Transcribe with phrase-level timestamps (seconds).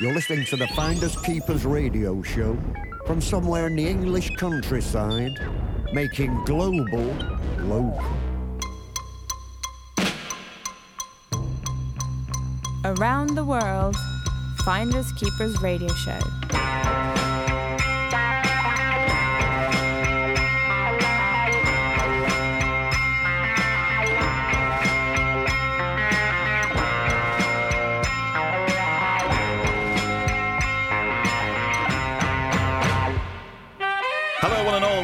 [0.00, 2.58] You're listening to the Finders Keepers radio show
[3.06, 5.38] from somewhere in the English countryside,
[5.92, 7.16] making global
[7.60, 8.02] local.
[12.84, 13.94] Around the world,
[14.64, 16.18] Finders Keepers radio show.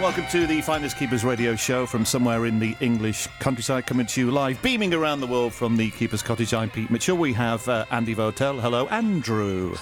[0.09, 4.21] Welcome to the Finders Keepers radio show from somewhere in the English countryside, coming to
[4.23, 6.55] you live, beaming around the world from the Keepers Cottage.
[6.55, 7.19] I'm Pete Mitchell.
[7.19, 8.59] We have uh, Andy Votel.
[8.59, 9.75] Hello, Andrew.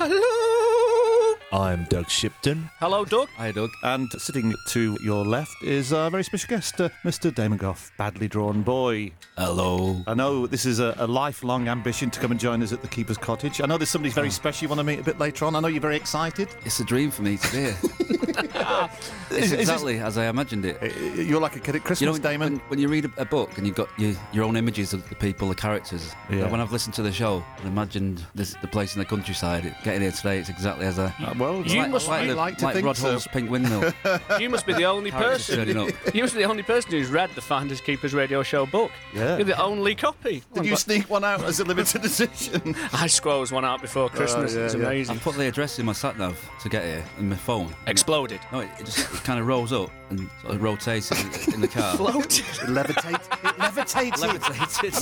[1.52, 2.68] I'm Doug Shipton.
[2.80, 3.28] Hello, Doug.
[3.36, 3.70] Hi, Doug.
[3.84, 7.32] And sitting to your left is our very special guest, uh, Mr.
[7.32, 9.12] Damon Gough, badly drawn boy.
[9.38, 10.02] Hello.
[10.08, 12.88] I know this is a, a lifelong ambition to come and join us at the
[12.88, 13.60] Keepers Cottage.
[13.60, 15.54] I know there's somebody very special you want to meet a bit later on.
[15.54, 16.48] I know you're very excited.
[16.64, 17.76] It's a dream for me to be here.
[19.30, 20.82] is it's this- exactly as I imagined it.
[20.82, 20.86] Uh,
[21.22, 22.54] You're like a kid at Christmas, You know, Damon.
[22.54, 25.08] when, when you read a, a book and you've got your, your own images of
[25.08, 26.12] the people, the characters.
[26.28, 26.50] Yeah.
[26.50, 30.02] When I've listened to the show and imagined this, the place in the countryside, getting
[30.02, 31.14] here today, it's exactly as I.
[31.38, 33.10] Well, You like, must- like, the, like to like think Rod so.
[33.10, 33.92] Hull's Pink Windmill.
[34.40, 35.68] You must be the only person.
[36.14, 38.90] You must be the only person who's read the Finders Keepers radio show book.
[39.14, 39.36] Yeah.
[39.36, 40.42] You're the only copy.
[40.54, 42.74] Did you sneak one out as a limited edition?
[42.92, 44.54] I squoze one out before Christmas.
[44.54, 45.14] yeah, it's yeah.
[45.14, 47.74] I put the address in my sat nav to get here in my phone.
[47.86, 48.40] Exploded.
[48.52, 51.10] No, it, it just it kind of rolls up and sort of rotates
[51.48, 51.96] in, in the car.
[51.96, 52.44] Floated.
[52.66, 53.20] Levitate.
[53.44, 54.20] It levitated.
[54.20, 54.94] levitated.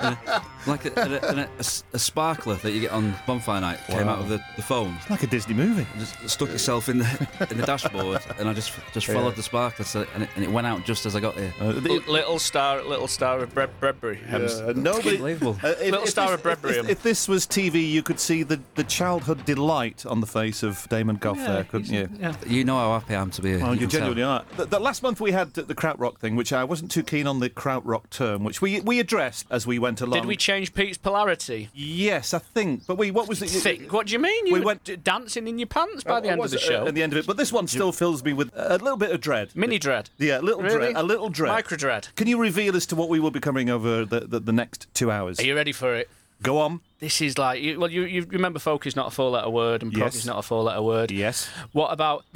[0.00, 2.90] And, uh, like a, and a, and a- a s- a sparkler that you get
[2.92, 4.96] on bonfire night came out of the, the phone.
[5.08, 5.86] Like a Disney movie.
[5.98, 9.34] Just stuck itself in the in the dashboard, and I just just followed Yeah.
[9.36, 11.52] the sparkler, so, and, it, and it went out just as I got here.
[11.60, 14.16] Uh, the- little star, little star of Bre- Bredbury.
[14.26, 14.54] Hems.
[14.54, 15.16] Uh, nobody.
[15.16, 15.58] Unbelievable.
[15.62, 16.76] Uh, if, Little if star this, of Bredbury.
[16.78, 20.62] If, if this was TV, you could see the, the childhood delight on the face
[20.62, 22.08] of Damon Gough there, couldn't you?
[22.18, 22.34] Yeah.
[22.46, 23.58] You know how happy I am to be here.
[23.60, 24.00] Well, you you can tell.
[24.14, 24.44] genuinely are.
[24.56, 27.26] The, the last month we had the, the krautrock thing, which I wasn't too keen
[27.26, 30.14] on the krautrock term, which we we addressed as we went along.
[30.20, 31.68] Did we change Pete's polarity?
[31.74, 32.86] Yes, I think.
[32.86, 33.50] But we what was it?
[33.50, 33.92] Thick.
[33.92, 34.46] What do you mean?
[34.46, 36.60] You We went- d- dancing in your pants by the What end of the it,
[36.62, 36.84] show.
[36.84, 38.96] uh, At the end of it, but this one still fills me with a little
[38.96, 39.50] bit of dread.
[39.54, 40.10] Mini dread.
[40.18, 40.76] Yeah, a little Really?
[40.92, 40.96] dread.
[40.96, 41.52] A little dread.
[41.52, 42.08] Micro dread.
[42.16, 44.86] Can you reveal as to what we will be covering over the, the, the next
[44.94, 45.38] two hours?
[45.40, 46.08] Are you ready for it?
[46.42, 46.80] Go on.
[46.98, 49.92] This is like, well, you, you remember folk is not a four letter word and
[49.92, 50.16] prog Yes.
[50.16, 51.10] is not a four letter word.
[51.12, 51.48] Yes.
[51.72, 52.24] What about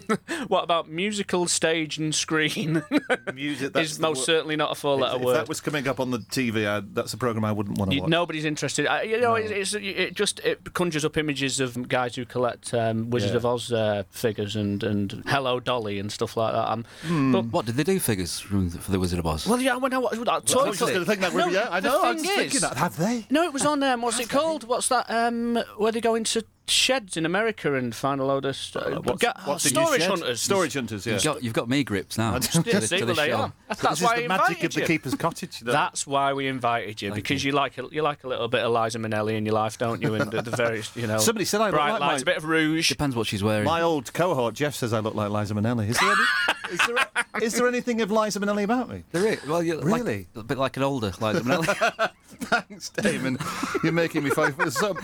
[0.48, 2.82] what about musical stage and screen?
[3.34, 3.76] Music.
[3.76, 6.18] is most certainly not a four letter If, if that was coming up on the
[6.18, 8.10] TV, I, that's a program I wouldn't want to You- watch.
[8.10, 8.86] nobody's interested.
[8.86, 12.72] I, you know, it's, it's, it just it conjures up images of guys who collect
[12.74, 13.36] um, Wizard Yeah.
[13.36, 16.68] of Oz uh, figures and, and Hello Dolly and stuff like that.
[16.70, 17.32] Um, Hmm.
[17.32, 19.46] But What did they do figures from the, for the Wizard of Oz?
[19.46, 21.34] well, yeah, when I watched that I Toy was just going to think that.
[21.34, 22.02] No, yeah, I know.
[22.02, 22.76] I was thing just thinking that.
[22.76, 23.26] Have they?
[23.30, 24.64] No, it was on um, what's it called?
[24.64, 25.10] What's that?
[25.10, 29.00] Um, where they go into sheds in America and find a load of st- Uh,
[29.02, 30.40] what's- ga- what's storage hunters.
[30.42, 31.06] Storage hunters.
[31.06, 31.14] Yeah.
[31.14, 32.38] You've got, you've got me grips now.
[32.38, 33.36] to Yeah, see, to well, they show.
[33.36, 33.52] are.
[33.68, 34.86] That's, that's why the magic invited of the you.
[34.86, 35.60] keeper's cottage.
[35.60, 35.72] though.
[35.72, 37.50] That's why we invited you Thank because you.
[37.52, 37.56] you.
[37.56, 40.14] like a, you like a little bit of Liza Minnelli in your life, don't you?
[40.14, 42.34] And the, the various, you know, Somebody said I look bright like lights, my- a
[42.34, 42.88] bit of rouge.
[42.88, 43.64] Depends what she's wearing.
[43.64, 45.88] My old cohort, Jeff, says I look like Liza Minnelli.
[45.90, 49.04] Is there, any, is there, is there anything of Liza Minnelli about me?
[49.12, 49.44] There is.
[49.46, 50.28] Well, you're Really?
[50.34, 52.10] like, a bit like an older Liza Minnelli.
[52.42, 53.38] Thanks, Damon.
[53.84, 54.96] You're making me feel so,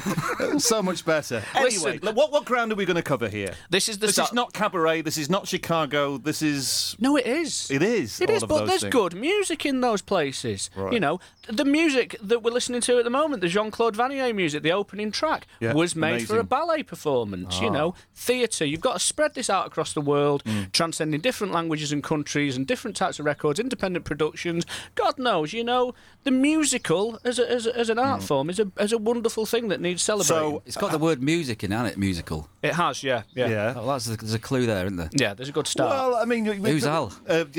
[0.59, 1.43] so much better.
[1.67, 2.01] Anyway, Listen.
[2.03, 3.55] look, what, what ground are we going to cover here?
[3.71, 4.31] This is the This start.
[4.31, 5.03] is not cabaret.
[5.03, 6.19] This is not Chicago.
[6.19, 6.97] This is.
[6.99, 7.71] No, it is.
[7.71, 8.21] It is.
[8.21, 8.93] It all is, of but there's things.
[8.93, 10.71] good music in those places.
[10.77, 10.93] Right.
[10.93, 14.33] You know, the music that we're listening to at the moment, the Jean Claude Vannier
[14.35, 17.61] music, the opening track, Yeah, was made for a ballet performance.
[17.61, 17.73] You Ah.
[17.73, 18.65] know, theatre.
[18.65, 20.73] You've got to spread this out across the world, Mm.
[20.73, 24.65] transcending different languages and countries and different types of records, independent productions.
[24.95, 28.59] God knows, you know, the musical as, a, as, a, as an art form is
[28.61, 30.37] a, is a wonderful thing that needs celebrating.
[30.37, 30.53] Mm.
[30.57, 31.99] So, it's got the word music in, hasn't it?
[31.99, 32.49] Musical.
[32.63, 33.49] it has, yeah, yeah.
[33.49, 33.75] yeah.
[33.77, 35.11] Oh, that's there's a clue there, isn't there?
[35.13, 35.91] Yeah, there's a good start.
[35.91, 37.13] Well, I mean, Who's Al?
[37.29, 37.45] Uh,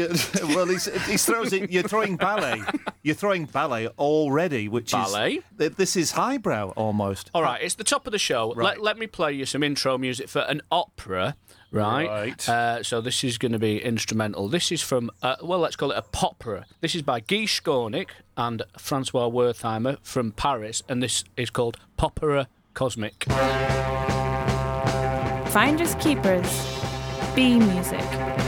[0.49, 1.71] well, he's, he's throws it.
[1.71, 2.61] You're throwing ballet.
[3.03, 5.35] You're throwing ballet already, which Ballet?
[5.35, 5.69] is ballet.
[5.69, 7.29] this is highbrow almost.
[7.33, 8.53] All right, it's the top of the show.
[8.53, 8.75] Right.
[8.75, 11.35] Let, let me play you some intro music for an opera,
[11.71, 12.07] right?
[12.07, 12.49] Right.
[12.49, 14.47] Uh, so this is going to be instrumental.
[14.49, 16.65] This is from, uh, well, let's call it a popera.
[16.81, 22.47] This is by Guy Skornik and Francois Wertheimer from Paris, and this is called Popera
[22.79, 23.25] Cosmic.
[25.51, 26.47] Finders Keepers.
[27.35, 28.38] B Music.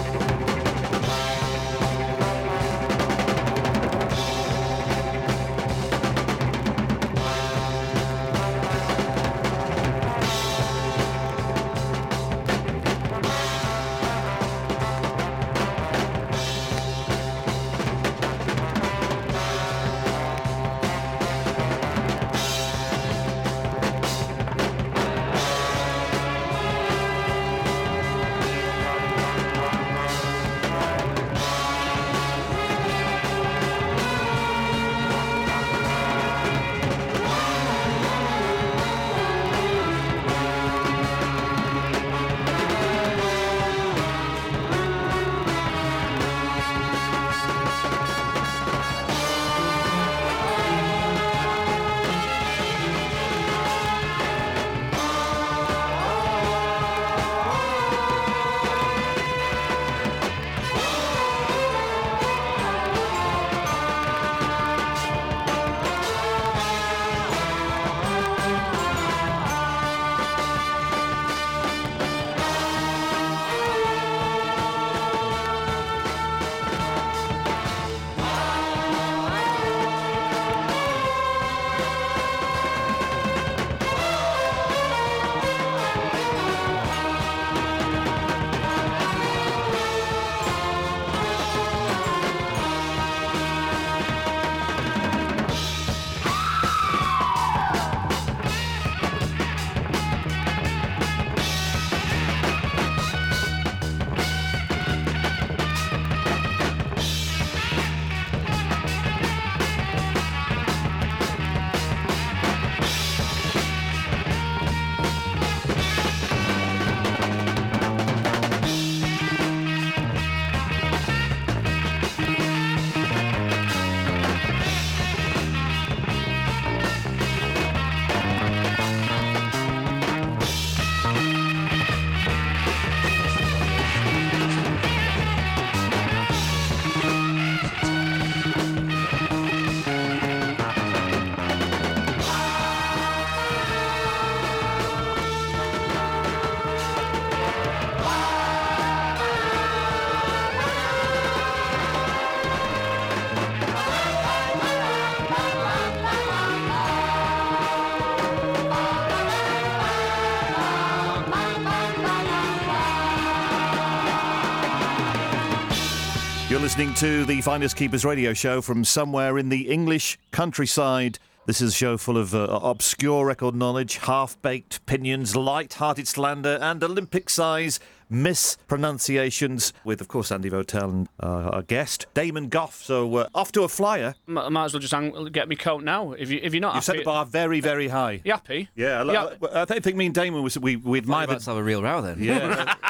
[166.71, 171.19] Listening to the Finders Keepers radio show from somewhere in the English countryside.
[171.45, 176.05] This is a show full of uh, obscure record knowledge, half baked opinions, light hearted
[176.05, 177.79] slander, and Olympic size
[178.09, 179.71] mispronunciations.
[179.85, 182.83] With, of course, Andy Votel and uh, our guest, Damon Gough.
[182.83, 184.15] So, uh, off to a flyer.
[184.27, 186.11] M- might as well just hang, get me coat now.
[186.11, 188.19] If you if you're not You've set the bar very, very high.
[188.25, 188.67] you happy?
[188.75, 189.29] Yeah, I, Yeah.
[189.53, 191.57] I, I think me and Damon was we we Might admire about to the, have
[191.61, 192.21] a real row then.
[192.21, 192.75] yeah.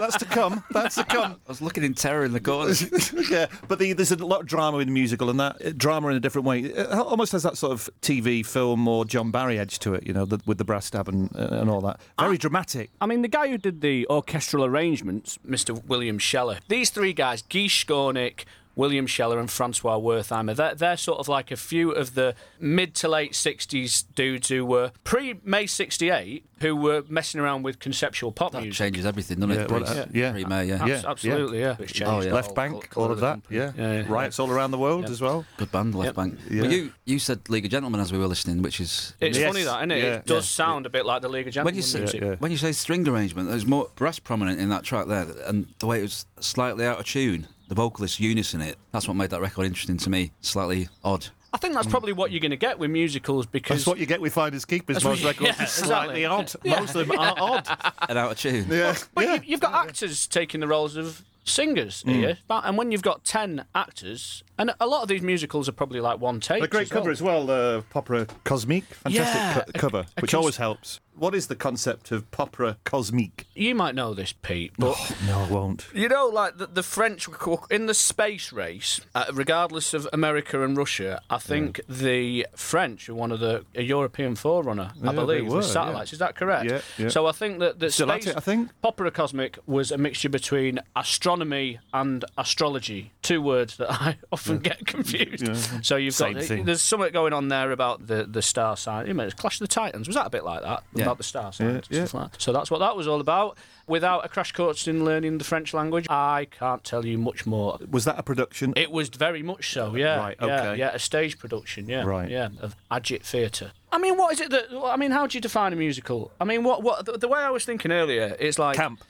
[0.00, 0.62] That's to come.
[0.70, 1.32] That's to come.
[1.32, 2.82] I was looking in terror in the corners.
[3.30, 6.08] yeah, but the, there's a lot of drama in the musical, and that uh, drama
[6.08, 6.60] in a different way.
[6.60, 10.12] It almost has that sort of TV film or John Barry edge to it, you
[10.12, 12.00] know, the, with the brass stab and, uh, and all that.
[12.18, 12.90] Very dramatic.
[13.00, 15.84] I mean, the guy who did the orchestral arrangements, Mr.
[15.84, 16.58] William Sheller.
[16.68, 18.44] These three guys, Guy Skornik,
[18.78, 22.94] William Sheller, and Francois Wertheimer, they're, they're sort of like a few of the mid
[22.94, 28.32] to late 60s dudes who were pre May 68 who were messing around with conceptual
[28.32, 28.78] pop That music.
[28.78, 29.70] changes everything, doesn't Yeah, it?
[29.70, 30.32] well, Pre- uh, yeah.
[30.32, 30.86] Pre-May, yeah.
[30.86, 31.02] Yeah.
[31.06, 31.76] Absolutely, yeah.
[31.78, 32.12] It's changed.
[32.12, 32.32] Oh, yeah.
[32.32, 33.40] Left Col- Bank, Col- all of that.
[33.50, 33.72] Yeah.
[33.76, 34.04] Yeah, yeah.
[34.08, 35.44] Riots all around the world as well.
[35.56, 36.14] Good band, Left Yep.
[36.16, 36.38] Bank.
[36.50, 36.62] Yeah.
[36.62, 39.52] But you, you said League of Gentlemen as we were listening, which is It's Yes.
[39.52, 40.02] funny that, isn't it?
[40.02, 40.14] Yeah.
[40.16, 40.64] It does Yeah.
[40.64, 42.20] sound a bit like the League of when Gentlemen you say music.
[42.22, 42.34] yeah.
[42.40, 45.86] when you say string arrangement, there's more brass prominent in that track there, and the
[45.86, 48.76] way it was slightly out of tune, the vocalist unison it.
[48.92, 50.32] That's what made that record interesting to me.
[50.40, 51.26] Slightly odd.
[51.52, 54.04] I think that's probably what you're going to get with musicals because That's what you
[54.04, 55.02] get with Finders Keepers.
[55.02, 56.70] Most what- records yeah, are slightly exactly.
[56.72, 56.80] odd.
[56.80, 57.68] Most of them are odd.
[58.08, 58.66] And out of tune.
[58.68, 58.96] Yeah.
[59.14, 59.34] But yeah.
[59.36, 62.12] you, you've got actors taking the roles of singers Mm.
[62.12, 66.00] here, and when you've got ten actors, and a lot of these musicals are probably
[66.00, 66.62] like one take.
[66.62, 68.84] A great cover as well, uh, Popera Cosmique.
[68.84, 71.00] Fantastic Yeah, co- cover, a which cons- always helps.
[71.14, 73.44] What is the concept of Popera Cosmique?
[73.52, 74.96] You might know this, Pete, but
[75.26, 75.86] No, I won't.
[75.92, 80.62] you know, like the, the French were in the space race, uh, regardless of America
[80.62, 81.20] and Russia.
[81.28, 85.50] I think the French are one of the a European forerunner, I Yeah, believe, they
[85.50, 86.12] were, with satellites.
[86.12, 86.70] Is that correct?
[86.70, 87.08] Yeah, yeah.
[87.08, 88.70] So I think that the Still space it, I think.
[88.84, 94.86] Popera Cosmic was a mixture between astronomy and astrology, two words that I often get
[94.86, 95.84] confused.
[95.84, 96.64] So you've Same got thing.
[96.64, 99.06] there's something going on there about the, the star sign.
[99.06, 100.06] You know, it's Clash of the Titans.
[100.08, 101.02] Was that a bit like that Yeah.
[101.04, 101.86] about the star signs?
[101.90, 102.36] Yeah, like that?
[102.42, 103.58] So that's what that was all about.
[103.86, 107.78] Without a crash course in learning the French language, I can't tell you much more.
[107.90, 108.74] Was that a production?
[108.76, 110.18] It was very much so, yeah.
[110.18, 110.78] Right, yeah, okay.
[110.78, 112.02] Yeah, a stage production, yeah.
[112.04, 112.28] Right.
[112.30, 113.72] Yeah, of Agit Theatre.
[113.90, 114.66] I mean, what is it that.
[114.84, 116.30] I mean, how do you define a musical?
[116.38, 118.76] I mean, what, what the, the way I was thinking earlier, it's like.
[118.76, 119.02] Camp,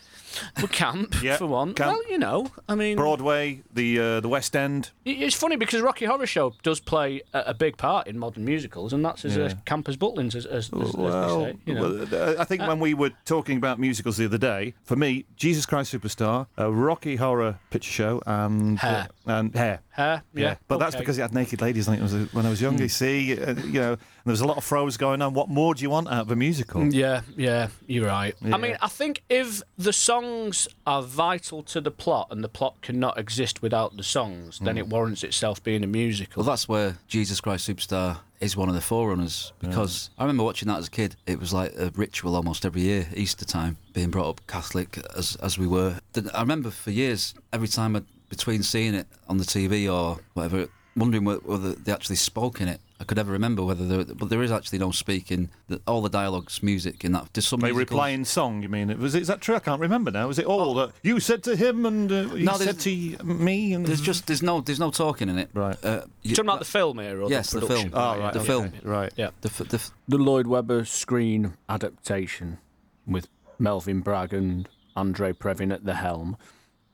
[0.57, 1.75] Well, camp, Yeah, for one.
[1.75, 1.93] camp.
[1.93, 2.97] Well, you know, I mean.
[2.97, 4.91] Broadway, the uh, the West End.
[5.05, 8.93] It's funny because Rocky Horror Show does play a, a big part in modern musicals,
[8.93, 9.45] and that's as Yeah.
[9.45, 11.59] uh, camp as Butlins, as, as, as, as Well, they say.
[11.67, 12.07] You know.
[12.11, 15.25] well, uh, I think when we were talking about musicals the other day, for me,
[15.37, 19.09] Jesus Christ Superstar, a Rocky Horror Picture Show, and Hair.
[19.27, 19.81] uh, and Hair.
[19.91, 20.55] Hair, yeah.
[20.69, 20.99] but that's okay.
[20.99, 21.03] Hmm.
[21.03, 21.89] because it had naked ladies.
[21.89, 22.79] I think it was when I was young.
[22.79, 25.35] You see, uh, you know, and there was a lot of throws going on.
[25.35, 26.85] What more do you want out of a musical?
[26.93, 28.35] Yeah, yeah, you're right.
[28.41, 28.55] Yeah.
[28.55, 32.81] I mean, I think if the songs are vital to the plot and the plot
[32.83, 34.79] cannot exist without the songs, then Mm.
[34.79, 36.43] it warrants itself being a musical.
[36.43, 40.69] Well, that's where Jesus Christ Superstar is one of the forerunners because I remember watching
[40.69, 41.17] that as a kid.
[41.27, 45.37] It was like a ritual almost every year, Easter time, being brought up Catholic as
[45.37, 45.99] as we were.
[46.35, 50.69] I remember for years, every time I, between seeing it on the TV or whatever,
[50.97, 52.81] wondering whether they actually spoke in it.
[53.01, 55.51] I could ever remember whether there, but there is actually no speaking.
[55.69, 57.33] The, all the dialogues, music in that.
[57.33, 58.61] There's some They musicals- reply in song.
[58.63, 58.99] You mean?
[59.01, 59.55] Was it, is that true?
[59.55, 60.27] I can't remember now.
[60.27, 62.91] Was it all that you said to him and uh, he No, said to
[63.25, 63.73] me?
[63.73, 65.51] And There's just there's no there's no talking in it.
[65.55, 65.77] Right.
[65.85, 67.91] Uh, you- You're talking about the film here, or Yes, the the film.
[67.93, 68.47] oh right, the okay.
[68.49, 68.73] film.
[68.83, 69.13] right.
[69.17, 69.31] Yeah.
[69.43, 72.59] the, f- the f- The Lloyd Webber screen adaptation
[73.07, 73.29] with
[73.59, 76.37] Melvin Bragg and Andre Previn at the helm.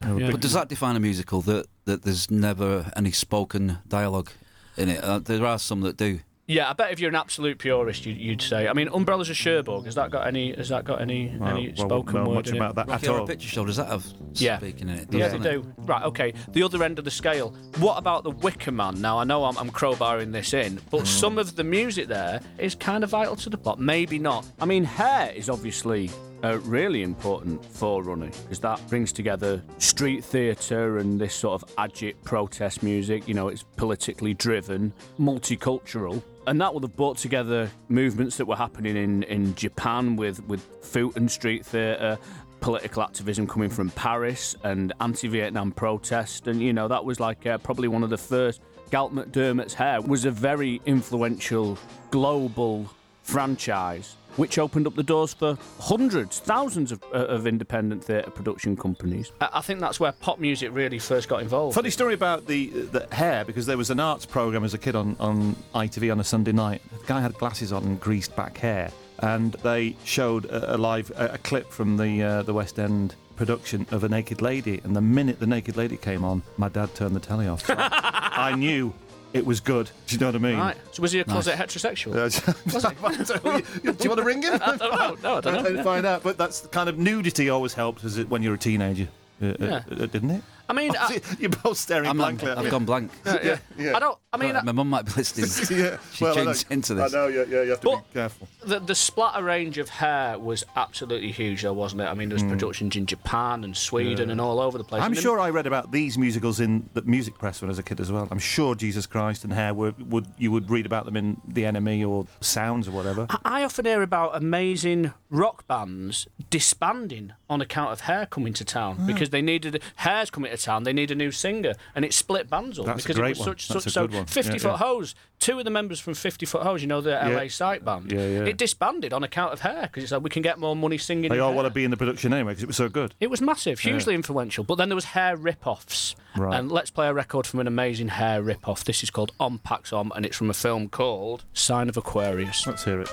[0.02, 0.30] Yeah.
[0.32, 4.30] But does that define a musical that, that there's never any spoken dialogue
[4.76, 5.02] in it?
[5.02, 6.20] Uh, there are some that do.
[6.46, 8.68] Yeah, I bet if you're an absolute purist, you'd, you'd say.
[8.68, 9.86] I mean, Umbrellas of Cherbourg.
[9.86, 10.54] Has that got any?
[10.54, 12.58] Has that got any Well, any well, spoken know word much in it?
[12.58, 13.26] about that Rocky at all.
[13.26, 14.04] Picture Show, does that have
[14.34, 14.58] Yeah.
[14.58, 15.10] speaking in it?
[15.10, 15.62] Doesn't they it?
[15.62, 15.74] do.
[15.78, 16.34] Right, okay.
[16.52, 17.54] The other end of the scale.
[17.78, 19.00] What about the Wicker Man?
[19.00, 21.06] Now, I know I'm, I'm crowbarring this in, but Hmm.
[21.06, 23.80] some of the music there is kind of vital to the plot.
[23.80, 24.44] Maybe not.
[24.60, 26.10] I mean, Hair is obviously
[26.44, 32.22] a really important forerunner because that brings together street theatre and this sort of agit
[32.22, 33.26] protest music.
[33.26, 36.22] You know, it's politically driven, multicultural.
[36.46, 40.62] And that would have brought together movements that were happening in, in Japan with, with
[40.82, 42.18] Fulton Street Theatre,
[42.60, 47.56] political activism coming from Paris and anti-Vietnam protest, and you know that was like uh,
[47.58, 48.60] probably one of the first.
[48.90, 51.78] Galt MacDermot's Hair was a very influential
[52.10, 52.90] global
[53.22, 58.76] franchise, which opened up the doors for hundreds, thousands of, uh, of independent theatre production
[58.76, 59.32] companies.
[59.40, 61.74] I, I think that's where pop music really first got involved.
[61.74, 64.96] Funny story about the the hair because there was an arts program as a kid
[64.96, 66.82] on on ITV on a Sunday night.
[67.00, 71.10] The guy had glasses on and greased back hair, and they showed a, a live
[71.16, 74.94] a, a clip from the uh, the West End production of a naked lady, and
[74.94, 77.66] the minute the naked lady came on, my dad turned the telly off.
[77.66, 78.92] So I I knew
[79.34, 79.90] it was good.
[80.06, 80.56] Do you know what I mean?
[80.58, 80.76] Right.
[80.92, 82.12] So was he a closet heterosexual?
[83.98, 84.54] Do you want to ring him?
[84.62, 85.16] I don't know.
[85.22, 85.64] No, I don't know.
[85.66, 86.22] and find out.
[86.22, 89.08] But that's the kind of nudity always helps as it when you're a teenager,
[89.42, 89.82] uh, uh, Yeah.
[89.90, 90.42] uh, didn't it?
[90.68, 92.50] I mean, I, uh, you're both staring I'm, I'm, blankly.
[92.50, 93.10] at I've gone blank.
[93.26, 93.58] yeah.
[93.78, 93.96] yeah.
[93.96, 94.18] I don't.
[94.32, 95.78] I mean, My mum might be listening.
[95.78, 97.14] yeah, She well, I tunes know- into this.
[97.14, 97.26] I know.
[97.28, 97.62] Yeah, yeah.
[97.62, 98.48] You have to But- be careful.
[98.64, 102.06] the, the splatter range of hair was absolutely huge, though, wasn't it?
[102.06, 102.50] I mean, there was hmm.
[102.50, 105.02] productions in Japan and Sweden and all over the place.
[105.02, 107.72] I'm And then- sure I read about these musicals in the music press when I
[107.72, 108.26] was a kid as well.
[108.30, 111.62] I'm sure Jesus Christ and Hair were, would you would read about them in The
[111.62, 113.26] NME or Sounds or whatever.
[113.30, 118.64] I- I often hear about amazing rock bands disbanding on account of Hair coming to
[118.64, 119.06] town Ah.
[119.06, 120.84] because they needed Hair's coming to town.
[120.84, 123.48] They need a new singer, and it split bands up That's because it was one.
[123.48, 124.06] such That's such a so.
[124.06, 124.26] one.
[124.26, 124.76] Fifty Yeah, Foot yeah.
[124.78, 127.28] Hose, two of the members from Fifty Foot Hose, you know the Yeah.
[127.28, 128.10] LA site band.
[128.12, 128.44] Yeah, yeah.
[128.44, 131.30] It disbanded on account of Hair because it's like we can get more money singing.
[131.30, 131.56] They all Hair.
[131.56, 133.14] want to be in the production anyway because it was so good.
[133.20, 134.64] It was massive, hugely influential.
[134.64, 136.16] But then there was hair rip-offs.
[136.36, 136.58] Right.
[136.58, 138.84] And let's play a record from an amazing hair rip-off.
[138.84, 142.66] This is called On Pax Om, and it's from a film called Sign of Aquarius.
[142.66, 143.08] Let's hear it.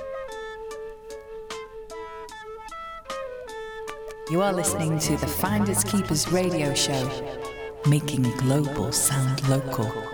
[4.30, 7.10] You are listening to the Finders Keepers radio show,
[7.88, 10.11] making global sound local.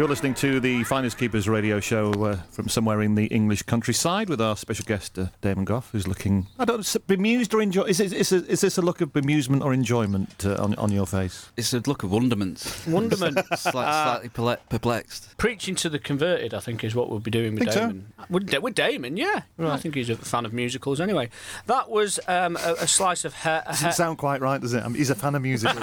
[0.00, 4.30] You're listening to the Finders Keepers radio show uh, from somewhere in the English countryside
[4.30, 7.82] with our special guest, uh, Damon Gough, who's looking, I don't know, bemused or enjoy.
[7.82, 10.90] Is, it, is, it, is this a look of bemusement or enjoyment uh, on, on
[10.90, 11.50] your face?
[11.58, 12.82] It's a look of wonderment.
[12.88, 13.40] Wonderment.
[13.58, 15.36] Slight, slightly perle- perplexed.
[15.36, 17.80] Preaching to the converted, I think, is what we'll be doing with Think so?
[17.80, 18.12] Damon.
[18.30, 19.42] With, with Damon, yeah.
[19.58, 21.28] I think he's a fan of musicals anyway.
[21.66, 23.64] That was um, a, a slice of hair.
[23.66, 24.82] Doesn't sound quite right, does it?
[24.82, 25.72] I mean, he's a fan of music.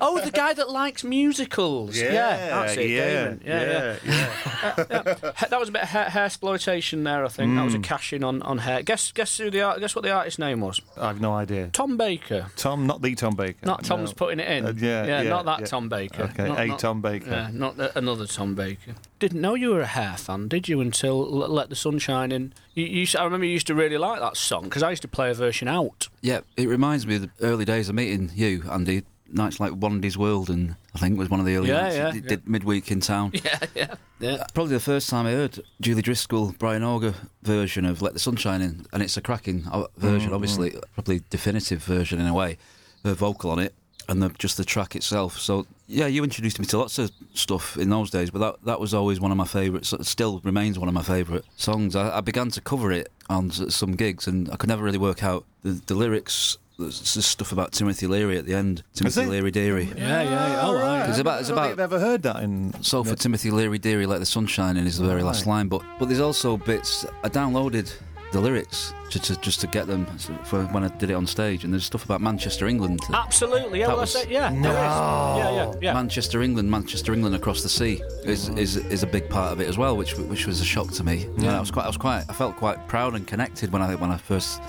[0.00, 1.96] oh, the guy that likes musicals.
[1.96, 3.40] Yeah, that's it, Damon.
[3.44, 5.32] Yeah, yeah.
[5.36, 7.54] Ha- That was a bit of hair, hair exploitation there, I think.
[7.54, 8.82] That was a cash in on, on hair.
[8.82, 10.80] Guess guess who the art, guess what the artist's name was?
[10.96, 11.68] I've no idea.
[11.72, 12.46] Tom Baker.
[12.56, 13.64] Tom, not the Tom Baker.
[13.64, 14.14] Not Tom's No.
[14.14, 14.64] putting it in.
[14.66, 15.66] Uh, yeah, yeah, yeah, not that yeah.
[15.66, 16.24] Tom Baker.
[16.24, 17.30] Okay, Not- a not- Tom Baker.
[17.30, 18.94] Yeah, not a- another Tom Baker.
[19.18, 20.80] Didn't know you were a hair fan, did you?
[20.80, 22.52] Until L- Let the Sun Shine In.
[22.74, 25.08] You, you, I remember you used to really like that song because I used to
[25.08, 26.08] play a version out.
[26.20, 29.02] Yeah, it reminds me of the early days of meeting you, Andy.
[29.30, 31.96] Nights like Wandy's World, and I think was one of the early Yeah, nights.
[31.96, 32.10] yeah.
[32.12, 33.32] Did, did midweek in town.
[33.44, 34.30] Yeah, yeah, yeah.
[34.30, 38.18] Uh, probably the first time I heard Julie Driscoll, Brian Auger version of "Let the
[38.18, 40.82] Sunshine In," and it's a cracking uh, version, mm, obviously, mm.
[40.94, 42.58] probably definitive version in a way.
[43.04, 43.74] Her vocal on it,
[44.08, 45.38] and the, just the track itself.
[45.38, 48.80] So yeah, you introduced me to lots of stuff in those days, but that that
[48.80, 49.94] was always one of my favourites.
[50.02, 51.94] Still remains one of my favourite songs.
[51.94, 55.22] I, I began to cover it on some gigs, and I could never really work
[55.22, 56.58] out the, the lyrics.
[56.78, 58.84] There's this stuff about Timothy Leary at the end.
[58.94, 59.26] Timothy?
[59.26, 59.84] Leary Deary.
[59.96, 60.60] Yeah, yeah, yeah.
[60.62, 61.08] Oh, right.
[61.10, 61.40] It's about.
[61.40, 61.84] It's I don't think about.
[61.84, 62.72] I've ever heard that in.
[62.84, 65.54] So for Timothy Leary, Deary, let the sunshine in is the very last Right.
[65.54, 65.68] line.
[65.68, 67.04] But but there's also bits.
[67.24, 67.92] I downloaded
[68.30, 70.04] the lyrics to, to, just to get them
[70.44, 73.00] for when I did it on stage, and there's stuff about Manchester, England.
[73.12, 73.80] Absolutely.
[73.80, 74.50] Yeah, That well, was- I said, yeah.
[74.50, 74.70] No.
[74.70, 75.94] Yeah, yeah, yeah.
[75.94, 79.66] Manchester, England, Manchester, England across the sea is, is is a big part of it
[79.66, 81.26] as well, which which was a shock to me.
[81.38, 83.96] Yeah, I was quite, I was quite, I felt quite proud and connected when I
[83.96, 84.60] when I first.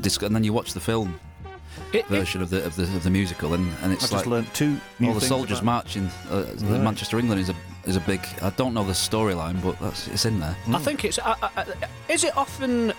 [0.00, 1.18] Disc- and then you watch the film
[1.92, 4.12] It- it- version of the of the, of the musical, and, and I it's just
[4.12, 6.10] like learnt two new all the soldiers about- marching.
[6.30, 6.80] Uh, Right.
[6.80, 8.20] Manchester, England is a is a big.
[8.42, 10.56] I don't know the storyline, but that's it's in there.
[10.72, 11.18] I think it's.
[11.18, 11.64] Uh, uh, uh,
[12.08, 12.92] is it often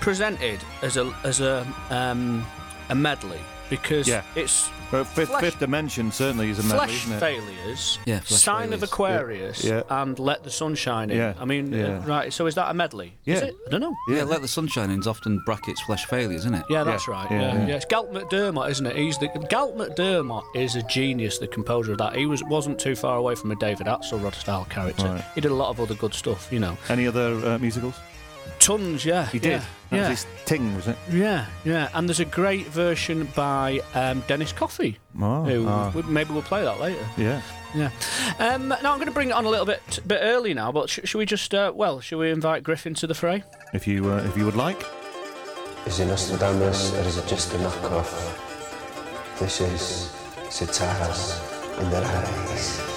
[0.00, 2.44] presented as a as a um,
[2.88, 4.22] a medley because Yeah.
[4.36, 7.20] it's But fifth, Flesh- fifth dimension certainly is a medley, flesh isn't it?
[7.20, 8.82] failures, Yeah, flesh sign of.
[8.82, 9.82] Aquarius, Yeah.
[9.88, 11.16] and let the sun shine in.
[11.16, 12.02] Yeah, I mean, uh, yeah.
[12.06, 12.30] right.
[12.32, 13.14] So is that a medley?
[13.24, 13.46] Is Yeah.
[13.48, 13.56] it?
[13.66, 13.94] I don't know.
[14.08, 16.64] Yeah, let the sunshine in is often brackets flesh failures, isn't it?
[16.68, 17.30] Yeah, that's Yeah, right.
[17.30, 17.66] yeah, Yeah, yeah.
[17.68, 17.74] yeah.
[17.76, 18.94] It's Galt MacDermot, isn't it?
[18.96, 22.14] He's the Galt MacDermot is a genius, the composer of that.
[22.14, 25.06] He was wasn't too far away from a David Axelrod style character.
[25.06, 25.24] Right.
[25.34, 26.76] He did a lot of other good stuff, you know.
[26.90, 27.94] Any other uh, musicals?
[28.58, 29.26] Tons, yeah.
[29.26, 29.50] He did.
[29.50, 30.08] Yeah, That yeah.
[30.10, 30.96] was his Ting, was it?
[31.10, 35.90] Yeah, yeah, and there's a great version by um, Dennis Coffey, Oh, who ah.
[35.94, 37.04] we- maybe we'll play that later.
[37.16, 37.42] yeah.
[37.74, 37.88] Yeah.
[38.38, 40.90] Um, now I'm going to bring it on a little bit bit early now, but
[40.90, 43.44] sh- should we just uh, well, should we invite Griffin to the fray?
[43.72, 44.84] If you uh, if you would like.
[45.86, 48.10] Is it Nostradamus or is it just a knockoff?
[49.38, 50.12] This is
[50.50, 51.40] Sitaras
[51.82, 52.91] in their eyes.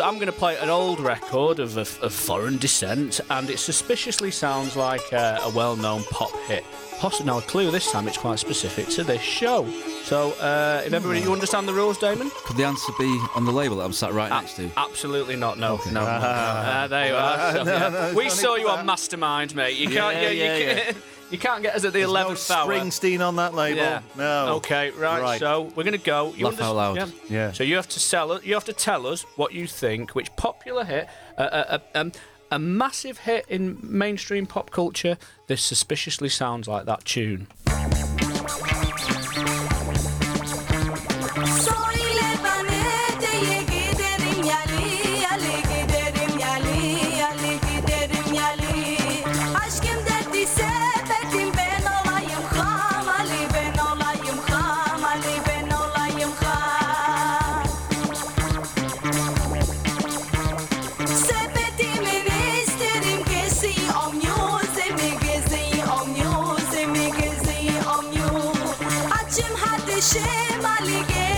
[0.00, 4.30] I'm going to play an old record of, of, of foreign descent, and it suspiciously
[4.30, 6.64] sounds like uh, a well-known pop hit.
[6.98, 8.08] Possibly now a clue this time.
[8.08, 9.68] It's quite specific to this show.
[10.02, 12.30] So, uh, if everybody you understand the rules, Damon?
[12.44, 14.70] Could the answer be on the label that I'm sat right next to?
[14.76, 15.58] Absolutely not.
[15.58, 15.92] No, no.
[15.92, 16.06] no, no.
[16.06, 17.34] Uh, there you are.
[17.54, 18.14] So, yeah.
[18.14, 19.76] we saw you on Mastermind, mate.
[19.76, 20.16] You can't.
[20.16, 20.80] Yeah, you, yeah, you, yeah.
[20.84, 20.96] can't-
[21.30, 22.70] you can't get us at the There's no eleventh hour.
[22.70, 23.82] Springsteen on that label.
[23.82, 24.02] Yeah.
[24.16, 24.54] No.
[24.56, 24.90] Okay.
[24.90, 25.22] Right.
[25.22, 25.40] Right.
[25.40, 26.32] So we're gonna go.
[26.36, 26.96] You Laugh out loud.
[26.96, 27.06] Yeah.
[27.28, 27.52] Yeah.
[27.52, 28.44] So you have to sell us.
[28.44, 30.14] You have to tell us what you think.
[30.14, 31.08] Which popular hit,
[31.38, 32.12] uh, uh, uh, um,
[32.50, 35.18] a massive hit in mainstream pop culture.
[35.46, 37.48] This suspiciously sounds like that tune.
[70.14, 71.33] Hadi şemali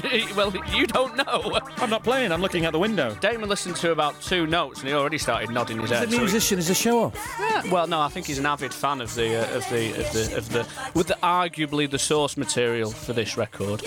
[0.36, 1.58] well, you don't know.
[1.78, 2.32] I'm not playing.
[2.32, 3.14] I'm looking out the window.
[3.20, 6.10] Damon listened to about two notes and he already started nodding his head.
[6.10, 6.58] so musician.
[6.58, 7.36] He's a show off.
[7.38, 10.12] Yeah, well, no, I think he's an avid fan of the uh, of the of
[10.12, 13.82] the of the with the arguably the source material for this record.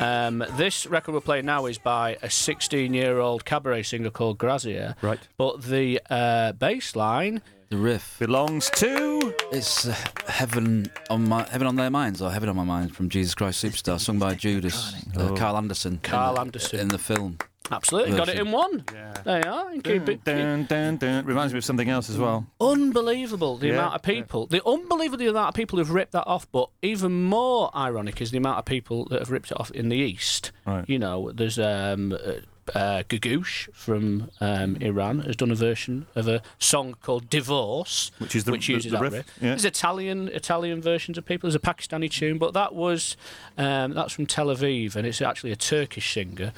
[0.00, 4.38] Um, this record we're playing now is by a 16 year old cabaret singer called
[4.38, 4.94] Grazier.
[5.02, 5.20] Right.
[5.36, 8.16] But the uh, bass line The riff.
[8.18, 9.34] belongs to.
[9.52, 9.94] It's uh,
[10.26, 13.62] heaven on my heaven on their minds or heaven on my mind from Jesus Christ
[13.62, 16.00] Superstar, sung by Judas, uh, Carl Anderson.
[16.02, 16.80] Carl in Anderson.
[16.80, 17.36] in the film.
[17.70, 18.82] Absolutely, got it in one.
[18.94, 19.12] Yeah.
[19.24, 19.68] There you are.
[19.68, 21.26] and Keep it, Dun, dun, dun.
[21.26, 22.46] Reminds me of something else as well.
[22.58, 24.46] Unbelievable the Yeah, amount of people.
[24.46, 26.50] The unbelievable the amount of people who've ripped that off.
[26.50, 29.90] But even more ironic is the amount of people that have ripped it off in
[29.90, 30.50] the East.
[30.66, 30.88] Right.
[30.88, 32.16] You know, there's um,
[32.74, 33.02] uh,
[33.72, 38.52] from um, Iran has done a version of a song called "Divorce," Which is the-
[38.52, 39.26] which uses the that riff, riff.
[39.40, 39.48] yeah.
[39.50, 41.48] There's Italian Italian versions of people.
[41.48, 43.16] There's a Pakistani tune, but that was
[43.56, 46.52] um, that's from Tel Aviv, and it's actually a Turkish singer.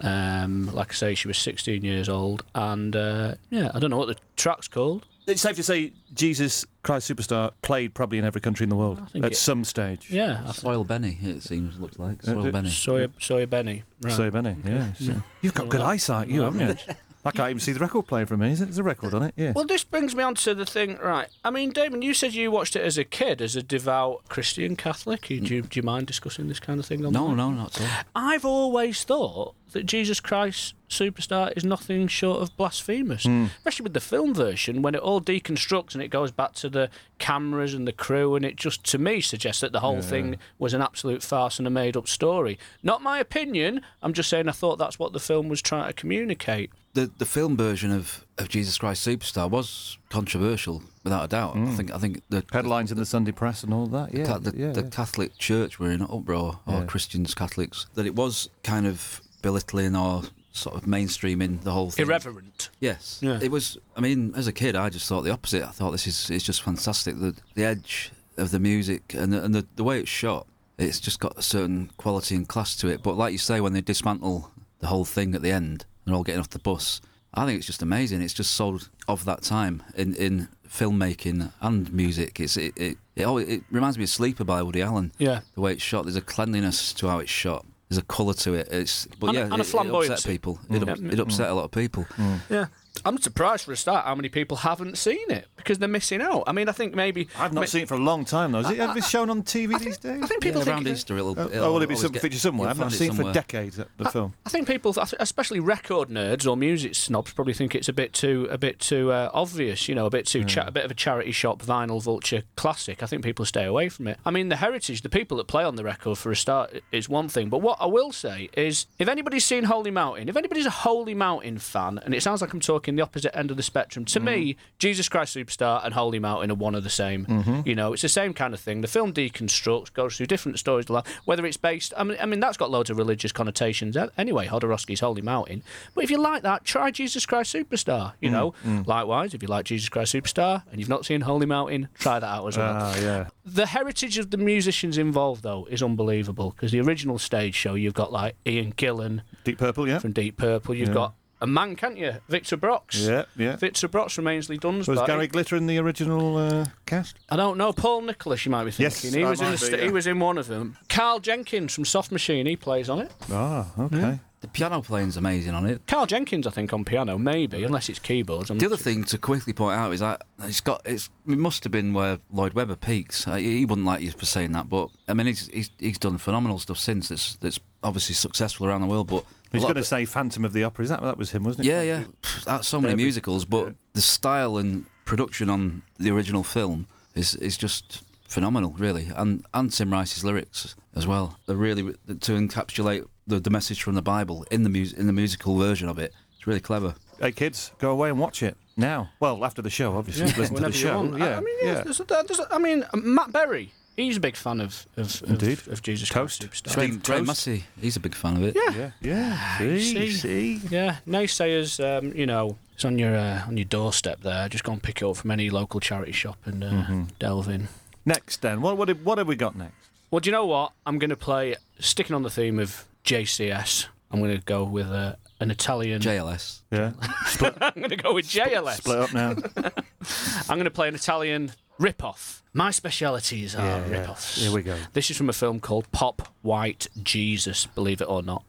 [0.00, 3.98] Um, like I say, she was 16 years old, and uh, yeah, I don't know
[3.98, 5.06] what the track's called.
[5.26, 9.00] It's safe to say Jesus Christ Superstar played probably in every country in the world
[9.10, 10.10] think at it- some stage.
[10.10, 12.22] Yeah, I Soil Benny, it seems, looks like.
[12.24, 12.68] Uh, Soil uh, Benny.
[12.70, 13.84] Soya, Soya Benny.
[14.02, 14.12] Right.
[14.12, 14.92] So Benny, yeah.
[14.94, 16.94] so- You've got good eyesight, you haven't you?
[17.24, 18.50] I can't even see the record player from me.
[18.50, 18.64] Is it?
[18.64, 19.52] There's a record on it, yeah.
[19.54, 21.28] Well, this brings me on to the thing, right?
[21.44, 24.74] I mean, Damon, you said you watched it as a kid, as a devout Christian
[24.74, 25.28] Catholic.
[25.28, 27.06] Do you, do you mind discussing this kind of thing?
[27.06, 28.04] On No, the- no, not at all.
[28.16, 33.46] I've always thought that Jesus Christ Superstar is nothing short of blasphemous, hmm.
[33.56, 36.90] especially with the film version when it all deconstructs and it goes back to the
[37.18, 40.74] cameras and the crew, and it just to me suggests that the whole thing was
[40.74, 42.58] an absolute farce and a made-up story.
[42.82, 43.80] Not my opinion.
[44.02, 46.70] I'm just saying I thought that's what the film was trying to communicate.
[46.94, 51.56] The the film version of, of Jesus Christ Superstar was controversial, without a doubt.
[51.56, 51.74] I hmm.
[51.74, 54.26] think I think the Headlines in the Sunday press and all that, yeah.
[54.26, 54.90] Ca- the, yeah, the yeah.
[54.90, 56.84] Catholic Church were in uproar, or Yeah.
[56.84, 62.06] Christians, Catholics, that it was kind of belittling or sort of mainstreaming the whole thing.
[62.06, 62.70] Irreverent.
[62.80, 63.38] Yes, Yeah.
[63.42, 63.78] it was.
[63.96, 65.62] I mean, as a kid, I just thought the opposite.
[65.62, 67.18] I thought this is it's just fantastic.
[67.18, 70.46] The the edge of the music and the, and the, the way it's shot,
[70.78, 73.02] it's just got a certain quality and class to it.
[73.02, 74.50] But like you say, when they dismantle
[74.80, 77.00] the whole thing at the end, they're all getting off the bus.
[77.34, 78.20] I think it's just amazing.
[78.20, 78.78] It's just so
[79.08, 82.40] of that time in in filmmaking and music.
[82.40, 85.12] It's it it it, always, it reminds me of Sleeper by Woody Allen.
[85.18, 85.40] Yeah.
[85.54, 87.64] The way it's shot, there's a cleanliness to how it's shot.
[87.92, 88.68] There's a colour to it.
[88.70, 90.58] It's but And a- yeah, and a it, it upset people.
[90.70, 90.76] Mm.
[90.82, 92.06] It, up, it upset a lot of people.
[92.16, 92.40] Mm.
[92.48, 92.66] Yeah.
[93.04, 96.44] I'm surprised for a start how many people haven't seen it because they're missing out.
[96.46, 98.60] I mean, I think maybe I've not ma- seen it for a long time, though.
[98.60, 100.22] Is it ever shown on TV these days?
[100.22, 101.38] I think people yeah, think around Easter it'll.
[101.38, 102.68] Oh, it'll oh, will it be some get- feature somewhere?
[102.68, 104.34] I've not seen it for decades, the- the film.
[104.46, 108.48] I think people, especially record nerds or music snobs, probably think it's a bit too
[108.50, 109.88] a bit too uh, obvious.
[109.88, 113.02] You know, a bit too cha- a bit of a charity shop vinyl vulture classic.
[113.02, 114.18] I think people stay away from it.
[114.24, 117.08] I mean, the heritage, the people that play on the record for a start, is
[117.08, 117.48] one thing.
[117.48, 121.14] But what I will say is, if anybody's seen Holy Mountain, if anybody's a Holy
[121.14, 124.20] Mountain fan, and it sounds like I'm talking the opposite end of the spectrum, to
[124.20, 124.60] me, mm-hmm.
[124.78, 127.26] Jesus Christ Superstar and Holy Mountain are one of the same.
[127.26, 127.60] Mm-hmm.
[127.64, 128.80] You know, it's the same kind of thing.
[128.80, 130.86] The film deconstructs, goes through different stories,
[131.24, 131.92] whether it's based.
[131.96, 134.46] I mean, I mean that's got loads of religious connotations anyway.
[134.46, 135.62] Jodorowsky's Holy Mountain.
[135.94, 138.12] But if you like that, try Jesus Christ Superstar.
[138.20, 138.86] You mm, know, mm.
[138.86, 142.26] likewise, if you like Jesus Christ Superstar and you've not seen Holy Mountain, try that
[142.26, 142.76] out as well.
[142.80, 143.28] Ah, yeah.
[143.44, 147.94] The heritage of the musicians involved, though, is unbelievable because the original stage show, you've
[147.94, 149.98] got like Ian Gillan Deep Purple, yeah.
[149.98, 150.94] from Deep Purple, you've Yeah.
[150.94, 152.14] got a man, can't you?
[152.28, 152.96] Victor Brox.
[153.00, 153.56] Yeah, yeah.
[153.56, 154.94] Victor Brox from Aynsley Dunbar.
[154.94, 157.16] Was Gary Glitter in the original uh, cast?
[157.28, 157.72] I don't know.
[157.72, 158.84] Paul Nicholas, you might be thinking.
[158.84, 159.20] Yes, thinking.
[159.20, 159.84] he I was in might the be, st- yeah.
[159.86, 160.78] he was in one of them.
[160.88, 163.10] Karl Jenkins from Soft Machine, he plays on it.
[163.30, 164.20] Ah, okay.
[164.42, 165.86] The piano playing's amazing on it.
[165.86, 168.50] Karl Jenkins, I think, on piano, maybe, unless it's keyboards.
[168.50, 171.38] I'm The not other thing to quickly point out is that it's got it's it
[171.38, 173.26] must have been where Lloyd Webber peaked.
[173.26, 176.18] Uh, He wouldn't like you for saying that, but I mean he's he's, he's done
[176.18, 179.06] phenomenal stuff since that's that's obviously successful around the world.
[179.06, 180.82] But a He's going to say Phantom of the Opera.
[180.82, 181.70] Is that that was him, wasn't it?
[181.70, 182.04] Yeah, yeah.
[182.44, 187.56] That's so many musicals, but the style and production on the original film is is
[187.56, 189.08] just phenomenal, really.
[189.14, 191.38] And and Tim Rice's lyrics as well.
[191.46, 195.12] They're really to encapsulate the, the message from the Bible in the mus- in the
[195.12, 196.12] musical version of it.
[196.36, 196.94] It's really clever.
[197.20, 199.10] Hey kids, go away and watch it now.
[199.20, 200.26] Well, after the show, obviously.
[200.26, 201.04] Listen to the show.
[201.16, 201.72] Yeah, I, I mean, yeah.
[201.74, 201.82] yeah.
[201.82, 205.60] There's, there's, I mean, Matt Berry, he's a big fan of of, of, Indeed.
[205.68, 206.40] of Jesus Toast.
[206.40, 206.74] Christ Superstar.
[206.74, 207.26] Graham, Steve Graham Toast.
[207.28, 208.56] Massey, he's a big fan of it.
[208.56, 208.72] Yeah.
[208.76, 209.58] Yeah, yeah.
[209.58, 210.10] See, See?
[210.10, 210.60] see.
[210.70, 214.48] Yeah, naysayers, um, you know, it's on your uh, on your doorstep there.
[214.48, 217.02] Just go and pick it up from any local charity shop and uh, Mm-hmm.
[217.20, 217.68] delve in.
[218.04, 219.74] Next, then, what what have, what have we got next?
[220.10, 220.72] Well, do you know what?
[220.84, 224.86] I'm going to play, sticking on the theme of JCS, I'm going to go with
[224.88, 226.00] uh, an Italian.
[226.00, 226.60] JLS.
[226.70, 226.92] Yeah,
[227.60, 228.74] I'm going to go with JLS.
[228.76, 229.30] split up now.
[230.48, 232.42] I'm going to play an Italian rip-off.
[232.52, 233.98] My specialities are Yeah, yeah.
[234.00, 234.36] rip-offs.
[234.42, 234.76] Here we go.
[234.92, 238.44] This is from a film called Pop White Jesus, believe it or not.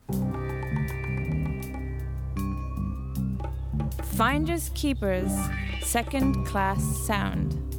[4.16, 5.32] Finders Keepers,
[5.82, 7.73] second class sound.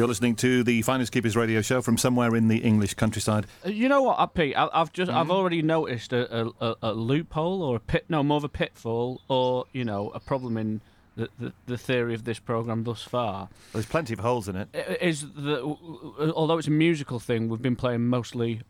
[0.00, 3.46] You're listening to the Finders Keepers radio show from somewhere in the English countryside.
[3.66, 4.56] Uh, You know what, uh, Pete?
[4.56, 5.14] I, I've just Mm.
[5.14, 9.20] I've already noticed a, a, a, loophole or a pit, no, more of a pitfall,
[9.28, 10.80] or you know, a problem in
[11.16, 13.50] the, the, the theory of this program thus far.
[13.74, 14.68] There's plenty of holes in it.
[15.02, 18.62] Is that uh, although it's a musical thing, we've been playing mostly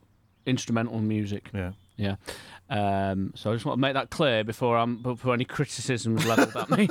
[0.46, 1.48] instrumental music.
[1.54, 1.74] Yeah.
[1.96, 2.16] Yeah.
[2.70, 6.56] Um, so I just want to make that clear before I'm before any criticisms levelled
[6.56, 6.88] at me.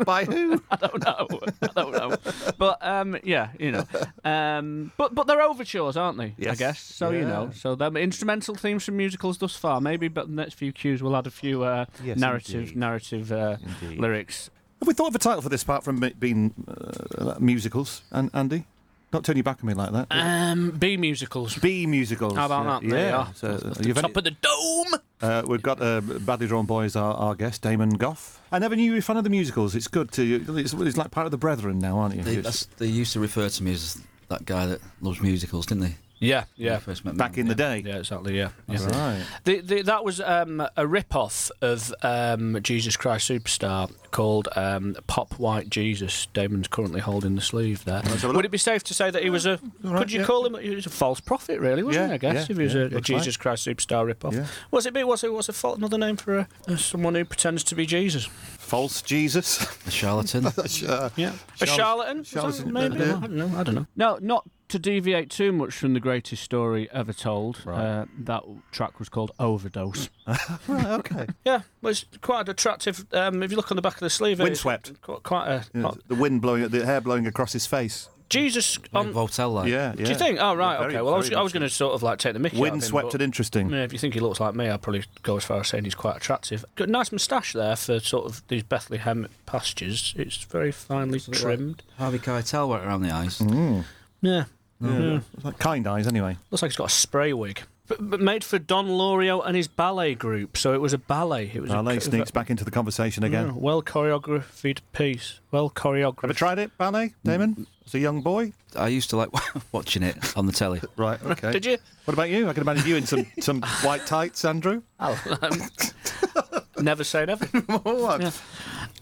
[0.04, 0.60] By who?
[0.72, 1.40] I don't know.
[1.62, 2.16] I don't know.
[2.58, 3.84] But um, yeah, you know.
[4.24, 6.34] Um, but but they're overtures, aren't they?
[6.50, 6.80] I guess.
[6.80, 7.44] So you know.
[7.52, 7.58] Yeah.
[7.58, 9.80] So them instrumental themes from musicals thus far.
[9.80, 12.76] Maybe, but the next few cues we'll add a few uh, Yes, narrative indeed.
[12.76, 13.56] narrative uh,
[13.96, 14.50] lyrics.
[14.80, 16.52] Have we thought of a title for this apart from being
[17.16, 18.66] uh, musicals, and Andy?
[19.14, 20.08] Don't turn your back on me like that.
[20.10, 21.56] Um, B musicals.
[21.58, 22.34] B musicals.
[22.34, 22.80] How about yeah.
[22.80, 22.88] that?
[22.90, 23.16] There you Yeah.
[23.18, 23.30] are.
[23.36, 25.00] So, you've top any- of the dome.
[25.22, 28.40] uh, we've got uh, Badly Drawn Boys, our, our guest, Damon Gough.
[28.50, 29.76] I never knew you were a fan of the musicals.
[29.76, 30.44] It's good to.
[30.58, 32.24] It's, it's like part of the brethren now, aren't you?
[32.24, 35.84] They, that's, they used to refer to me as that guy that loves musicals, didn't
[35.84, 35.94] they?
[36.18, 36.78] Yeah, yeah.
[36.78, 37.82] first met back in the day.
[37.84, 38.36] Yeah, exactly.
[38.36, 38.50] Yeah.
[38.68, 38.86] yeah.
[38.86, 39.24] Right.
[39.44, 45.34] The, the, that was um, a rip-off of um, Jesus Christ Superstar called um, Pop
[45.34, 46.26] White Jesus.
[46.32, 48.00] Damon's currently holding the sleeve there.
[48.00, 48.36] have a look.
[48.36, 49.58] Would it be safe to say that he was a?
[49.82, 50.26] right, could you yeah.
[50.26, 50.54] call him?
[50.62, 52.14] He was a false prophet, really, wasn't Yeah, he?
[52.14, 54.34] I guess yeah, if he was yeah, a, a looks Jesus Christ Superstar rip-off.
[54.34, 54.46] Yeah.
[54.70, 54.94] Was it?
[54.94, 55.32] be- What's it?
[55.32, 55.78] What's a fault?
[55.78, 58.28] Another name for a, a someone who pretends to be Jesus?
[58.64, 59.62] False Jesus.
[59.86, 60.46] A charlatan.
[60.88, 62.24] Uh, Yeah, a charlatan.
[62.24, 62.96] Charlatan, Maybe.
[62.98, 63.16] yeah.
[63.16, 63.52] I don't know.
[63.56, 63.86] I don't know.
[63.96, 67.60] No, not to deviate too much from the greatest story ever told.
[67.66, 70.08] Uh, that track was called Overdose.
[70.66, 71.26] right, okay.
[71.44, 73.06] Yeah, well, it's quite attractive.
[73.12, 75.00] Um, if you look on the back of the sleeve, it's Windswept.
[75.02, 78.08] Quite, quite a Yeah, the wind blowing, the hair blowing across his face.
[78.34, 78.78] Jesus.
[78.92, 79.68] Like On, Hotel like.
[79.70, 80.04] Yeah, yeah.
[80.04, 80.38] do you think?
[80.40, 81.02] Oh right, Yeah, very- okay.
[81.02, 82.56] Well, I was, I was going to sort of like take the Mickey.
[82.56, 83.70] out of him, Windswept but- and interesting.
[83.70, 85.84] Yeah, if you think he looks like me, I'd probably go as far as saying
[85.84, 86.64] he's quite attractive.
[86.76, 90.14] Got a nice moustache there for sort of these Bethlehem pastures.
[90.16, 91.82] It's very finely Looks a bit trimmed.
[91.98, 93.38] Harvey Keitel went around the eyes.
[93.38, 93.84] Mm.
[94.22, 94.44] Yeah,
[94.80, 95.20] yeah.
[95.34, 96.36] It's like kind eyes, anyway.
[96.50, 97.62] looks like he's got a spray wig.
[97.86, 101.50] But, but made for Don Lurio and his ballet group, so it was a ballet.
[101.52, 103.48] It was a, Ballet sneaks back into the conversation again.
[103.48, 105.40] Yeah, well choreographed piece.
[105.50, 106.24] Well choreographed.
[106.24, 107.66] Ever tried it, ballet, Damon?
[107.84, 108.54] As a young boy?
[108.74, 109.28] I used to like
[109.72, 110.80] watching it on the telly.
[110.96, 111.52] Right, okay.
[111.52, 111.76] Did you?
[112.06, 112.48] What about you?
[112.48, 114.80] I can imagine you in some, some white tights, Andrew.
[114.98, 115.60] Oh, um,
[116.82, 117.44] never say never.
[117.44, 118.22] what?
[118.22, 118.30] Yeah.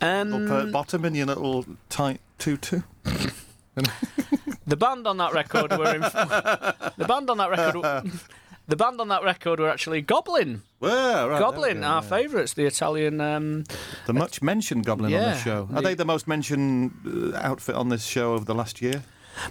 [0.02, 2.80] Little Um, pert bottom in your little tight tutu.
[4.66, 8.10] the band on that record were in, the band on that record.
[8.68, 10.62] The band on that record were actually Goblin.
[10.80, 12.08] Well, right, Goblin, go, our yeah.
[12.08, 13.20] favourites, the Italian.
[13.20, 13.64] Um,
[14.06, 15.68] The much mentioned Goblin on the show.
[15.72, 16.92] Are The- they the most mentioned
[17.34, 19.02] uh, outfit on this show over the last year?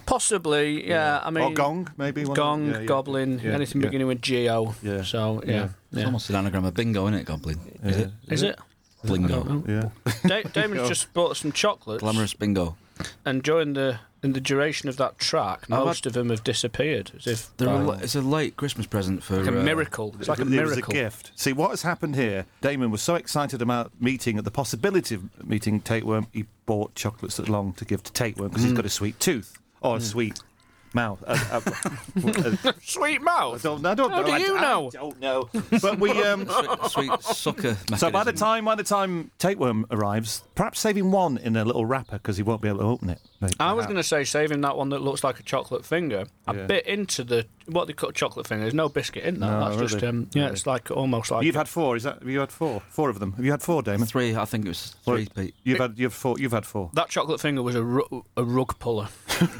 [0.06, 1.20] possibly, yeah.
[1.24, 2.22] I mean, or Gong, maybe?
[2.24, 2.44] one of them?
[2.44, 2.86] Gong, Yeah, yeah.
[2.86, 3.88] Goblin, Yeah, anything yeah.
[3.88, 4.76] beginning with Geo.
[4.84, 5.02] Yeah.
[5.04, 5.64] So yeah, Yeah.
[5.64, 6.06] It's yeah.
[6.06, 7.60] almost an anagram of bingo, isn't it, Goblin?
[7.84, 8.12] Is it?
[8.30, 8.60] Is it?
[9.06, 9.68] Blingo.
[9.68, 10.42] Yeah.
[10.54, 12.78] Damon's just bought some chocolates, Glamorous bingo.
[13.26, 16.44] and during the in the duration of that track, I've had- most of them have
[16.44, 19.60] disappeared, as if They're by- a, li- it's a late Christmas present for like a
[19.60, 20.16] uh, miracle.
[20.20, 20.94] It's like a it was a miracle.
[20.94, 21.32] gift.
[21.36, 25.48] See, what has happened here, Damon was so excited about meeting, at the possibility of
[25.48, 28.68] meeting Tapeworm, he bought chocolates that long to give to Tapeworm because Mm.
[28.68, 30.40] he's got a sweet tooth or a sweet
[30.94, 31.24] mouth.
[31.26, 31.62] Uh, uh,
[32.66, 33.64] uh, Sweet I mouth.
[33.64, 34.26] don't, I don't How know.
[34.28, 34.90] do I- you I know?
[34.92, 35.50] don't know.
[35.82, 36.12] But we.
[36.22, 36.48] Um,
[36.90, 37.76] sweet sucker.
[37.98, 41.86] so by the time by the time Tapeworm arrives, perhaps saving one in a little
[41.86, 43.20] wrapper because he won't be able to open it.
[43.42, 46.26] Maybe, I was going to say saving that one that looks like a chocolate finger.
[46.48, 46.66] I Yeah.
[46.68, 48.64] bit into the what they call chocolate finger.
[48.64, 49.48] There's no biscuit in that.
[49.50, 50.08] No, That's just really?
[50.08, 50.54] um, yeah, Really?
[50.54, 51.96] it's like almost like You've had four.
[51.96, 52.20] Is that?
[52.20, 52.82] Have you had four?
[52.90, 53.34] Four of them.
[53.34, 54.08] Have you had four, Damon?
[54.08, 55.28] three, I think it was Well, three.
[55.36, 55.56] Pete.
[55.64, 55.98] You've had.
[55.98, 56.36] You've four.
[56.38, 56.90] You've had four.
[56.94, 59.08] that chocolate finger was a, ru- a rug puller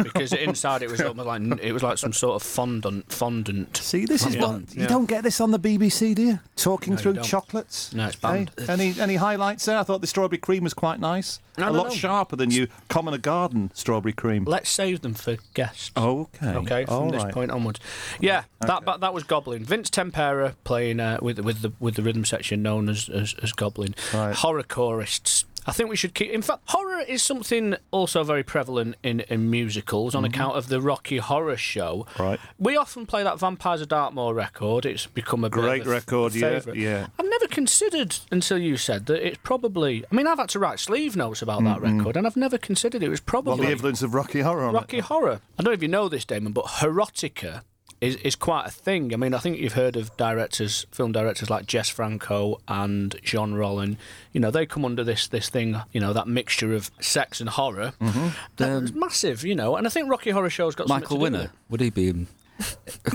[0.04, 3.78] because inside it was almost like it was like some sort of fondant fondant.
[3.78, 4.42] See, this is Yeah.
[4.48, 4.88] what you Yeah.
[4.88, 6.40] don't get this on the BBC, do you?
[6.56, 7.24] Talking No, you through don't.
[7.24, 7.94] chocolates.
[7.94, 8.52] No, it's Hey, banned.
[8.70, 9.78] any any highlights there?
[9.78, 11.40] I thought the strawberry cream was quite nice.
[11.62, 11.96] No, a no, lot no.
[11.96, 14.46] sharper than you common a garden strawberry cream.
[14.46, 15.92] Let's save them for guests.
[15.96, 16.48] okay.
[16.48, 17.34] Okay, from All this right.
[17.34, 17.80] point onwards.
[18.20, 19.64] Yeah, that that that was Goblin.
[19.64, 23.52] Vince Tempera playing uh, with with the with the rhythm section known as as, as
[23.54, 23.96] Goblin.
[24.14, 24.36] Right.
[24.36, 25.46] Horror chorists.
[25.68, 26.32] I think we should keep.
[26.32, 30.82] In fact, horror is something also very prevalent in, in musicals on account of the
[30.82, 32.08] Rocky Horror Show.
[32.12, 32.24] Mm-hmm.
[32.24, 32.40] Right.
[32.58, 34.86] We often play that Vampires of Dartmoor record.
[34.86, 36.80] It's become a Great a f- record, yeah, favourite.
[36.80, 37.08] yeah.
[37.20, 40.04] I've never considered until you said that it's probably.
[40.12, 43.04] I mean, I've had to write sleeve notes about that record, and I've never considered
[43.04, 45.06] it was probably What the influence of Rocky Horror on Rocky it?
[45.06, 45.42] Horror.
[45.60, 47.62] I don't know if you know this, Damon, but erotica
[48.02, 49.14] is, is quite a thing.
[49.14, 53.54] I mean, I think you've heard of directors, film directors like Jess Franco and Jean
[53.54, 53.98] Rollin.
[54.34, 55.80] You know, they come under this this thing.
[55.94, 57.94] You know, that mixture of sex and horror.
[58.02, 58.28] Mm-hmm.
[58.58, 59.44] That's massive.
[59.44, 61.82] You know, and I think Rocky Horror Show's got Michael something to do Winner, would
[61.82, 62.26] he be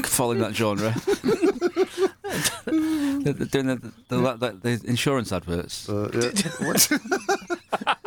[0.05, 0.95] following that genre?
[2.67, 5.89] Doing the, the, the, the insurance adverts.
[5.89, 7.95] Uh, yeah.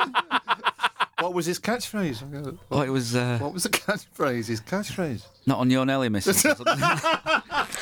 [1.20, 1.24] what?
[1.24, 2.24] what was his catchphrase?
[2.24, 4.48] I go, Oh, it was uh, What was the catchphrase?
[4.48, 5.24] His catchphrase.
[5.46, 6.46] not on your Nelly, missus.
[6.46, 6.56] or.
[6.68, 7.74] I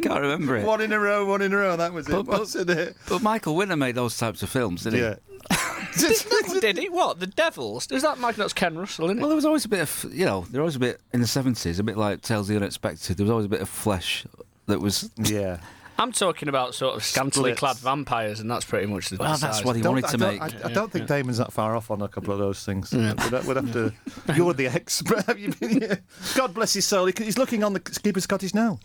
[0.00, 0.66] can't remember it.
[0.66, 1.76] One in a row, one in a row.
[1.76, 2.12] That was it.
[2.12, 2.96] But- but- Wasn't it?
[3.08, 5.04] But Michael Winner made those types of films, didn't he?
[5.04, 5.14] Yeah.
[6.60, 6.88] Did he?
[6.88, 7.20] What?
[7.20, 7.90] The Devils?
[7.90, 8.36] Is that Mike?
[8.36, 9.20] That's Ken Russell, isn't it?
[9.20, 11.20] Well, there was always a bit of, you know, there was always a bit in
[11.20, 13.16] the seventies, a bit like Tales of the Unexpected.
[13.16, 14.24] There was always a bit of flesh
[14.66, 15.10] that was.
[15.16, 15.58] Yeah.
[16.02, 17.58] I'm talking about sort of scantily Splits.
[17.60, 20.16] clad vampires, and that's pretty much the Well, that's what he Don't- wanted I to
[20.16, 20.64] don't- make.
[20.64, 22.92] I, I don't think Damon's that far off on a couple of those things.
[22.92, 23.92] We'd, we'd have to.
[24.34, 25.24] You're the expert.
[25.26, 25.98] Have you been?
[26.34, 27.06] God bless his soul.
[27.06, 28.78] He- He's looking on the Keeper's Cottage now.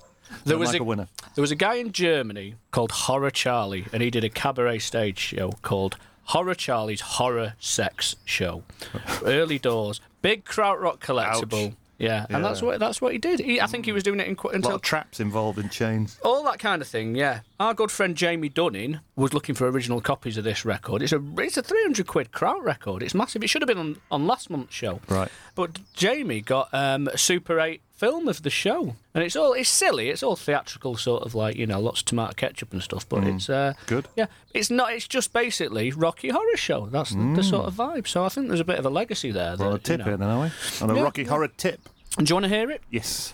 [0.45, 1.07] There was, a, Michael Winner.
[1.35, 5.17] there was a guy in Germany called Horror Charlie, and he did a cabaret stage
[5.19, 5.95] show called
[6.25, 8.63] Horror Charlie's Horror Sex Show.
[9.23, 11.75] Early doors, big krautrock collectible.
[11.99, 12.05] Ouch.
[12.05, 13.39] Yeah, and that's what that's what he did.
[13.39, 15.57] He, I think he was doing it in, qu- A lot until of traps involved
[15.57, 16.19] in chains.
[16.23, 17.15] all that kind of thing.
[17.15, 21.01] Yeah, our good friend Jamie Dunning was looking for original copies of this record.
[21.01, 23.01] It's a it's a three hundred quid kraut record.
[23.01, 23.43] It's massive.
[23.43, 24.99] It should have been on, on last month's show.
[25.09, 25.29] Right.
[25.55, 29.69] But Jamie got um, a Super 8 film of the show, and it's all it's
[29.69, 30.09] silly.
[30.09, 33.07] It's all theatrical, sort of like you know, lots of tomato ketchup and stuff.
[33.09, 33.87] But it's uh, Mm.
[33.87, 34.07] Good.
[34.15, 34.93] Yeah, it's not.
[34.93, 36.85] It's just basically Rocky Horror Show.
[36.87, 38.07] That's the, the sort of vibe.
[38.07, 39.55] So I think there's a bit of a legacy there.
[39.57, 40.03] We're on a tip you know.
[40.05, 40.51] here then, are we?
[40.81, 41.29] On a Yeah, Rocky yeah.
[41.29, 41.81] Horror tip.
[42.17, 42.81] Do you want to hear it?
[42.89, 43.33] Yes.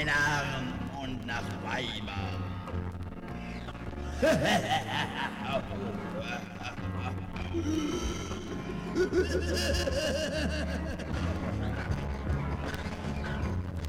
[0.00, 0.72] Männern
[1.02, 2.42] und nach Weibern.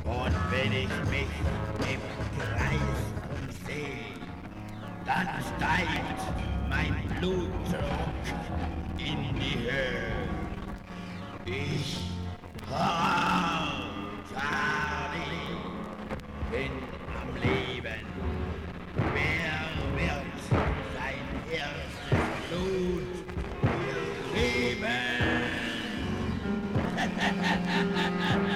[0.03, 1.31] Und wenn ich mich
[1.87, 2.01] im
[2.37, 3.01] Kreis
[3.31, 4.11] umsehe,
[5.05, 6.21] dann steigt
[6.69, 8.25] mein Blutdruck
[8.97, 10.11] in die Höhe.
[11.45, 11.89] Ich,
[14.29, 15.50] Charlie,
[16.51, 16.71] bin
[17.21, 18.05] am Leben.
[19.13, 19.59] Wer
[19.95, 23.11] wird sein erstes Blut
[24.33, 24.99] geben?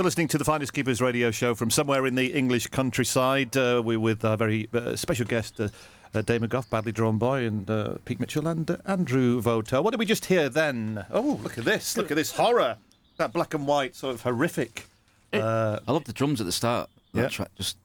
[0.00, 3.54] You're listening to the Finders Keepers radio show from somewhere in the English countryside.
[3.54, 5.68] Uh, we're with our very uh, special guest, uh,
[6.14, 9.84] uh, Damon Gough, Badly Drawn Boy, and uh, Pete Mitchell, and uh, Andrew Votel.
[9.84, 11.04] What did we just hear then?
[11.10, 11.98] Oh, look at this.
[11.98, 12.78] Look at this horror.
[13.18, 14.86] That black and white, sort of horrific.
[15.34, 16.88] Uh, I love the drums at the start.
[17.12, 17.28] That Yeah.
[17.28, 17.76] track just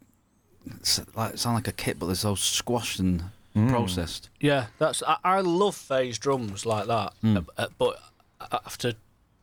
[0.78, 3.26] it's like, sound like a kit, but they're so squashed and
[3.57, 3.70] Mm.
[3.70, 4.30] processed.
[4.39, 5.03] Yeah, that's.
[5.05, 7.38] I, I love phase drums like that, Hmm.
[7.39, 7.99] uh, uh, but
[8.53, 8.93] after.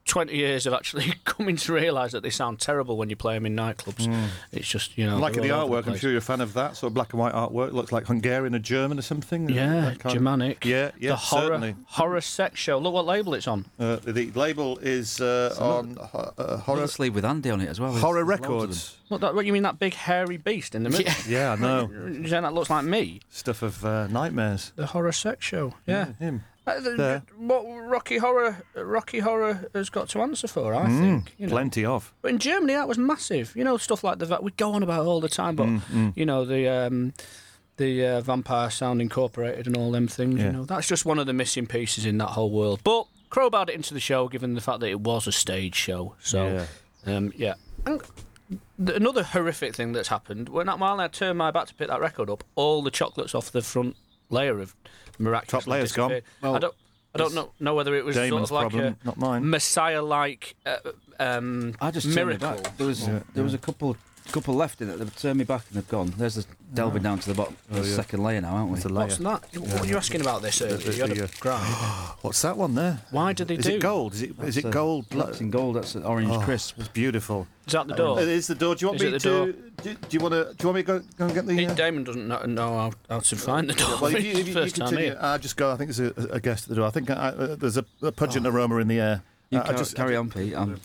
[0.05, 3.47] 20 years of actually coming to realise that they sound terrible when you play them
[3.47, 4.29] in nightclubs.
[4.51, 5.19] It's just, you know.
[5.19, 7.21] like they're the artwork, I'm sure you're a fan of that sort of black and
[7.21, 7.73] white artwork.
[7.73, 9.49] Looks like Hungarian or German or something.
[9.49, 10.65] Yeah, That kind of- Germanic.
[10.65, 11.77] Yeah, yeah, the horror, certainly.
[11.87, 12.79] horror sex show.
[12.79, 13.65] Look what label it's on.
[13.79, 17.79] Uh, the label is uh, on uh, uh, horror, sleeve with Andy on it as
[17.81, 17.93] well.
[17.93, 18.51] Horror loads of them.
[18.51, 18.97] Records.
[19.09, 21.13] What, that, what you mean that big hairy beast in the middle?
[21.29, 21.91] Yeah, I know.
[22.13, 23.21] You saying that looks like me?
[23.31, 24.73] Stuff of uh, nightmares.
[24.77, 25.75] The horror sex show.
[25.87, 26.13] Yeah.
[26.19, 26.45] Him.
[26.67, 31.35] Uh, the- what Rocky Horror Rocky Horror has got to answer for, I Mm, think.
[31.39, 31.53] You know.
[31.53, 32.13] Plenty of.
[32.23, 33.53] But in Germany, that was massive.
[33.57, 35.57] You know, stuff like the we go on about all the time.
[35.57, 37.15] But Mm, you know, the um,
[37.79, 40.39] the uh, vampire sound incorporated and all them things.
[40.39, 40.47] Yeah.
[40.47, 42.81] You know, that's just one of the missing pieces in that whole world.
[42.85, 46.15] But crowbarred it into the show, given the fact that it was a stage show.
[46.23, 46.67] So,
[47.07, 47.17] yeah.
[47.17, 47.55] Um, yeah.
[47.87, 48.01] And
[48.85, 52.01] th- another horrific thing that's happened when while I turned my back to pick that
[52.01, 53.97] record up, all the chocolates off the front
[54.31, 54.77] layer of
[55.19, 56.21] miraculously Top layer's gone.
[56.41, 56.75] Well, I don't.
[57.15, 59.51] I don't know, know whether it was Damon's sort of like problem, a not mine.
[59.51, 60.77] Messiah-like uh,
[61.21, 62.63] um, I just turned me miracle.
[62.63, 62.77] back.
[62.79, 63.99] There was Yeah, there was a couple
[64.31, 64.97] couple left in it.
[64.99, 66.13] They've turned me back and they've gone.
[66.17, 66.45] There's the
[66.75, 67.57] delving down to the bottom.
[67.73, 67.95] Oh, the yeah.
[67.97, 68.77] second layer now, aren't we?
[68.77, 69.07] It's a layer.
[69.07, 69.43] What's that?
[69.59, 70.77] What are you asking about this earlier?
[70.79, 71.65] the- You had the, a uh, grind.
[72.23, 73.01] What's that one there?
[73.11, 73.71] Why did they Is do?
[73.71, 74.15] Is it gold?
[74.15, 75.07] Is it, is it a- gold?
[75.11, 75.77] That's in gold.
[75.77, 76.79] That's an orange Oh, crisp.
[76.79, 77.47] It's beautiful.
[77.67, 78.21] Is that the door?
[78.21, 78.75] It is the door.
[78.75, 79.29] Do you want Is me it the to?
[79.29, 79.47] door?
[79.83, 80.45] Do, do you want to?
[80.55, 81.57] Do you want me to go, go and get the?
[81.57, 83.99] Pete Uh, Damon doesn't know, know how, how to find the door.
[84.01, 85.19] well, if you, if you, you First time continue, here.
[85.21, 85.71] I'll just go.
[85.73, 86.87] I think there's a, a guest at the door.
[86.87, 89.23] I think I, uh, there's a, a pungent aroma in the air.
[89.51, 90.55] You Uh, I car- just carry on, Pete.
[90.57, 90.81] I'm,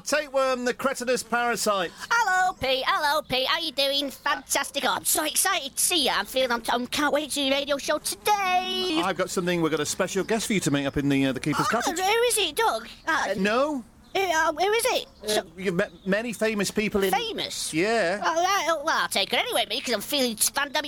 [0.00, 1.90] Oh, tapeworm, the cretinous parasite.
[2.10, 2.84] Hello, Pete.
[2.86, 3.46] Hello, Pete.
[3.46, 4.10] How you doing?
[4.10, 4.84] Fantastic.
[4.86, 6.10] Oh, I'm so excited to see you.
[6.10, 6.50] I'm feeling.
[6.52, 9.00] I'm, I can't wait to do the radio show today.
[9.04, 9.60] I've got something.
[9.60, 11.66] We've got a special guest for you to meet up in the uh, the keeper's
[11.66, 11.98] Oh, cottage.
[11.98, 12.88] who is it, Doug?
[13.06, 13.84] Uh, No,
[14.14, 15.06] who, uh, who is it?
[15.26, 17.12] So, you've met many famous people in.
[17.12, 17.74] famous.
[17.74, 18.20] Yeah.
[18.24, 18.66] Oh, right.
[18.70, 20.32] Oh, well, I'll take her anyway, mate, because I'm feeling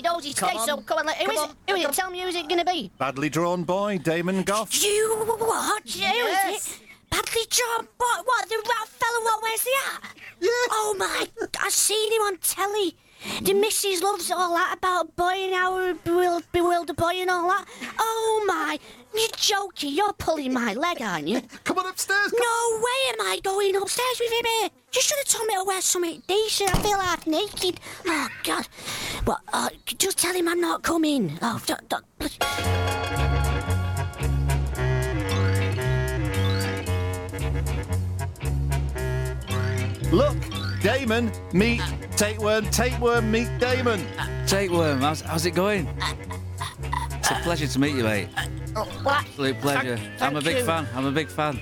[0.02, 0.58] nosy Come today.
[0.58, 0.66] on.
[0.66, 1.50] So come on, let, who Come is on.
[1.50, 1.56] it?
[1.70, 1.94] Who is Come it?
[1.96, 2.90] Tell me who's it going to be?
[2.98, 4.82] Badly drawn boy, Damon Gough.
[4.82, 5.82] You what?
[5.82, 6.78] Who is Yes.
[6.82, 6.88] it?
[7.12, 8.22] Badly drawn boy.
[8.24, 8.48] What?
[8.48, 10.02] The rat fella what where's he at?
[10.40, 10.48] Yeah.
[10.70, 11.28] Oh my!
[11.60, 12.96] I've seen him on telly.
[13.42, 17.66] The missus loves all that about boy and how bewildered, bewildered boy and all that.
[17.98, 18.78] Oh my!
[19.14, 19.92] You're joking.
[19.92, 21.42] You're pulling my leg, aren't you?
[21.64, 22.30] Come on upstairs.
[22.30, 24.70] Come No way am I going upstairs with him here.
[24.94, 26.74] You should have told me to wear something decent.
[26.74, 27.78] I feel half naked.
[28.06, 28.66] Oh God!
[29.26, 31.38] Well, uh, just tell him I'm not coming.
[31.42, 33.41] Oh, don't, don't.
[40.12, 40.36] Look,
[40.82, 41.80] Damon, meet
[42.16, 42.66] Tapeworm.
[42.70, 44.04] Tapeworm, meet Damon.
[44.46, 45.88] Tapeworm, how's, how's it going?
[47.14, 48.28] It's a pleasure to meet you, mate.
[48.74, 49.24] What?
[49.24, 49.96] Absolute pleasure.
[49.96, 50.64] Thank- I'm a big you.
[50.64, 50.86] fan.
[50.94, 51.58] I'm a big fan.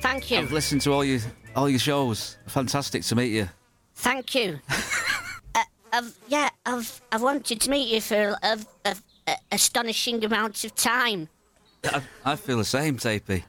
[0.00, 0.38] Thank you.
[0.38, 1.18] I've listened to all your
[1.56, 2.38] all your shows.
[2.46, 3.48] Fantastic to meet you.
[3.96, 4.60] Thank you.
[5.56, 8.96] uh, I've, yeah, I've I've wanted to meet you for a, a,
[9.26, 11.28] a astonishing amount of time.
[11.84, 13.42] I, I feel the same, Tapey.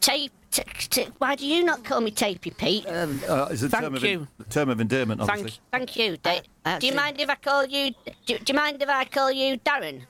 [0.00, 0.32] Tape.
[0.52, 2.86] T- t- why do you not call me Tapey Pete?
[2.86, 4.28] Uh, it's a Thank term of, you.
[4.50, 5.52] term of endearment, obviously.
[5.70, 6.18] thank, thank you.
[6.18, 7.92] Da- do you mind if I call you?
[8.26, 10.02] Do, do you mind if I call you Darren?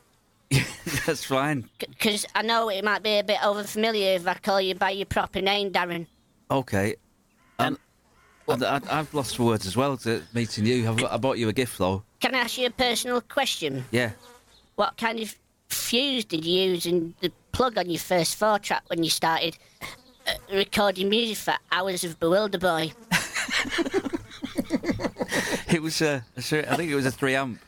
[1.06, 1.68] That's fine.
[1.78, 5.06] Because I know it might be a bit overfamiliar if I call you by your
[5.06, 6.06] proper name, Darren.
[6.50, 6.96] Okay.
[7.60, 7.78] Um,
[8.48, 10.90] I, have lost for words as well to meeting you.
[10.90, 12.02] I've, I bought you a gift though.
[12.18, 13.84] Can I ask you a personal question?
[13.92, 14.10] Yeah.
[14.74, 15.36] What kind of
[15.68, 19.56] fuse did you use in the plug on your first four track when you started
[20.26, 22.92] uh, recording music for Hours of Bewilder Boy?
[25.68, 26.22] It was a.
[26.36, 26.40] I
[26.76, 27.58] think it was a three amp.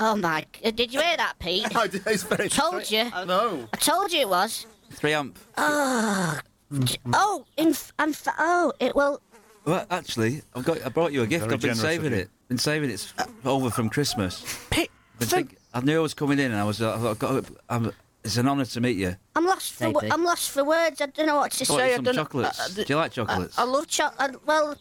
[0.00, 0.44] Oh my!
[0.64, 1.64] uh, Did you hear that, Pete?
[1.76, 3.08] I did- it's very Told you.
[3.14, 3.68] I know.
[3.72, 4.66] I told you it was.
[4.90, 5.38] Three amp.
[5.56, 6.40] Oh,
[7.12, 9.20] oh, in f- I'm f- oh, it will.
[9.64, 10.84] Well, actually, I've got.
[10.84, 11.44] I brought you a gift.
[11.44, 12.18] Very I've been generous of saving you.
[12.18, 12.30] it.
[12.48, 14.44] Been saving it It's over from Christmas.
[14.70, 14.90] Pete,
[15.20, 16.82] Been think, I knew I was coming in, and I was.
[16.82, 17.44] uh, I've got.
[17.68, 17.92] I'm,
[18.24, 19.16] it's an honour to meet you.
[19.36, 19.90] I'm lost for.
[19.90, 20.10] wo- Tapey.
[20.12, 21.00] I'm lost for words.
[21.00, 21.86] I don't know what to Bought say.
[21.88, 22.60] you I some don't know- chocolates.
[22.60, 23.58] uh, uh, Do you like chocolates?
[23.58, 24.46] I, I love chocolate.
[24.46, 24.76] Well,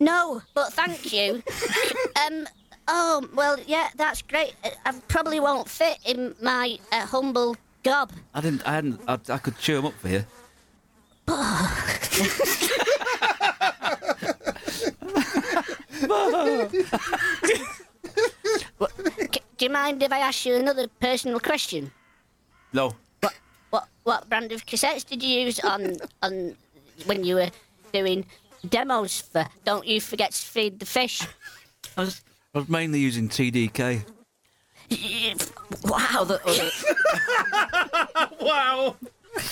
[0.00, 1.42] no, but thank you.
[2.26, 2.46] um.
[2.88, 4.54] Oh well, yeah, that's great.
[4.64, 8.12] Uh, I probably won't fit in my uh, humble gob.
[8.34, 8.66] I didn't.
[8.66, 9.00] I hadn't.
[9.06, 10.24] I, I could chew them up for you.
[19.32, 21.90] C- do you mind if I ask you another personal question?
[22.72, 22.92] No.
[23.70, 26.56] What what brand of cassettes did you use on on
[27.06, 27.50] when you were
[27.92, 28.24] doing
[28.68, 31.22] demos for Don't You Forget to Feed the Fish.
[31.96, 32.22] I was,
[32.54, 34.04] I was mainly using TDK.
[35.84, 36.26] Wow.
[38.40, 38.96] wow.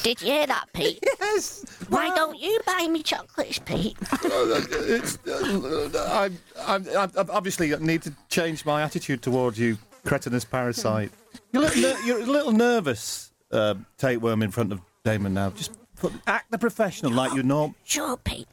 [0.02, 1.02] Did you hear that, Pete?
[1.20, 1.64] Yes.
[1.88, 3.96] Why don't you buy me chocolates, Pete?
[4.22, 10.44] It's, uh, I, I, I, I obviously need to change my attitude towards you, cretinous
[10.44, 11.10] parasite.
[11.53, 15.51] You're a little, ner- you're a little nervous, uh, tapeworm, in front of Damon now.
[15.51, 17.74] Just put, act the professional like you know.
[17.84, 18.48] Sure, Pete.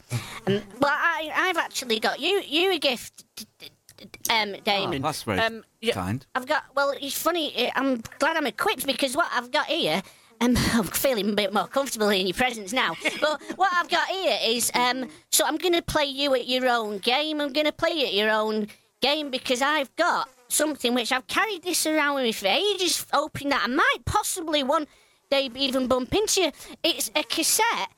[0.46, 3.26] Um, well, I, I've actually got you you a gift,
[4.30, 5.04] um, Damon.
[5.04, 6.26] Oh, that's very um, yeah, kind.
[6.36, 6.64] I've got.
[6.76, 7.68] Well, it's funny.
[7.68, 10.02] uh, I'm glad I'm equipped because what I've got here.
[10.40, 12.94] Um, I'm feeling a bit more comfortable in your presence now.
[13.22, 16.68] But what I've got here is, um, so I'm going to play you at your
[16.68, 17.42] own game.
[17.42, 18.68] I'm going to play you at your own
[19.02, 23.50] game because I've got something which I've carried this around with me for ages, hoping
[23.50, 24.88] that I might possibly one
[25.30, 26.52] day even bump into you.
[26.84, 27.90] It's a cassette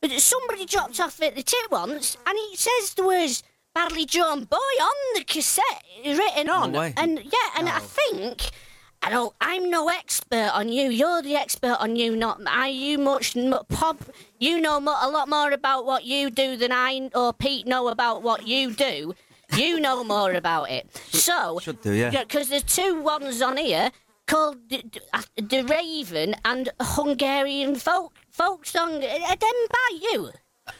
[0.00, 3.42] but somebody dropped off at the tip once, and it says the words
[3.74, 6.74] "badly drawn boy" on the cassette written on.
[6.96, 8.50] And yeah, and I think
[9.02, 9.34] I don't.
[9.40, 10.90] I'm no expert on you.
[10.90, 12.68] You're the expert on you, not I.
[12.68, 13.36] You much
[13.68, 13.98] pop.
[14.38, 18.22] You know a lot more about what you do than I or Pete know about
[18.22, 19.14] what you do.
[19.54, 20.88] You know more about it.
[21.10, 22.10] So Should do, yeah.
[22.10, 23.90] because there's two ones on here
[24.26, 24.82] called the,
[25.12, 28.96] uh, the, the Raven and Hungarian folk folk song.
[28.96, 30.30] Are them by you?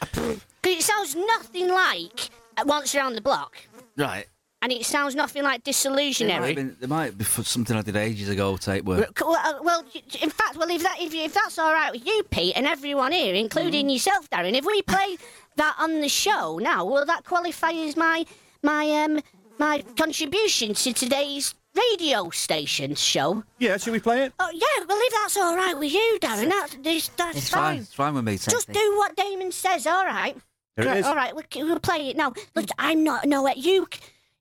[0.61, 3.55] Because it sounds nothing like uh, Once Around the Block,
[3.95, 4.25] Right.
[4.61, 6.55] and it sounds nothing like There might, Disillusionary.
[6.55, 9.05] been, there might be for something I did ages ago, tapeworm.
[9.21, 9.85] Well, uh, well,
[10.21, 13.13] in fact, well, if that if, if that's all right with you, Pete, and everyone
[13.13, 13.91] here, including mm-hmm.
[13.91, 15.17] yourself, Darren, if we play
[15.55, 18.25] that on the show now, will that qualify as my
[18.63, 19.19] my um
[19.59, 23.43] my contribution to today's radio station show?
[23.59, 24.33] Yeah, should we play it?
[24.39, 27.61] Oh yeah, well, if that's all right with you, Darren, that's that's, that's It's fine.
[27.61, 27.77] fine.
[27.79, 28.37] It's fine with me.
[28.37, 28.75] Just Tape.
[28.75, 30.35] do what Damon says, all right?
[30.75, 31.05] Here it Right, is.
[31.05, 32.33] All right, we'll, we'll play it now.
[32.55, 33.87] Look, I'm not no you.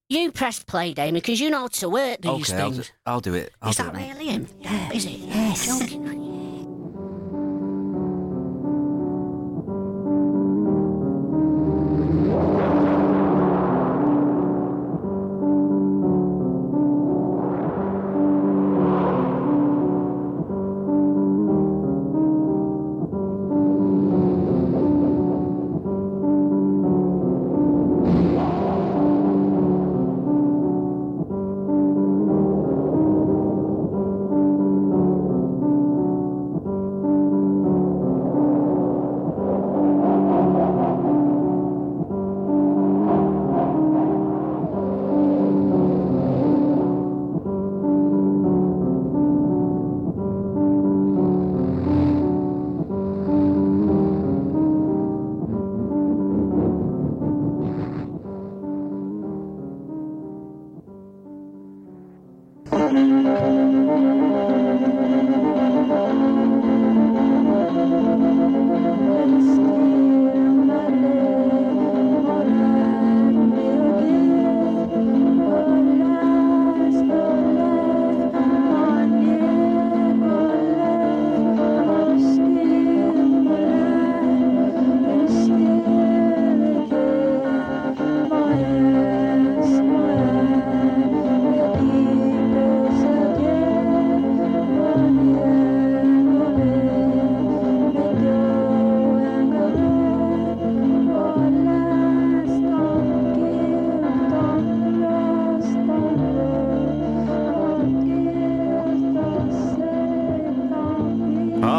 [0.09, 2.93] You press play, Damon, because you know how to work these Okay, I'll do, things.
[3.07, 3.53] I'll do it.
[3.61, 3.97] I'll Is do that it.
[3.97, 4.13] mate.
[4.13, 4.49] really him?
[4.61, 5.11] Yeah, is it?
[5.19, 5.67] Yes.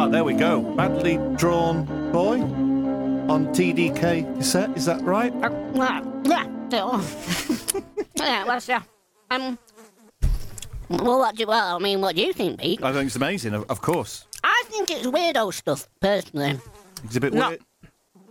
[0.08, 0.62] Ah, there we go.
[0.62, 1.84] Badly drawn
[2.14, 2.40] boy
[3.30, 4.70] on TDK cassette.
[4.78, 5.34] Is that right?
[5.42, 6.02] Yeah,
[6.72, 7.02] yeah,
[8.16, 8.78] yeah, well, so,
[9.32, 9.60] um,
[10.88, 12.82] well, what do, well, I mean, what do you think, Pete?
[12.82, 13.54] I think it's amazing.
[13.54, 16.58] Of, of course, I think it's weirdo stuff, personally.
[17.04, 17.50] it's a bit No.
[17.50, 17.62] weird.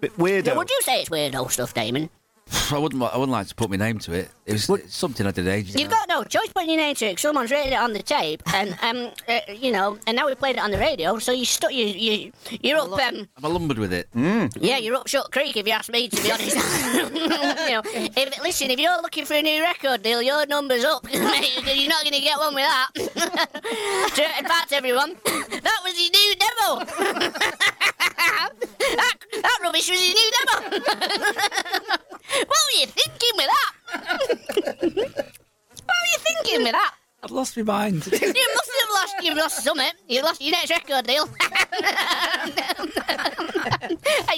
[0.00, 0.46] Bit weirdo.
[0.46, 2.08] Yeah, Would you say it's weirdo stuff, Damon?
[2.72, 3.02] I wouldn't.
[3.02, 4.30] I wouldn't like to put my name to it.
[4.44, 5.82] It was it's something I did ages ago.
[5.82, 7.14] You've got no choice putting your name to it.
[7.16, 10.34] 'cause Someone's written it on the tape, and um, uh, you know, and now we
[10.36, 11.18] played it on the radio.
[11.18, 11.72] So you stuck.
[11.72, 12.32] You you
[12.62, 12.92] you're up.
[12.92, 14.08] Um, I'm lumbered with it.
[14.14, 16.08] yeah, you're up Shut Creek if you ask me.
[16.08, 16.56] To be honest,
[16.94, 21.04] you know, if, listen, if you're looking for a new record deal, your number's up.
[21.04, 23.50] mate, you're not going to get one with that.
[24.16, 26.84] So, In fact, everyone, that was his new demo.
[28.96, 30.70] That, that rubbish was his new demo.
[32.46, 33.72] what were you thinking with that?
[34.80, 36.94] what were you thinking with that?
[37.22, 38.06] I've lost my mind.
[38.12, 39.14] You must have lost.
[39.22, 39.90] You've lost something.
[40.08, 41.28] You've lost your next record deal.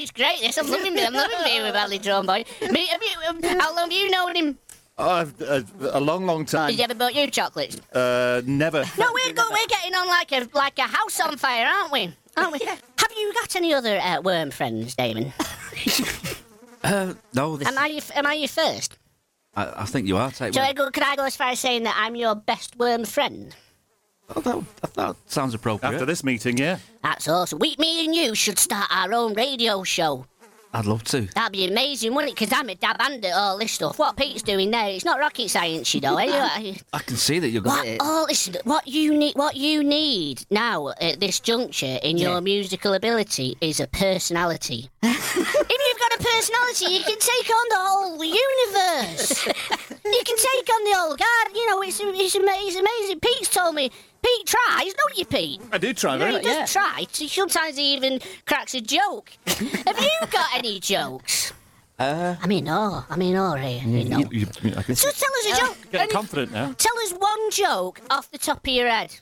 [0.00, 0.40] It's great.
[0.40, 1.06] This I'm loving it.
[1.06, 2.44] I'm loving being with Ali Drone Boy.
[2.70, 4.58] Me, have you, um, how long have you known him?
[4.96, 6.70] Oh, I've, uh, a long, long time.
[6.70, 7.78] Has he ever bought you chocolates?
[7.92, 8.84] Uh, never.
[8.98, 12.12] No, we're go, we're getting on like a like a house on fire, aren't we?
[12.36, 12.60] Aren't we?
[13.18, 15.32] Have you got any other uh, worm friends, Damon?
[16.84, 18.98] Uh, no, this, Am I your, am I your first?
[19.56, 20.30] I, I think you are.
[20.30, 22.78] Take So I go, could I go as far as saying that I'm your best
[22.78, 23.54] worm friend?
[24.34, 25.92] Oh, that, that sounds appropriate.
[25.92, 26.78] After this meeting, yeah.
[27.02, 27.58] That's awesome.
[27.58, 30.24] We, me and you should start our own radio show.
[30.72, 31.22] I'd love to.
[31.34, 32.38] That'd be amazing, wouldn't it?
[32.38, 33.98] Because I'm a dab hand at all this stuff.
[33.98, 36.16] What Pete's doing there, it's not rocket science, you know.
[36.18, 36.26] eh?
[36.92, 37.86] I can see that you've got What?
[37.86, 37.98] it.
[38.02, 38.56] Oh, listen.
[38.64, 43.80] What you need, what you need now at this juncture in your musical ability is
[43.80, 44.90] a personality.
[45.02, 49.48] if you've got a personality, you can take on the whole universe.
[50.12, 51.54] you can take on the old God.
[51.54, 53.20] You know, it's it's, it's amazing.
[53.20, 53.90] Pete's told me.
[54.22, 55.60] Pete tries, don't you, Pete?
[55.70, 56.44] I do try Yeah, very he much.
[56.44, 57.06] does try.
[57.12, 59.30] Sometimes he even cracks a joke.
[59.46, 61.52] Have you got any jokes?
[62.00, 64.18] Uh, I mean, oh, I mean, oh, here, you know.
[64.18, 64.46] You, you,
[64.76, 65.76] I can Just tell us a joke.
[65.92, 66.72] get Any- confident now.
[66.78, 69.16] Tell us one joke off the top of your head,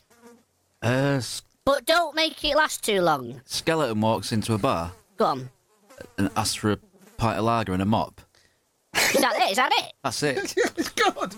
[0.83, 1.21] uh,
[1.65, 3.41] but don't make it last too long.
[3.45, 5.51] skeleton walks into a bar Go on.
[6.19, 6.77] and asks for a
[7.19, 8.21] pint of lager and a mop.
[9.15, 9.51] Is that it?
[9.51, 9.93] Is that it?
[10.03, 10.55] That's it.
[10.97, 11.35] God.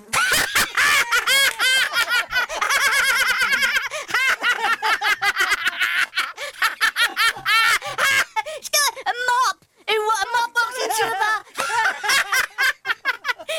[8.61, 9.65] Skeleton, a mop.
[9.89, 10.19] Who what?
[10.23, 11.39] A mop walks into a bar.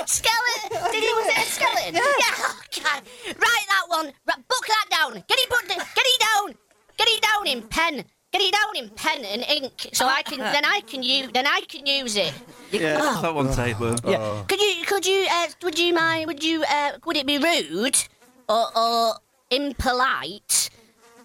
[0.05, 0.91] skeleton.
[0.91, 1.95] Did he was it a skeleton?
[1.95, 2.01] Yeah.
[2.37, 3.01] Oh, God.
[3.37, 4.05] Write that one.
[4.05, 5.13] Right, book that down.
[5.27, 5.67] Get it put.
[5.67, 6.55] Get it down.
[6.97, 8.05] Get it down in pen.
[8.31, 11.47] Get it down in pen and ink, so I can then I can use then
[11.47, 12.31] I can use it.
[12.71, 13.21] Yeah, Oh.
[13.23, 13.95] that one tapeworm.
[14.05, 14.43] Yeah.
[14.47, 17.97] Could you could you uh, would you mind would you uh, would it be rude
[18.47, 19.13] or, or
[19.49, 20.69] impolite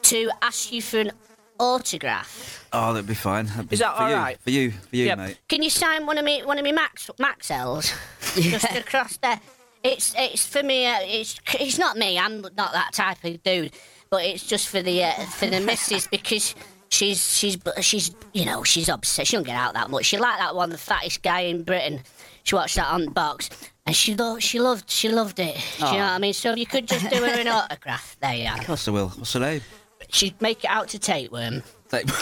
[0.02, 1.12] to ask you for an
[1.58, 2.66] autograph?
[2.72, 3.46] Oh, that'd be fine.
[3.46, 4.40] That'd be Is that for all you, right?
[4.40, 5.18] For you, for you, Yep.
[5.18, 5.38] mate.
[5.48, 7.92] Can you sign one of me one of me Max Maxells
[8.40, 9.40] just across there?
[9.82, 10.86] It's it's for me.
[10.86, 12.18] Uh, it's it's not me.
[12.18, 13.72] I'm not that type of dude.
[14.10, 16.54] But it's just for the uh, for the missus because
[16.94, 19.30] she's she's she's you know she's obsessed.
[19.30, 20.04] She don't get out that much.
[20.06, 22.00] She liked that one, the fattest guy in Britain.
[22.44, 23.50] She watched that on box.
[23.86, 25.56] And she loved, she loved, she loved it.
[25.78, 26.32] Do you know what I mean?
[26.32, 28.56] So if you could just do her an autograph, there you are.
[28.58, 29.08] Of course I will.
[29.10, 29.60] What's her name?
[30.08, 31.62] She'd make it out to tapeworm.
[31.90, 32.08] Tape-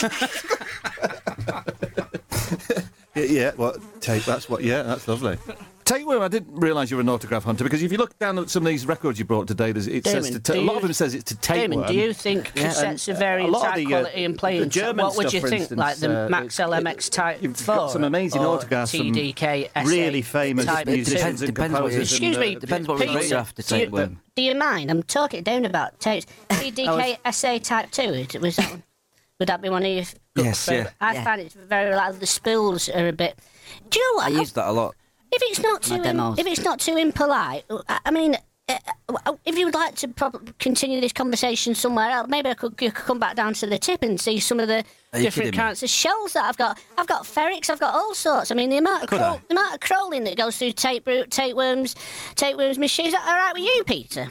[3.15, 4.25] Yeah, yeah, what tape?
[4.25, 4.63] That's what.
[4.65, 5.37] Yeah, that's lovely.
[5.93, 8.49] Tapeworm, I didn't realise you were an autograph hunter because if you look down at
[8.49, 10.77] some of these records you brought today, there's, it says to ta- a lot you-
[10.79, 11.83] of them says it's to tapeworm.
[11.83, 14.25] Damon, do you think cassettes are uh, very a lot of high the, uh, quality
[14.25, 14.61] and playing?
[14.61, 17.43] the German what would stuff, you think, instance, like the uh, Max it- LMX Type
[17.43, 17.75] You've 4?
[17.77, 21.45] got some amazing autographs from TDK SA really famous musicians 2?
[21.47, 22.11] and Depends what you- composers.
[22.13, 24.91] Excuse me, uh, Depends what Peter, we you have to do you- Do you mind?
[24.91, 26.25] I'm talking down about tapes.
[26.49, 28.83] TDK SA Type 2, it- was that one?
[29.41, 30.05] Would that be one of your...
[30.37, 30.91] Yes, yeah.
[31.01, 33.37] I find it very, like, the spools are a bit...
[33.91, 34.27] Do you know what?
[34.27, 34.95] I use that a lot.
[35.33, 36.39] If it's not too, demos.
[36.39, 38.37] if it's not too impolite, I I mean,
[38.69, 38.79] uh,
[39.27, 40.09] uh, if you would like to
[40.59, 43.79] continue this conversation somewhere else, maybe I could, you could come back down to the
[43.79, 46.79] tip and see some of the different kinds of shells that I've got.
[46.97, 48.51] I've got ferrets, I've got all sorts.
[48.51, 51.31] I mean, the amount of crawl, the amount of crawling that goes through tape root,
[51.31, 51.97] tapeworms,
[52.37, 53.07] tapeworms machine.
[53.07, 54.29] Is that all right with you, Peter?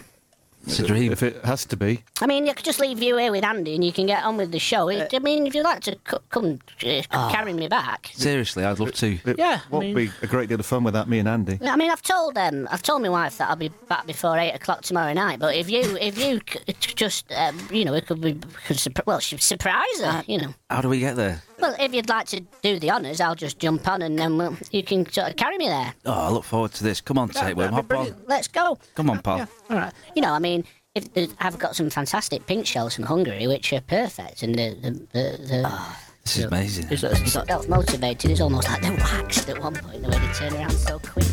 [0.66, 1.12] It's a dream.
[1.12, 2.04] If it has to be.
[2.22, 4.38] I mean, I could just leave you here with Andy, and you can get on
[4.38, 4.90] with the show.
[4.90, 7.32] It, I mean, if you'd like to c- come uh, Ah.
[7.32, 8.12] carry me back.
[8.14, 9.18] Seriously, I'd love to.
[9.26, 11.58] It Yeah, I won't mean- be a great deal of fun without me and Andy.
[11.62, 14.54] I mean, I've told them, I've told my wife that I'll be back before eight
[14.54, 15.40] o'clock tomorrow night.
[15.40, 16.60] But if you, if you c-
[16.96, 18.34] just, um, you know, it could be,
[18.68, 20.54] could surpri- well, should surprise her, you know.
[20.70, 21.42] How do we get there?
[21.62, 24.58] Well, if you'd like to do the honours, I'll just jump on and then we'll,
[24.72, 25.94] you can sort of carry me there.
[26.06, 27.02] Oh, I look forward to this.
[27.02, 27.74] Come on, tapeworm.
[27.74, 28.16] Hop on.
[28.28, 28.80] Let's go.
[28.96, 29.48] Come on, pal.
[29.70, 29.94] All right.
[30.16, 30.64] You know, I mean,
[30.96, 31.08] if
[31.40, 35.48] I've got some fantastic pink shells from Hungary, which are perfect, and the the the.
[35.48, 36.88] the ah, This is amazing.
[36.90, 38.32] It's, it's, it's motivated.
[38.32, 41.26] It's almost like they're waxed at one point, the way they turn around so quick.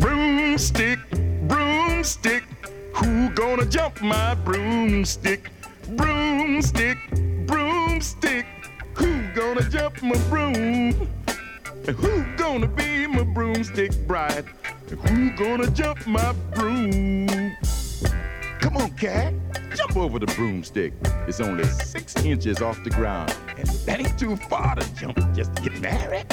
[0.00, 0.98] Broomstick,
[1.46, 2.44] broomstick,
[2.94, 5.50] who gonna jump my broomstick?
[5.88, 6.96] Broomstick,
[7.46, 8.46] broomstick,
[8.94, 11.08] who gonna jump my broom?
[11.86, 14.46] And Who gonna be my broomstick bride?
[14.90, 17.28] And Who gonna jump my broom?
[18.60, 19.34] Come on, cat,
[19.76, 20.94] jump over the broomstick.
[21.28, 25.54] It's only six inches off the ground, and that ain't too far to jump just
[25.56, 26.24] to get married.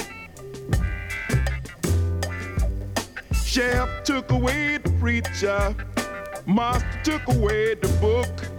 [3.43, 5.75] Chef took away the preacher.
[6.47, 8.50] Master took away the book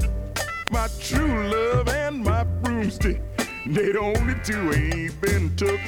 [0.73, 3.21] my true love and my broomstick.
[3.67, 5.81] They the only two ain't been took.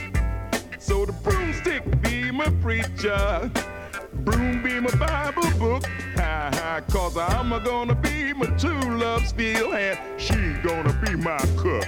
[0.78, 3.51] So the broomstick be my preacher,
[4.12, 5.85] broom be my Bible book.
[6.95, 9.99] Cause I'm gonna be my true love's field hand.
[10.16, 11.87] she gonna be my cook.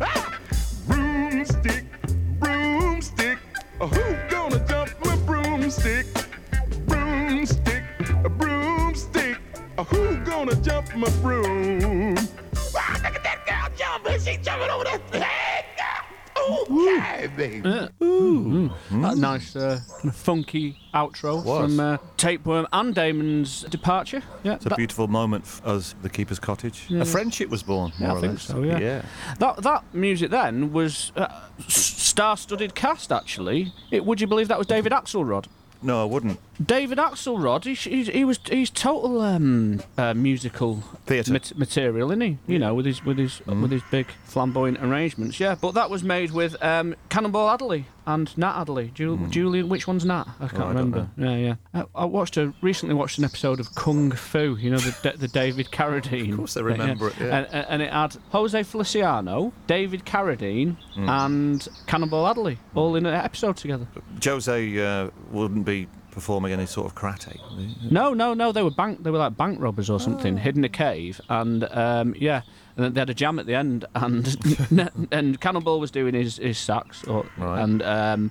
[0.00, 0.38] Ah!
[0.86, 1.84] Broomstick,
[2.38, 3.38] broomstick,
[3.80, 6.15] who gonna jump my broomstick?
[10.44, 12.14] Broom.
[12.74, 14.20] Wow, look at that girl jumping.
[14.20, 15.64] She jumping over that head.
[16.48, 17.68] Okay, baby.
[17.68, 17.88] Yeah.
[18.06, 18.70] Ooh.
[18.92, 19.80] That nice, uh,
[20.12, 24.22] funky outro from uh, Tapeworm and Damon's departure.
[24.44, 26.84] Yeah, It's a beautiful moment f- as the keeper's cottage.
[26.88, 27.00] Yeah.
[27.00, 28.42] A friendship was born, Yeah, more I or think less.
[28.42, 28.62] so.
[28.62, 28.78] Yeah.
[28.78, 29.02] yeah.
[29.40, 31.26] That that music then was uh,
[31.66, 33.10] star-studded cast.
[33.10, 35.46] Actually, it, would you believe that was David Axelrod?
[35.82, 36.38] No, I wouldn't.
[36.64, 40.76] David Axelrod, he, he's, he was he's total um, uh, musical
[41.06, 41.32] Theatre.
[41.32, 42.38] mat- material, isn't he?
[42.46, 45.38] You know, with his with his with his big flamboyant arrangements.
[45.38, 48.90] Yeah, but that was made with um, Cannonball Adderley and Nat Adderley.
[48.94, 50.24] Ju- Julian, which one's Nat?
[50.40, 51.08] I can't Oh, I remember.
[51.18, 51.54] Yeah, yeah.
[51.74, 54.56] I, I watched a recently watched an episode of Kung Fu.
[54.56, 56.30] You know the the David Carradine.
[56.36, 57.46] Of course I remember it, yeah.
[57.50, 61.08] And, and it had Jose Feliciano, David Carradine, Mm.
[61.26, 63.86] and Cannonball Adderley all in an episode together.
[64.24, 65.86] Jose uh, wouldn't be
[66.16, 67.36] performing any sort of karate.
[67.90, 68.50] No, no, no.
[68.50, 69.02] They were bank.
[69.02, 69.98] They were like bank robbers or Oh.
[69.98, 72.40] something, hid in a cave, and um, yeah,
[72.76, 74.36] and they had a jam at the end, and
[75.10, 77.62] and Cannonball was doing his his sax, or, Right.
[77.62, 78.30] and um,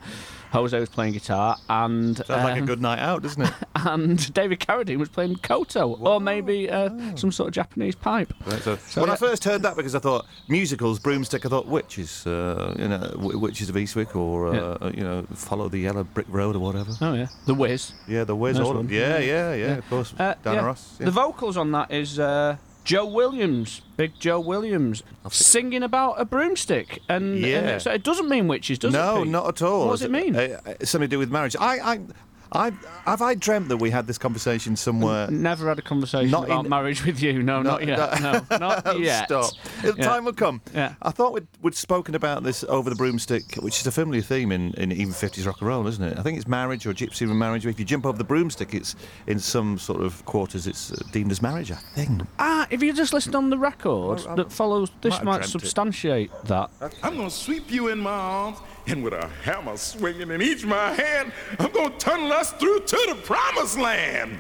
[0.52, 3.54] Jose was playing guitar, and Sounds like a um, good night out, doesn't it?
[3.76, 8.34] and David Carradine was playing koto, or maybe uh, some sort of Japanese pipe.
[8.46, 11.68] Right, so, So, when I first heard that, because I thought musicals, broomstick, I thought
[11.68, 16.28] witches, uh, you know, witches of Eastwick, or uh, you know, follow the yellow brick
[16.30, 16.92] road or whatever.
[17.02, 17.92] Oh yeah, The Wiz.
[18.08, 18.36] Yeah, the.
[18.36, 18.88] Nice all one.
[18.90, 20.66] yeah, yeah, yeah, Of course, Uh, Diana yeah.
[20.68, 20.96] Ross.
[21.00, 21.06] yeah.
[21.06, 22.56] The vocals on that is uh,
[22.86, 27.78] Joe Williams, big Joe Williams, singing about a broomstick, and, and Yeah.
[27.80, 28.98] so it doesn't mean witches, does it?
[28.98, 29.88] no, not at all.
[29.88, 30.36] What does it mean?
[30.36, 31.56] Uh, uh, something to do with marriage.
[31.60, 32.00] I, I,
[32.56, 32.72] I,
[33.06, 35.30] have I dreamt that we had this conversation somewhere?
[35.30, 37.44] Never had a conversation Not about in- marriage with you.
[37.44, 38.22] No, No, not yet.
[38.22, 39.26] No, not yet.
[39.28, 39.52] Stop.
[39.82, 40.04] The Yeah.
[40.06, 40.62] time will come.
[40.74, 40.96] Yeah.
[41.02, 44.52] I thought we'd, we'd spoken about this over the broomstick, which is a familiar theme
[44.52, 46.18] in, in even 50s rock and roll, isn't it?
[46.18, 47.66] I think it's marriage or gypsy marriage.
[47.66, 48.96] If you jump over the broomstick, it's
[49.28, 52.22] in some sort of quarters, it's uh, deemed as marriage, I think.
[52.40, 55.32] Ah, if you just listen on the record Well, I- that follows, this might might
[55.38, 55.52] dreamt it.
[55.52, 56.70] substantiate that.
[57.04, 58.58] I'm gonna sweep you in my arms,
[58.88, 63.06] and with a hammer swinging in each my hand, I'm gonna tunnel us through to
[63.10, 64.40] the promised land.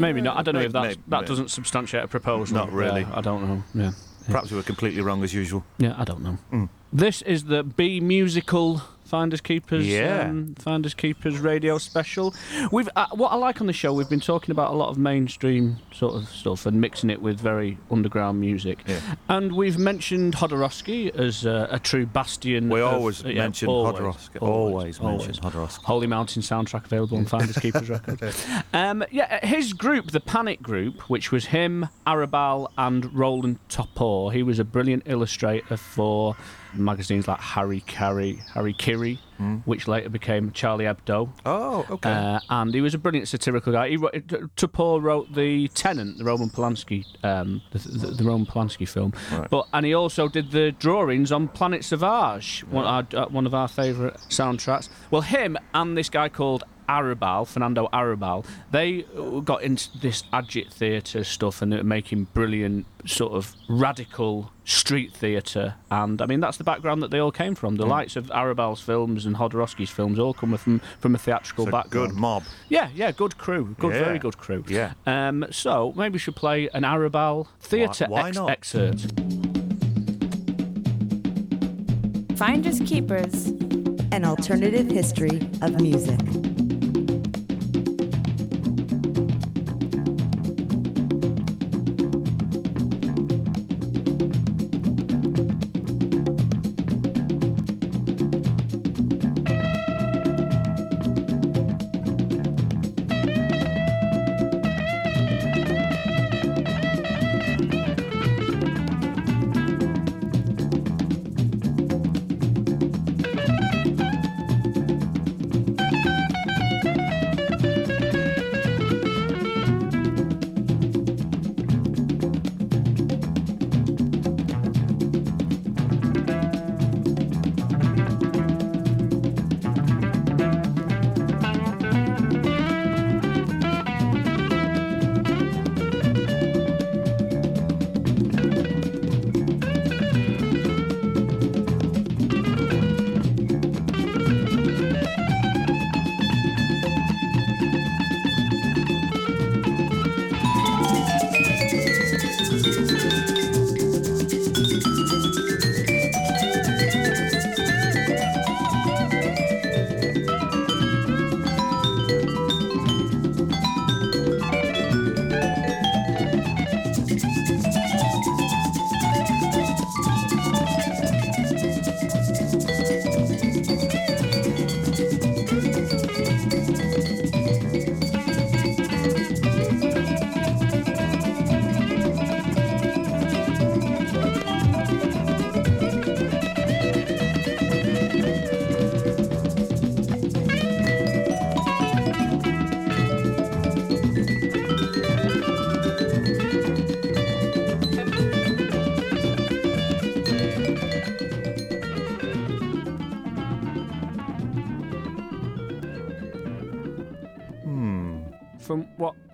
[0.00, 0.36] Maybe not.
[0.36, 1.26] I don't know if Maybe- that's, maybe- that maybe.
[1.28, 2.54] doesn't substantiate a proposal.
[2.56, 3.02] Not really.
[3.02, 3.62] Yeah, I don't know.
[3.74, 3.92] Yeah.
[4.26, 5.64] Perhaps we were completely wrong as usual.
[5.78, 6.38] Yeah, I don't know.
[6.50, 6.64] Hmm.
[6.92, 9.86] This is the B musical Finders Keepers.
[9.86, 10.28] Yeah.
[10.28, 12.34] Um, Finders Keepers radio special.
[12.72, 13.92] We've uh, what I like on the show.
[13.92, 17.40] We've been talking about a lot of mainstream sort of stuff and mixing it with
[17.40, 18.80] very underground music.
[18.86, 19.00] Yeah.
[19.28, 22.68] And we've mentioned Jodorowsky as uh, a true bastion.
[22.68, 24.42] We of- always yeah, mention always, Jodorowsky.
[24.42, 25.84] Always mention Jodorowsky.
[25.84, 28.34] Holy Mountain soundtrack available on Finders Keepers record.
[28.72, 34.32] Um, yeah, uh, his group, the Panic Group, which was him, Arrabal, and Roland Topor.
[34.32, 36.36] He was a brilliant illustrator for
[36.74, 39.18] magazines like Harry Carey, Hara-Kiri,
[39.64, 41.30] which later became Charlie Hebdo.
[41.44, 42.10] Oh, okay.
[42.10, 43.90] Uh, and he was a brilliant satirical guy.
[43.90, 44.14] He wrote,
[44.56, 49.12] Topor wrote the Tenant, the Roman Polanski, um, the, the, the Roman Polanski film.
[49.32, 49.48] Right.
[49.50, 53.54] But and he also did the drawings on Planet Savage, one, our, uh, one of
[53.54, 54.88] our favourite soundtracks.
[55.10, 60.72] Well, him and this guy called Arrabal, Fernando Arrabal, they uh, got into this agit
[60.72, 65.74] theatre stuff and they were making brilliant sort of radical street theatre.
[65.90, 67.76] And I mean, that's the background that they all came from.
[67.76, 67.88] The Mm.
[67.90, 71.72] likes of Arrabal's films and Jodorowsky's films all come from from a theatrical It's a
[71.72, 72.10] background.
[72.10, 72.42] good mob.
[72.68, 74.04] Yeah, yeah, good crew, good, Yeah.
[74.04, 74.64] very good crew.
[74.68, 74.92] Yeah.
[75.06, 78.50] Um, so maybe we should play an Arrabal theatre Why- why ex- not?
[78.50, 79.06] excerpt.
[82.36, 83.46] Finders Keepers.
[84.12, 86.20] An alternative history of music.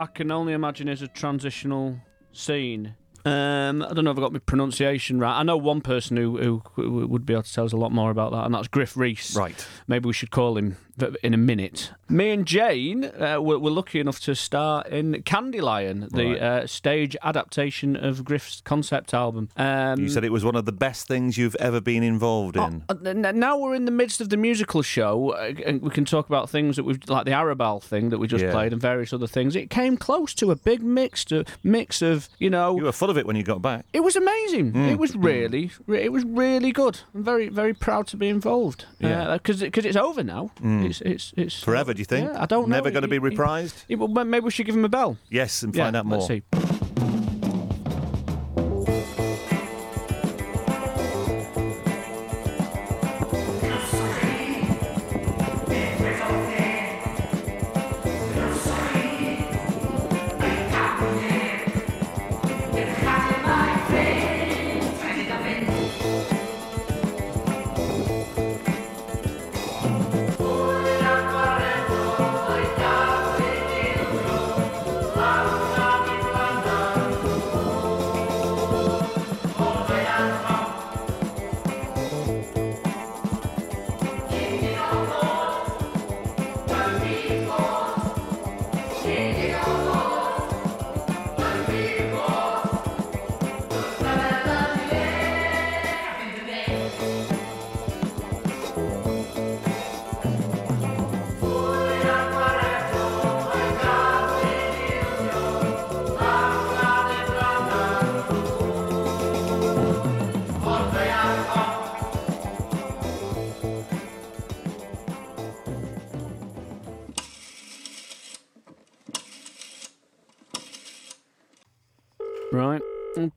[0.03, 1.97] I can only imagine is a transitional
[2.33, 2.97] scene.
[3.25, 5.39] Um, I don't know if I got my pronunciation right.
[5.39, 7.93] I know one person who, who, who would be able to tell us a lot
[7.93, 9.37] more about that, and that's Gruff Rhys.
[9.37, 9.65] Right.
[9.87, 10.77] Maybe we should call him v-
[11.23, 11.91] in a minute.
[12.09, 16.41] Me and Jane uh, were, were lucky enough to star in Candylion, the Right.
[16.43, 19.49] uh, stage adaptation of Gruff's concept album.
[19.57, 22.85] Um, You said it was one of the best things you've ever been involved in.
[22.89, 22.95] uh,
[23.33, 26.51] now we're in the midst of the musical show, uh, and we can talk about
[26.51, 28.53] things that we've like the Arrabal thing that we just Yeah.
[28.53, 29.57] played, and various other things.
[29.57, 32.77] It came close to a big mix, to, mix of you know.
[32.77, 33.87] You were full of it when you got back.
[33.93, 34.73] It was amazing.
[34.73, 34.91] Mm.
[34.93, 37.01] It was really, re- it was really good.
[37.15, 38.85] I'm very, very proud to be involved.
[39.01, 39.33] Yeah.
[39.33, 40.51] because it's over now.
[40.63, 40.82] Mm.
[40.85, 40.91] Mm.
[40.91, 42.31] It's, it's, it's Forever, do you think?
[42.33, 42.77] Yeah, I don't know.
[42.77, 43.99] Never going to be It- it- reprised?
[43.99, 45.17] Well, maybe we should give him a bell.
[45.31, 46.29] Yes, and Yeah, find out more.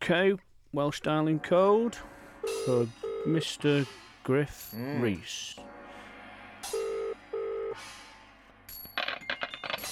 [0.08, 0.36] Okay.
[0.72, 1.96] Welsh dialing code
[2.64, 2.88] for
[3.26, 3.88] Mr.
[4.24, 5.56] Gruff Rhys.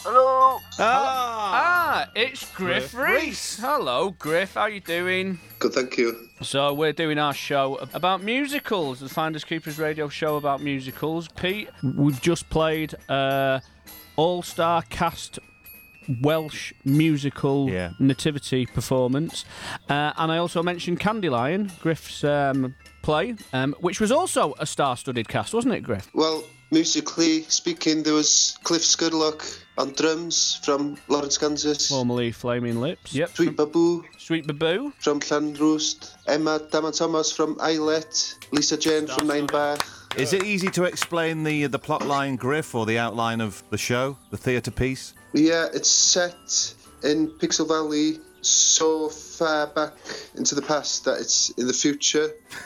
[0.03, 0.59] Hello.
[0.77, 3.57] Ah, it's Gruff, Gruff Rhys.
[3.57, 4.53] Hello, Gruff.
[4.53, 5.39] How you doing?
[5.57, 6.29] Good, thank you.
[6.43, 11.27] So we're doing our show about musicals, the Finders Keepers radio show about musicals.
[11.29, 13.61] Pete, we've just played uh,
[14.15, 15.39] all-star cast
[16.21, 19.45] Welsh musical nativity performance,
[19.89, 25.27] uh, and I also mentioned Candylion, Gruff's um, play, um, which was also a star-studded
[25.27, 26.09] cast, wasn't it, Gruff?
[26.13, 31.89] Well, musically speaking, there was Kliph Scurlock on drums from Lawrence, Kansas.
[31.89, 33.13] Formerly Flaming Lips.
[33.13, 33.29] Yep.
[33.35, 34.03] Sweet Baboo.
[34.17, 34.91] Sweet Baboo.
[34.99, 36.15] From Llanrwst.
[36.27, 38.35] Emma Damon Thomas from Islet.
[38.51, 39.81] Lisa Jên from 9Bach.
[40.17, 43.79] Is it easy to explain the the plot line, Gruff, or the outline of the
[43.79, 45.15] show, the theatre piece?
[45.33, 49.93] Yeah, it's set in Pixel Valley so far back
[50.35, 52.31] into the past that it's in the future.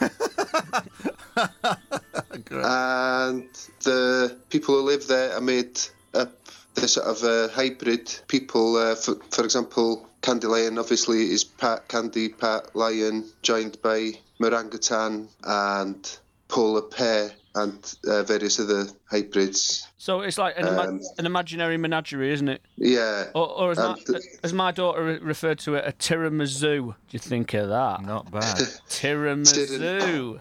[2.50, 3.48] and
[3.84, 5.80] the people who live there are made
[6.12, 6.32] up.
[6.74, 8.76] They're sort of uh, hybrid people.
[8.76, 15.28] Uh, for, for example, Candy Lion obviously is part candy, part lion, joined by Morangutan
[15.42, 19.86] and polar bear and uh, various other hybrids.
[19.98, 22.62] So it's like an, ima- Um, an imaginary menagerie, isn't it?
[22.76, 23.24] Yeah.
[23.34, 26.86] Or, or as, my, th- as my daughter re- referred to it, a tiramisu.
[26.88, 28.02] Do you think of that?
[28.02, 28.56] Not bad.
[28.88, 30.38] tiramisu.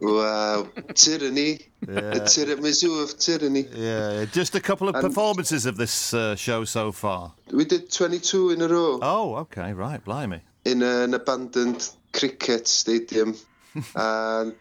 [0.00, 1.60] Wow, tyranny.
[1.88, 1.98] Yeah.
[1.98, 3.66] A tiramisu of tyranny.
[3.74, 7.32] Yeah, just a couple of And- performances of this uh, show so far.
[7.52, 8.98] We did 22 in a row.
[9.02, 10.40] Oh, okay, right, blimey.
[10.64, 13.36] In an abandoned cricket stadium.
[13.94, 14.54] and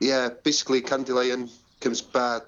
[0.00, 2.42] yeah, basically Candy Lion comes bad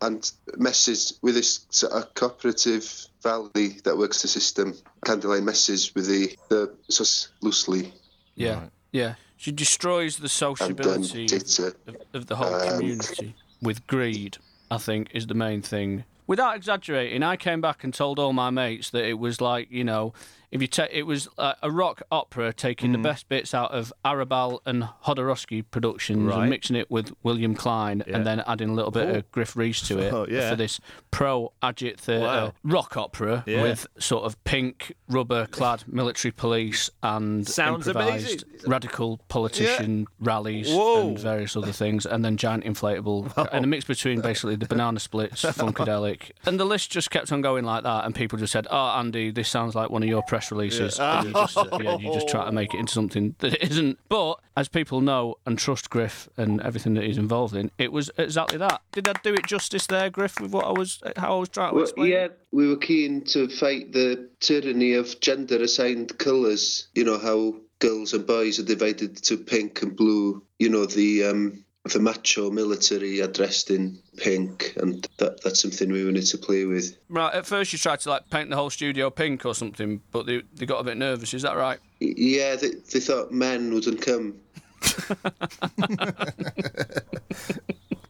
[0.00, 4.74] and messes with this sort of cooperative valley that works the system.
[5.04, 7.04] Candy Lion messes with the, the so
[7.40, 7.92] loosely.
[8.34, 9.14] Yeah, yeah.
[9.36, 11.74] She destroys the sociability And, it's, of,
[12.12, 14.38] of the whole um, community with greed.
[14.70, 16.04] I think is the main thing.
[16.26, 19.84] Without exaggerating, I came back and told all my mates that it was like you
[19.84, 20.14] know,
[20.54, 23.02] if you take it was uh, a rock opera taking the Mm.
[23.02, 26.40] best bits out of Arrabal and Jodorowsky productions Right.
[26.42, 28.16] and mixing it with William Klein Yeah.
[28.16, 29.16] and then adding a little bit Cool.
[29.16, 30.48] of Gruff Rhys to it Oh, yeah.
[30.50, 30.80] for this
[31.10, 32.52] pro agit theatre Wow.
[32.62, 33.62] rock opera Yeah.
[33.62, 38.70] with sort of pink rubber clad military police and Sounds improvised amazing.
[38.70, 41.08] radical politician rallies Whoa.
[41.08, 45.00] and various other things, and then giant inflatable, and a mix between basically the banana
[45.00, 48.04] splits, funkadelic, and the list just kept on going like that.
[48.04, 50.98] And people just said, "Oh, Andy, this sounds like one of your press press releases.
[50.98, 51.18] Yeah.
[51.20, 53.98] and you, just, yeah, you just try to make it into something that it isn't.
[54.08, 58.10] But as people know and trust Gruff and everything that he's involved in, it was
[58.18, 58.82] exactly that.
[58.92, 61.70] Did I do it justice there, Gruff, with what I was how I was trying
[61.70, 62.10] to Well, explain?
[62.10, 66.88] yeah, we were keen to fight the tyranny of gender assigned colours.
[66.94, 70.42] You know, how girls and boys are divided to pink and blue.
[70.58, 75.92] You know, the um, the macho military are dressed in pink, and that, that's something
[75.92, 76.96] we wanted to play with.
[77.10, 77.34] Right.
[77.34, 80.42] At first, you tried to like paint the whole studio pink or something, but they
[80.54, 81.34] they got a bit nervous.
[81.34, 81.78] Is that right?
[82.00, 84.34] Yeah, they, they thought men wouldn't come.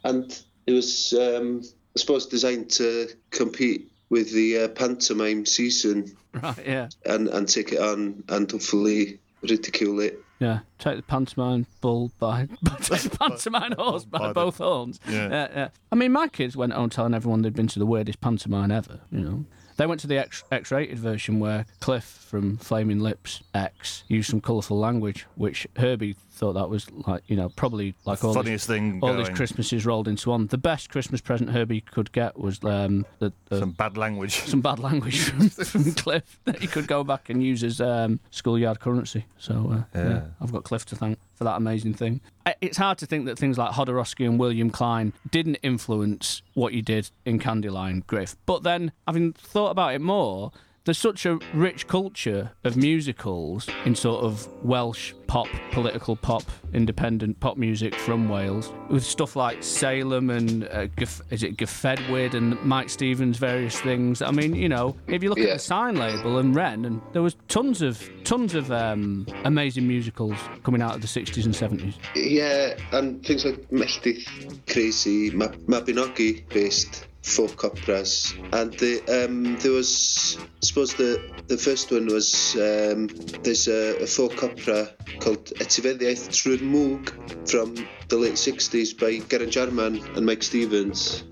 [0.04, 1.62] and it was, um,
[1.96, 6.66] I suppose, designed to compete with the uh, pantomime season Right.
[6.66, 6.88] Yeah.
[7.06, 10.20] and, and take it on and hopefully ridicule it.
[10.40, 12.48] Yeah, take the pantomime bull by
[12.80, 14.98] take the pantomime horse by, by the- both horns.
[15.08, 15.28] Yeah.
[15.30, 15.68] yeah, yeah.
[15.92, 19.00] I mean, my kids went on telling everyone they'd been to the weirdest pantomime ever.
[19.12, 19.44] You know,
[19.76, 24.40] they went to the X X-rated version where Kliph from Flaming Lips X used some
[24.40, 28.76] colourful language, which Herbie thought that was like you know probably like all Funniest his,
[28.76, 29.28] thing all his.
[29.28, 30.46] Christmases rolled into one.
[30.48, 34.40] The best Christmas present Herbie could get was um, the, the Some bad language.
[34.40, 38.20] some bad language from, from Kliph that he could go back and use as um,
[38.30, 39.24] schoolyard currency.
[39.38, 40.08] So uh, yeah.
[40.08, 40.22] Yeah.
[40.40, 42.20] I've got Kliph to thank for that amazing thing.
[42.60, 46.82] It's hard to think that things like Jodorowsky and William Klein didn't influence what you
[46.82, 48.36] did in Candylion, Gruff.
[48.46, 50.52] But then, having thought about it more,
[50.84, 56.42] there's such a rich culture of musicals in sort of Welsh pop, political pop,
[56.74, 62.34] independent pop music from Wales, with stuff like Salem and uh, Gaf- is it Gaffedwid
[62.34, 64.20] and Meic Stevens, various things.
[64.20, 67.22] I mean, you know, if you look at the Sain label and Ren, and there
[67.22, 71.94] was tons of tons of um, amazing musicals coming out of the 60s and 70s.
[72.14, 74.26] Yeah, and things like Melltith
[74.70, 81.56] Crazy, Ma- Mabinogi based folk operas and the um, there was I suppose the the
[81.56, 83.08] first one was um,
[83.42, 84.90] there's a, a folk opera
[85.20, 87.74] called Etifeddiaeth Trwy'r Mwg from
[88.08, 91.24] the late 60s by Geraint Jarman and Mike Stevens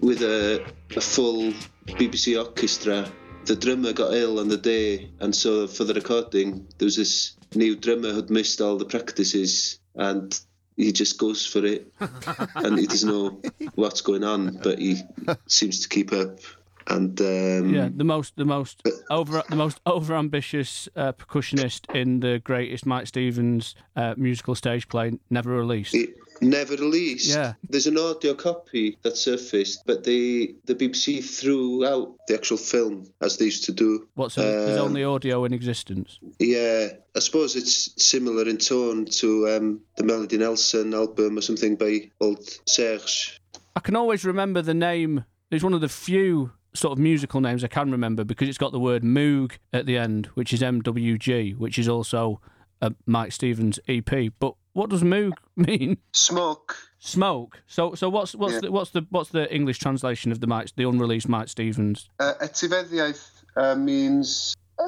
[0.00, 0.64] with a,
[0.96, 1.52] a full
[1.86, 3.10] BBC orchestra.
[3.44, 7.36] The drummer got ill on the day, and so for the recording, there was this
[7.54, 10.38] new drummer who'd missed all the practices, and
[10.78, 11.92] he just goes for it,
[12.54, 13.42] and he doesn't know
[13.74, 15.02] what's going on, but he
[15.46, 16.38] seems to keep up.
[16.86, 22.20] And um, Yeah, the most the most over the most over ambitious uh, percussionist in
[22.20, 25.94] the greatest Meic Stevens uh, musical stage play never released.
[25.94, 27.28] it never released.
[27.30, 27.54] Yeah.
[27.68, 33.08] There's an audio copy that surfaced, but the the BBC threw out the actual film
[33.20, 34.08] as they used to do.
[34.14, 36.18] What's so there's Um, only audio in existence.
[36.38, 41.76] Yeah, I suppose it's similar in tone to um, the Melody Nelson album or something
[41.76, 43.40] by old Serge.
[43.76, 45.24] I can always remember the name.
[45.50, 48.72] It's one of the few sort of musical names I can remember because it's got
[48.72, 52.40] the word Moog at the end, which is MWG, which is also
[52.82, 54.10] a Meic Stevens EP.
[54.38, 55.98] But what does Moog mean?
[56.12, 56.76] Smoke.
[57.00, 57.60] Smoke.
[57.66, 58.60] So so what's what's Yeah.
[58.60, 62.08] the what's the what's the English translation of the Meic the unreleased Meic Stevens?
[62.20, 64.54] Uh, etifeddiaeth uh, means.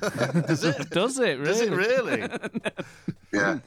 [0.46, 0.90] Does it?
[0.90, 1.44] Does it really?
[1.44, 2.28] Does it really?
[3.32, 3.58] Yeah.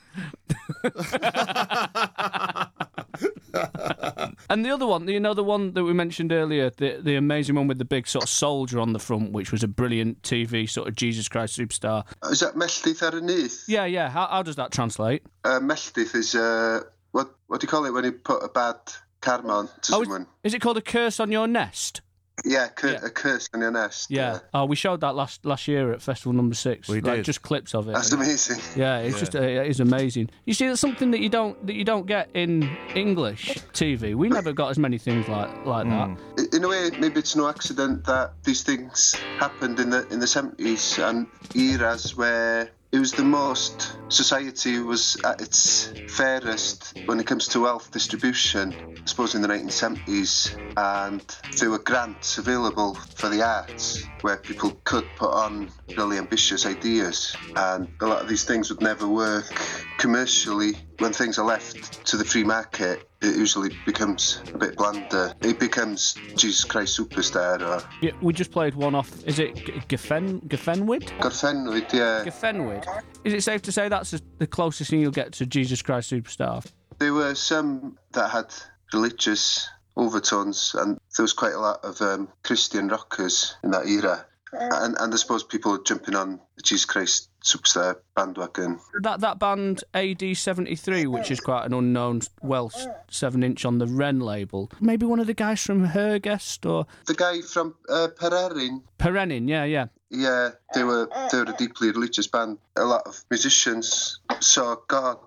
[4.49, 7.56] And the other one, you know, the one that we mentioned earlier, the the amazing
[7.56, 10.69] one with the big sort of soldier on the front, which was a brilliant TV
[10.69, 12.06] sort of Jesus Christ superstar.
[12.30, 13.64] Is that Melltith ar y nyth?
[13.68, 14.10] Yeah, yeah.
[14.10, 15.23] How, how does that translate?
[15.44, 16.81] Uh, Melltith is uh,
[17.11, 18.76] what what do you call it when you put a bad
[19.22, 22.02] karma on to Oh, is, is it called a curse on your nest?
[22.43, 24.10] Yeah, cur- a curse on your nest.
[24.10, 24.39] Yeah.
[24.53, 26.89] Oh, we showed that last last year at Festival Number Six.
[26.89, 27.26] We like, did.
[27.26, 27.93] Just clips of it.
[27.93, 28.60] That's amazing.
[28.76, 29.19] Yeah, it's Yeah.
[29.19, 30.30] just uh, it is amazing.
[30.45, 32.64] You see, that's something that you don't that you don't get in
[32.95, 34.15] English TV.
[34.15, 36.18] We never got as many things like like that.
[36.53, 40.27] In a way, maybe it's no accident that these things happened in the in the
[40.27, 47.26] seventies and eras where it was the most society was at its fairest when it
[47.26, 48.72] comes to wealth distribution.
[48.72, 51.22] I suppose in the 1970s, and
[51.60, 57.36] there were grants available for the arts where people could put on really ambitious ideas,
[57.56, 59.52] and a lot of these things would never work
[59.98, 65.34] commercially when things are left to the free market it usually becomes a bit blander.
[65.41, 69.10] It becomes Jesus Christ Superstar or Yeah, we just played one off.
[69.26, 71.07] Is it G- Geffen Geffenwid?
[71.20, 72.26] Gorfenwyd, yeah.
[72.26, 72.86] Geffenwid.
[73.24, 76.65] Is it safe to say that's the closest thing you'll get to Jesus Christ Superstar?
[76.99, 78.53] There were some that had
[78.91, 84.26] religious overtones, and there was quite a lot of um, Christian rockers in that era.
[84.52, 88.80] And, and I suppose people jumping on the Jesus Christ Superstar bandwagon.
[89.02, 94.20] That that band AD73, which is quite an unknown Welsh seven inch on the Ren
[94.20, 94.72] label.
[94.80, 99.49] Maybe one of the guys from Hergest or The guy from uh, Pererin, Perenin.
[99.49, 99.88] Yeah, yeah.
[100.10, 102.60] yeah, they were they were a deeply religious band.
[102.78, 105.18] A lot of musicians saw God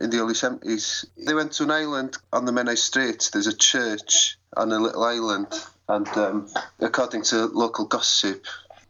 [0.00, 1.04] in the early seventies.
[1.16, 3.30] They went to an island on the Menai Straits.
[3.30, 5.48] There's a church on a little island,
[5.88, 6.48] and um,
[6.78, 8.44] according to local gossip,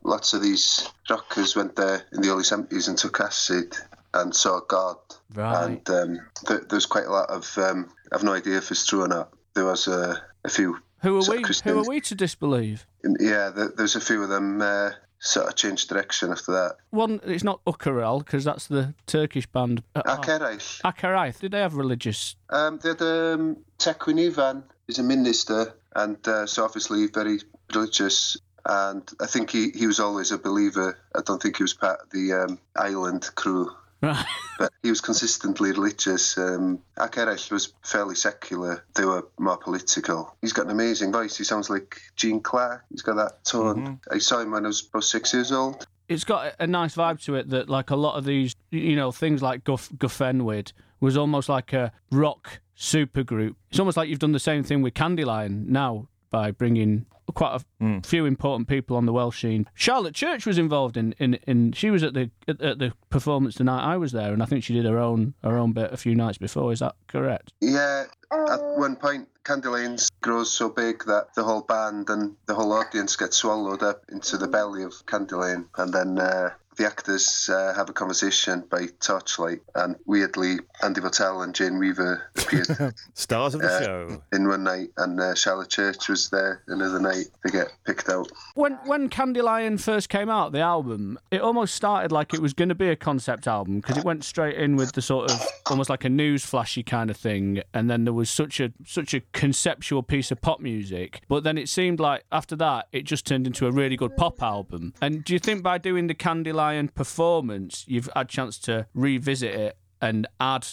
[0.05, 3.75] lots of these rockers went there in the early seventies and took acid
[4.13, 4.97] and saw God.
[5.35, 5.65] Right.
[5.65, 9.03] And um, th- there's quite a lot of um, I've no idea if it's true
[9.03, 9.33] or not.
[9.55, 10.79] There was a, a few.
[11.03, 11.45] Who are we?
[11.65, 12.87] Who are we to disbelieve?
[13.03, 16.77] Yeah, there, there's a few of them uh, sort of changed direction after that.
[16.91, 19.83] One, it's not Ukarel because that's the Turkish band.
[19.95, 20.81] Uh, Ac Eraill.
[20.83, 21.41] Akaraith.
[21.41, 22.37] Did they have religious?
[22.51, 27.41] Um, they had um, Tecwyn Ifan is a minister, and uh, so obviously very
[27.75, 28.37] religious.
[28.67, 30.99] And I think he, he was always a believer.
[31.15, 33.71] I don't think he was part of the um, island crew,
[34.01, 34.25] Right.
[34.59, 36.37] but he was consistently religious.
[36.39, 38.85] Um, Ac Eraill was fairly secular.
[38.95, 40.35] They were more political.
[40.43, 41.37] He's got an amazing voice.
[41.39, 42.85] He sounds like Gene Clark.
[42.91, 44.01] He's got that tone.
[44.11, 45.87] I saw him when I was about six years old.
[46.09, 48.95] It's got a- a nice vibe to it that, like a lot of these, you
[48.95, 53.55] know, things like Guff Guffenwid was almost like a rock supergroup.
[53.71, 57.07] It's almost like you've done the same thing with Candylion now by bringing
[57.37, 59.69] quite a few important people on the Welsh scene.
[59.75, 63.55] Charlotte Church was involved in, in, in she was at the at, at the performance
[63.55, 65.93] the night I was there, and I think she did her own her own bit
[65.93, 66.73] a few nights before.
[66.73, 67.53] Is that correct?
[67.61, 72.73] Yeah, at one point, Candylanes grows so big that the whole band and the whole
[72.73, 77.73] audience gets swallowed up into the belly of Candylion, and then uh, the actors uh,
[77.75, 83.61] have a conversation by torchlight, and weirdly, Andy Votel and Jane Weaver appeared Stars of
[83.61, 84.23] the uh, show.
[84.33, 87.27] in one night, and uh, Charlotte Church was there another night.
[87.45, 88.31] They get picked out.
[88.55, 92.69] When when Candylion first came out, the album, it almost started like it was going
[92.69, 95.91] to be a concept album because it went straight in with the sort of almost
[95.91, 99.21] like a news flashy kind of thing, and then there was such a such a
[99.33, 101.21] conceptual piece of pop music.
[101.29, 104.43] But then it seemed like after that, it just turned into a really good pop
[104.43, 104.95] album.
[105.01, 106.15] And do you think by doing the
[106.65, 109.77] Candylion performance, you've had a chance to revisit it?
[110.01, 110.67] And add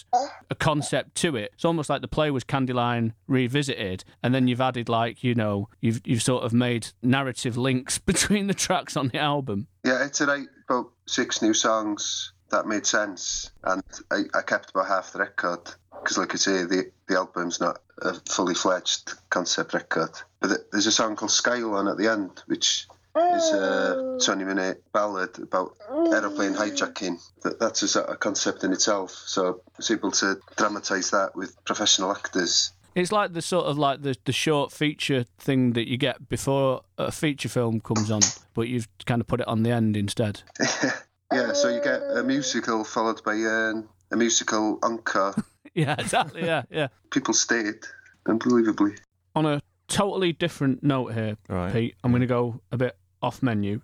[0.50, 1.52] a concept to it.
[1.54, 5.70] It's almost like the play was Candylion revisited, and then you've added like you know
[5.80, 9.68] you've you've sort of made narrative links between the tracks on the album.
[9.84, 14.88] Yeah, it's write about six new songs that made sense, and I, I kept about
[14.88, 15.60] half the record
[16.02, 20.10] because, like I say, the the album's not a fully fledged concept record.
[20.40, 22.86] But there's a song called Skylon at the end, which
[23.16, 27.20] is a 20 minute ballad about aeroplane hijacking.
[27.42, 29.10] That, that's a sort of concept in itself.
[29.10, 32.72] So I was able to dramatise that with professional actors.
[32.94, 36.82] It's like the sort of like the the short feature thing that you get before
[36.98, 38.20] a feature film comes on,
[38.52, 40.42] but you've kind of put it on the end instead.
[41.32, 45.34] Yeah, so you get a musical followed by um, a musical encore.
[45.74, 46.44] yeah, exactly.
[46.44, 46.88] Yeah, yeah.
[47.10, 47.86] People stayed,
[48.26, 48.96] unbelievably.
[49.34, 51.72] On a totally different note here, Right.
[51.72, 53.80] Pete, I'm going to go a bit off menu.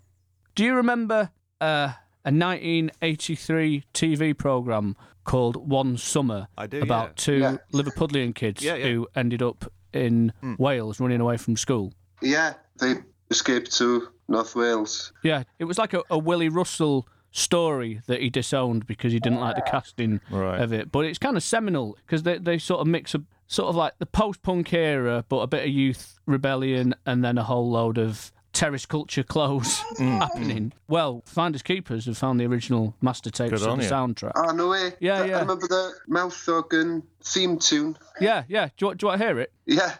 [0.54, 1.92] Do you remember uh,
[2.24, 6.48] a 1983 TV program called One Summer?
[6.56, 7.12] I do, About yeah.
[7.16, 7.56] two Yeah.
[7.72, 8.86] Liverpudlian kids Yeah, yeah.
[8.88, 11.92] who ended up in Wales running away from school.
[12.20, 12.96] Yeah, they
[13.30, 15.12] escaped to North Wales.
[15.22, 19.40] Yeah, it was like a, a Willy Russell story that he disowned because he didn't
[19.40, 20.60] like the casting Right.
[20.60, 20.90] of it.
[20.90, 23.94] But it's kind of seminal because they, they sort of mix up sort of like
[23.98, 27.96] the post punk era, but a bit of youth rebellion and then a whole load
[27.98, 30.18] of terrace culture clothes Mm.
[30.22, 30.72] happening.
[30.88, 33.90] Well, Finders Keepers have found the original master tapes Good of on the you.
[33.90, 34.32] soundtrack.
[34.36, 34.92] Oh, no way.
[35.00, 35.36] Yeah, I, yeah.
[35.36, 37.96] I remember the mouth organ theme tune.
[38.20, 38.68] Yeah, yeah.
[38.76, 39.52] Do you, do you want to hear it?
[39.66, 39.94] Yeah.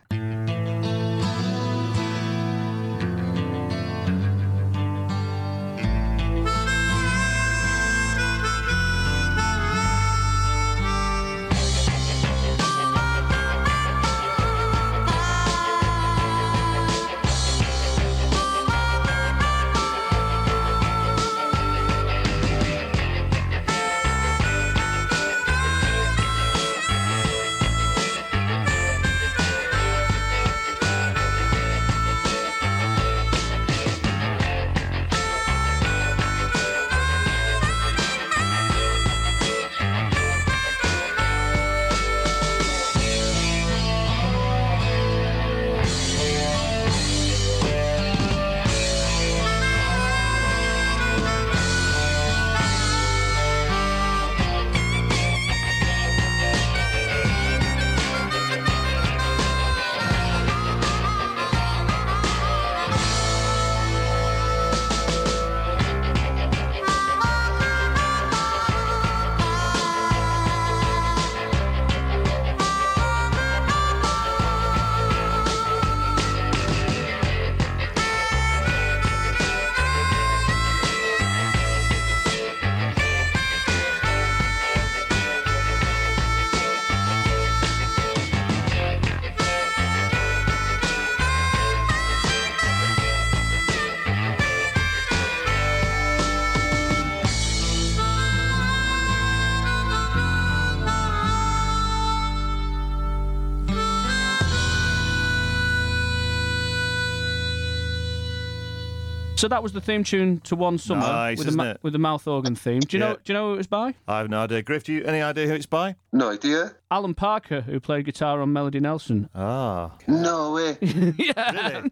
[109.48, 111.78] So that was the theme tune to One Summer Nice, with, isn't the it?
[111.82, 112.80] with the mouth organ theme.
[112.80, 113.08] Do you Yeah.
[113.12, 113.14] know?
[113.14, 113.94] Do you know who it was by?
[114.06, 114.60] I have no idea.
[114.60, 115.96] Gruff, do you any idea who it's by?
[116.12, 116.72] No idea.
[116.90, 119.28] Alan Parker, who played guitar on Melody Nelson.
[119.34, 120.76] Ah, No way.
[121.18, 121.82] yeah.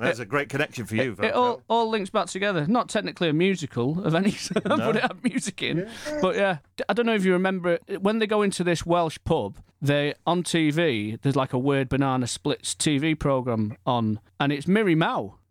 [0.00, 1.16] there's a great connection for you.
[1.22, 2.66] It all, all links back together.
[2.66, 5.88] Not technically a musical of any sort, but it had music in.
[6.20, 9.18] But yeah, D- I don't know if you remember when they go into this Welsh
[9.24, 9.58] pub.
[9.80, 11.20] They on TV.
[11.20, 15.34] There's like a weird banana splits TV program on, and it's Miri Mawr.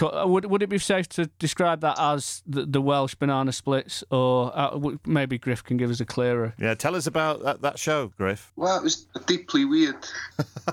[0.00, 4.50] Would would it be safe to describe that as the, the Welsh banana splits, or
[4.56, 6.54] uh, maybe Gruff can give us a clearer?
[6.58, 8.52] Yeah, tell us about that, that show, Gruff.
[8.56, 9.96] Well, it was a deeply weird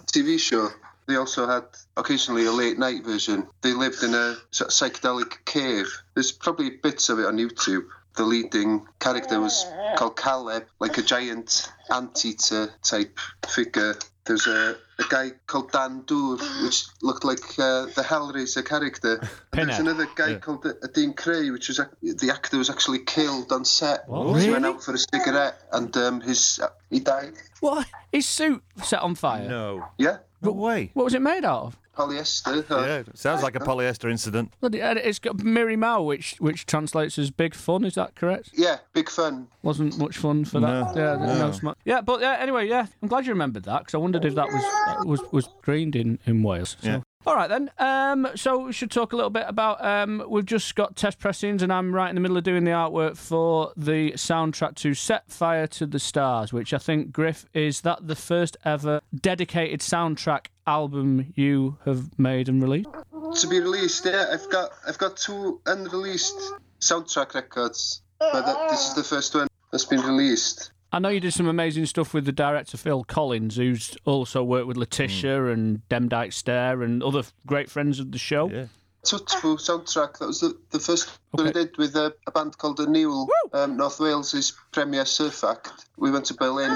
[0.07, 0.69] TV show.
[1.07, 1.65] They also had
[1.95, 3.47] occasionally a late night version.
[3.61, 5.87] They lived in a sort of psychedelic cave.
[6.13, 7.85] There's probably bits of it on YouTube.
[8.15, 9.65] The leading character was
[9.97, 13.95] called Caleb, like a giant anteater type figure.
[14.25, 19.19] There's a, a guy called Dan Dŵr, which looked like uh, the Hellraiser character.
[19.53, 22.99] And There's another guy called uh, Dean Cray, which was ac- the actor was actually
[23.05, 24.09] killed on set.
[24.09, 24.41] What?
[24.41, 27.33] He went out for a cigarette and um, his uh, he died.
[27.59, 27.87] What?
[28.11, 29.47] His suit set on fire?
[29.47, 29.85] No.
[29.97, 30.89] Yeah, No way.
[30.95, 31.77] What was it made out of?
[31.95, 32.69] Polyester.
[32.69, 34.53] uh, Yeah, sounds like a polyester incident.
[34.61, 37.83] Bloody- It's got Miri Mawr, which which translates as big fun.
[37.85, 38.49] Is that correct?
[38.53, 39.47] Yeah, big fun.
[39.63, 40.95] Wasn't much fun for that.
[40.95, 41.37] No, yeah, no.
[41.47, 41.51] no.
[41.51, 42.37] sma- yeah, but yeah.
[42.39, 45.21] Anyway, yeah, I'm glad you remembered that because I wondered if that was uh, was
[45.31, 46.75] was greened in in Wales.
[46.81, 46.87] So.
[46.89, 46.99] Yeah.
[47.27, 47.71] All right then.
[47.79, 49.83] Um, so we should talk a little bit about.
[49.83, 52.71] Um, we've just got test pressings, and I'm right in the middle of doing the
[52.71, 57.81] artwork for the soundtrack to "Set Fire to the Stars," which I think Gruff is
[57.81, 62.89] that the first ever dedicated soundtrack album you have made and released.
[63.35, 64.05] to be released.
[64.05, 66.35] Yeah, I've got I've got two unreleased
[66.79, 70.71] soundtrack records, but that, this is the first one that's been released.
[70.91, 74.67] I know you did some amazing stuff with the director Phil Collins, who's also worked
[74.67, 78.49] with Letitia and Demdike Stare and other great friends of the show.
[78.49, 78.67] Yeah.
[79.03, 80.17] Tutfu soundtrack.
[80.19, 83.27] That was the, the first one I did with a, a band called the Niwl,
[83.53, 85.69] um, North Wales' premier surf act.
[85.97, 86.71] We went to Berlin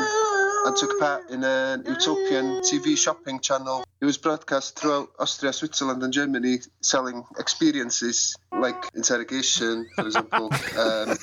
[0.66, 3.86] and took part in an utopian TV shopping channel.
[4.02, 10.50] It was broadcast throughout Austria, Switzerland, and Germany, selling experiences like interrogation, for example.
[10.80, 11.18] um,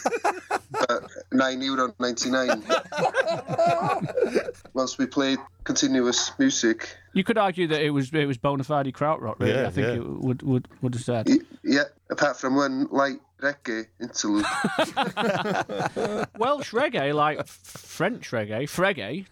[0.70, 2.62] but nine euro ninety nine.
[4.74, 6.96] Whilst we played continuous music.
[7.12, 9.54] You could argue that it was it was bona fide krautrock, really.
[9.54, 9.94] Yeah, I think yeah.
[9.94, 11.28] it would would would have said.
[11.62, 14.44] Yeah, apart from one light reggae interlude.
[16.38, 19.26] Welsh reggae, like French reggae, freggae,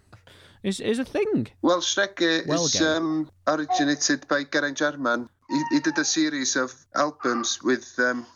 [0.62, 1.48] is is a thing.
[1.62, 5.28] Welsh reggae Well is um, originated by Geraint Jarman.
[5.48, 7.94] He, he did a series of albums with.
[7.98, 8.26] Um,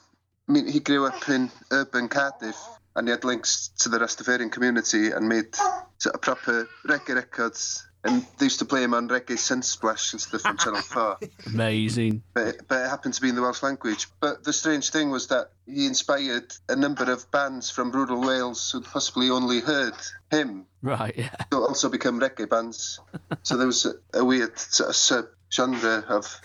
[0.48, 2.56] I mean, he grew up in urban Cardiff,
[2.96, 5.54] and he had links to the Rastafarian community, and made
[5.98, 7.87] sort of proper reggae records.
[8.04, 11.18] And they used to play him on Reggae Sunsplash and stuff on Channel Four.
[11.46, 12.22] Amazing.
[12.32, 14.06] But it, but it happened to be in the Welsh language.
[14.20, 18.70] But the strange thing was that he inspired a number of bands from rural Wales
[18.70, 19.94] who'd possibly only heard
[20.30, 21.30] him Right, yeah.
[21.50, 23.00] to also become reggae bands.
[23.42, 26.40] so there was a, a weird sort of sub genre of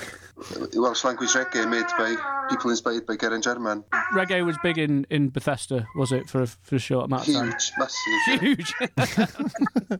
[0.73, 3.83] Welsh language reggae made by people inspired by Geraint Jarman.
[4.13, 7.33] Reggae was big in, in Bethesda, was it, for a, for a short amount of
[7.35, 7.45] time?
[7.51, 8.39] Huge, massive.
[8.41, 8.73] Huge.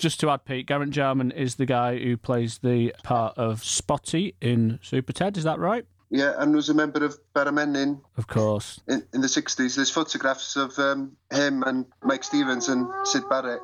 [0.00, 4.34] Just to add, Pete, Geraint Jarman is the guy who plays the part of Spotty
[4.40, 5.84] in Super Ted, is that right?
[6.08, 8.80] Yeah, and was a member of Bara Menyn Of course.
[8.88, 9.76] in, in the 60s.
[9.76, 13.60] There's photographs of um, him and Meic Stevens and Syd Barrett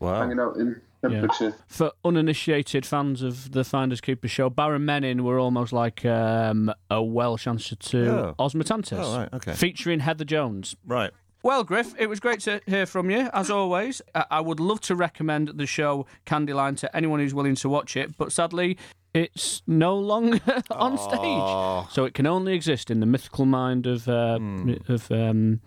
[0.00, 0.20] Wow.
[0.20, 1.26] hanging out in Yeah.
[1.66, 7.02] For uninitiated fans of the Finders Keepers show, Bara Menyn were almost like um, a
[7.02, 8.34] Welsh answer to Oh.
[8.38, 8.98] Osmotantis.
[9.02, 9.54] Oh, right, okay.
[9.54, 10.76] Featuring Heather Jones.
[10.86, 11.10] Right.
[11.42, 14.02] Well, Gruff, it was great to hear from you, as always.
[14.14, 17.96] I I would love to recommend the show Candylion to anyone who's willing to watch
[17.96, 18.76] it, but sadly,
[19.14, 20.40] it's no longer
[20.70, 21.92] on stage.
[21.92, 24.38] So it can only exist in the mythical mind of, uh,
[24.88, 25.60] of um,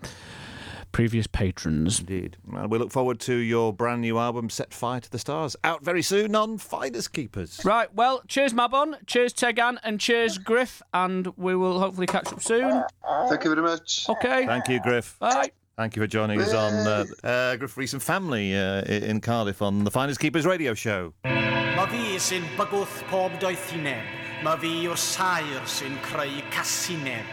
[0.92, 2.00] previous patrons.
[2.00, 2.36] Indeed.
[2.46, 5.84] Well, we look forward to your brand new album, Set Fire to the Stars, out
[5.84, 7.60] very soon on Finders Keepers.
[7.64, 12.42] Right, well, cheers, Mabon, cheers, Tegan, and cheers, Gruff, and we will hopefully catch up
[12.42, 12.84] soon.
[13.28, 14.06] Thank you very much.
[14.08, 14.46] Okay.
[14.46, 15.18] Thank you, Gruff.
[15.18, 15.50] Bye.
[15.76, 19.60] Thank you for joining us on uh, uh, Gruff Rhys and Family uh, in Cardiff
[19.60, 21.12] on the Finders Keepers radio show.
[21.24, 24.06] Mae fi sy'n bygwth pob doethineb.
[24.46, 27.26] Mae fi yw'r sair sy'n creu casineb.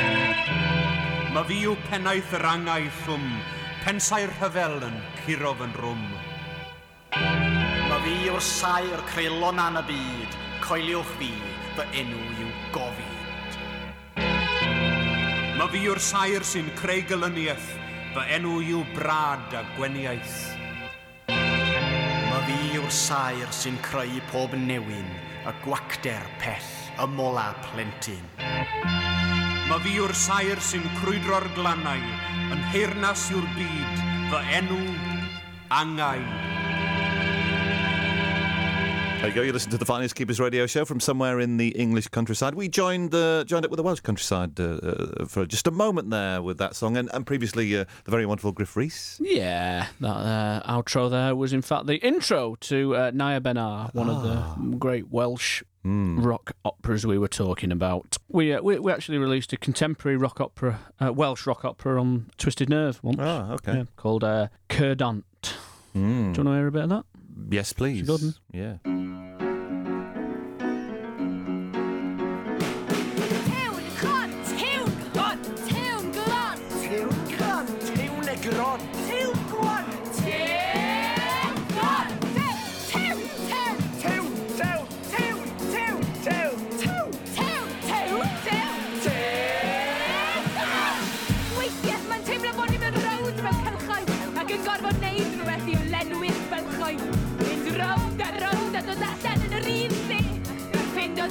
[0.00, 3.28] Mae fi yw pennaeth yr angau llwm,
[3.84, 6.04] pensau'r rhyfel yn curo fy rwm.
[7.12, 10.42] Mae fi yw'r sair creulon an y byd.
[10.64, 11.34] Coeliwch fi,
[11.76, 13.11] fy enw yw gofid.
[15.52, 17.66] Mae fi yw'r sair sy'n creu gylyniaeth,
[18.14, 20.36] fy enw yw brad a gweniaeth.
[21.28, 25.10] Mae fi yw'r sair sy'n creu pob newyn,
[25.44, 28.24] y gwacder pell, y mola plentyn.
[28.40, 32.08] Mae fi yw'r sair sy'n crwydro'r glannau,
[32.54, 34.02] yn heirnas yw'r byd,
[34.32, 34.80] fy enw
[35.82, 36.51] angau.
[39.22, 39.42] There you go.
[39.42, 42.56] You listen to the Finders Keepers radio show from somewhere in the English countryside.
[42.56, 46.10] We joined uh, joined up with the Welsh countryside uh, uh, for just a moment
[46.10, 49.20] there with that song, and, and previously uh, the very wonderful Gruff Rhys.
[49.22, 53.90] Yeah, that uh, outro there was in fact the intro to uh, Nia Ben Aur,
[53.92, 54.56] one of Ah.
[54.60, 56.20] the great Welsh Hmm.
[56.20, 58.16] rock operas we were talking about.
[58.28, 62.30] We, uh, we we actually released a contemporary rock opera, uh, Welsh rock opera on
[62.38, 63.18] Twisted Nerve once.
[63.20, 63.74] Ah, okay.
[63.78, 65.24] Yeah, called uh, Cerdant.
[65.94, 65.94] Mm.
[65.94, 67.04] Do you want to hear a bit of that?
[67.50, 68.06] Yes, please.
[68.52, 68.76] Yeah.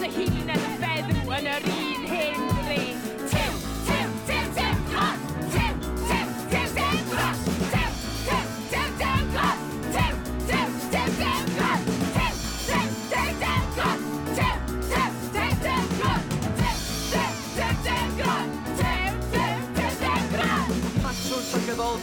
[0.01, 0.60] the healing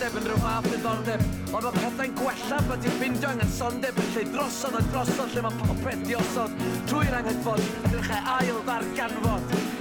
[0.08, 1.24] diddordeb yn rhyw fath diddordeb.
[1.52, 5.42] Ond mae pethau'n gwella bod i'n ffindio angen sondeb yn lle drosodd a drosodd lle
[5.44, 9.77] mae popeth diosod Trwy'r anghydfod, dyrchau ail ddarganfod.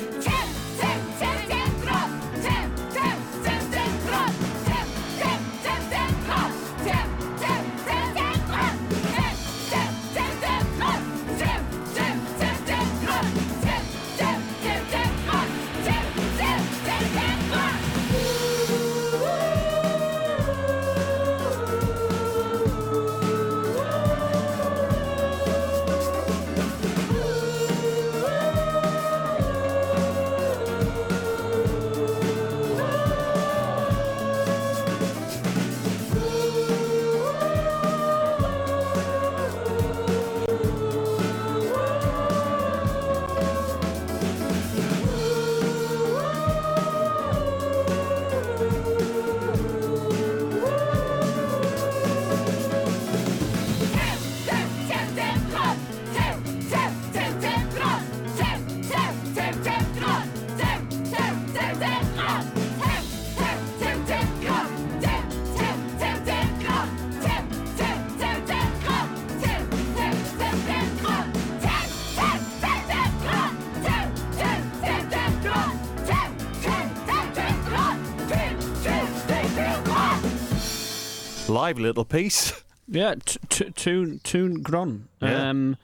[81.68, 82.53] Lively little piece.
[82.89, 83.15] Yeah,
[83.49, 85.02] tune tune gron.
[85.22, 85.49] Yeah.
[85.49, 85.76] Um,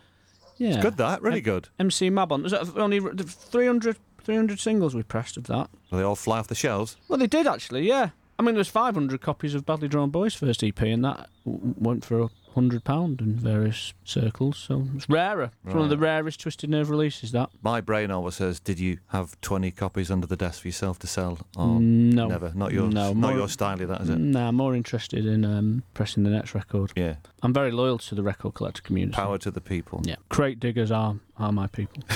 [0.55, 1.21] yeah, It's good, that.
[1.21, 1.67] Really good.
[1.77, 2.39] MC Mabon.
[2.49, 5.69] There's only 300, 300 singles we pressed of that?
[5.91, 6.95] Will they all fly off the shelves?
[7.09, 7.85] Well, they did actually.
[7.85, 11.75] Yeah, I mean, there's 500 copies of Badly Drawn Boys' first EP, and that w-
[11.77, 14.57] went for a hundred pound in various circles.
[14.57, 15.51] So it's rarer.
[15.65, 17.31] It's one of the rarest Twisted Nerve releases.
[17.31, 17.49] That.
[17.61, 21.07] My brain always says, "Did you have twenty copies under the desk for yourself to
[21.07, 22.27] sell?" Or No.
[22.27, 22.51] never.
[22.55, 23.77] Not your, No, not more- your style.
[23.77, 24.17] That is it.
[24.19, 26.91] Nah, more interested in um, pressing the next record.
[26.95, 27.15] Yeah.
[27.41, 29.15] I'm very loyal to the record collector community.
[29.15, 30.01] Power to the people.
[30.05, 30.15] Yeah.
[30.29, 32.03] Crate diggers are are my people.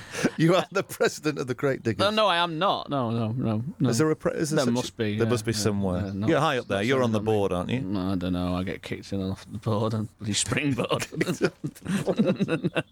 [0.36, 1.98] You are the president of the Crate Diggers.
[1.98, 2.88] no, no, I am not.
[2.88, 3.62] No, no, no.
[3.78, 3.88] no.
[3.88, 5.16] Is there a pre- is there there must be.
[5.16, 6.06] there yeah, must be yeah, somewhere.
[6.06, 6.82] yeah, no, You're high up there.
[6.82, 7.80] You're on the board, aren't you?
[7.80, 8.56] No, I don't know.
[8.56, 11.06] I get kicked in off the board and bloody springboard.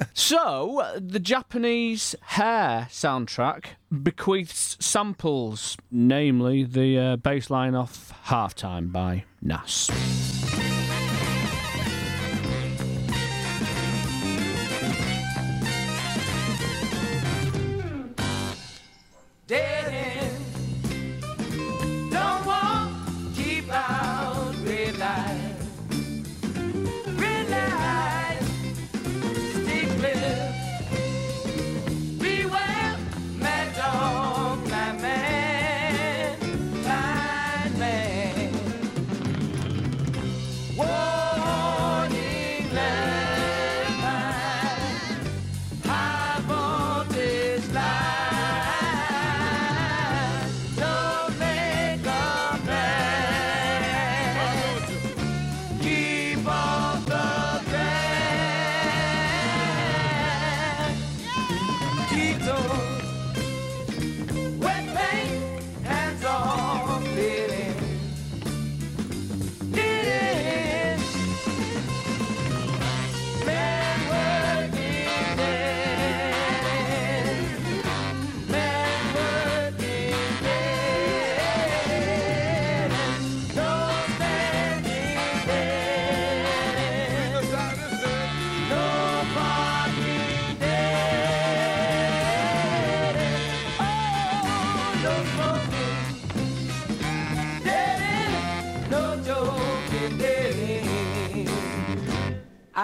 [0.14, 3.64] so, the Japanese Hair soundtrack
[4.02, 9.90] bequeaths samples, namely the uh, bass line off Halftime by Nas.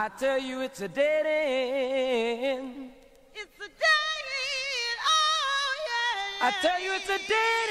[0.06, 2.92] I tell you it's a dead end.
[3.34, 4.98] It's a dead end.
[5.04, 6.46] Oh, yeah.
[6.46, 7.68] I tell you it's a dead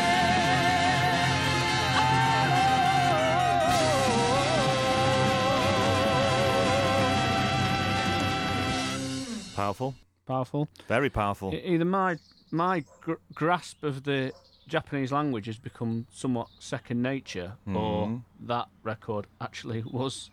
[9.52, 9.56] Oh.
[9.58, 9.94] Powerful.
[10.26, 10.70] Powerful.
[10.88, 11.54] Very powerful.
[11.54, 12.16] Either my
[12.52, 14.32] my gr- grasp of the
[14.68, 18.22] Japanese language has become somewhat second nature, or Mhm.
[18.42, 20.30] that record actually was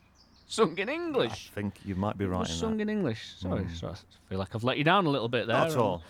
[0.47, 1.51] sung in English.
[1.53, 2.83] I think you might be right was in sung that.
[2.83, 3.35] in English.
[3.39, 3.77] Sorry, Mm.
[3.77, 3.95] so I
[4.29, 5.57] feel like I've let you down a little bit there.
[5.59, 6.03] Not at all.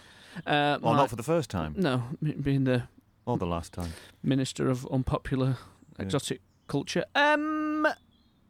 [0.46, 1.74] Uh, Well, my- not for the first time.
[1.76, 2.84] No, being the
[3.26, 3.92] Or the last time.
[4.22, 5.58] minister of unpopular
[5.98, 7.04] exotic culture.
[7.14, 7.86] Um,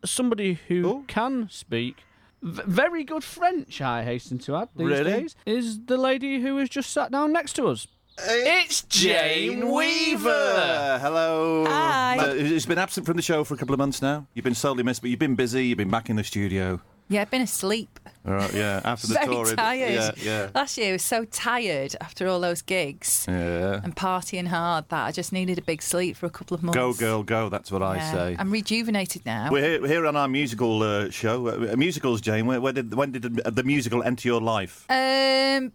[0.05, 2.05] somebody who can speak
[2.43, 5.05] v- very good French, I hasten to add, these Really?
[5.13, 7.87] days, is the lady who has just sat down next to us.
[8.25, 10.99] It's Jane Weaver.
[11.03, 11.65] Hello.
[11.67, 12.19] Hi.
[12.19, 14.27] Uh, It's been absent from the show for a couple of months now.
[14.35, 15.67] You've been sorely missed, but you've been busy.
[15.67, 16.81] You've been back in the studio.
[17.09, 17.99] Yeah, I've been asleep.
[18.27, 19.57] All right, yeah, after the Very tour.
[19.57, 19.93] tired.
[19.93, 20.51] Yeah, yeah.
[20.55, 23.81] Last year I was so tired after all those gigs Yeah.
[23.83, 26.77] and partying hard that I just needed a big sleep for a couple of months.
[26.77, 27.49] Go, girl, go.
[27.51, 28.13] That's what I Yeah.
[28.13, 28.37] say.
[28.39, 29.51] I'm rejuvenated now.
[29.51, 31.49] We're here, we're here on our musical uh, show.
[31.49, 32.47] Uh, musicals, Jane.
[32.47, 34.87] Where, where did when did the, the musical enter your life?
[34.89, 35.73] Um,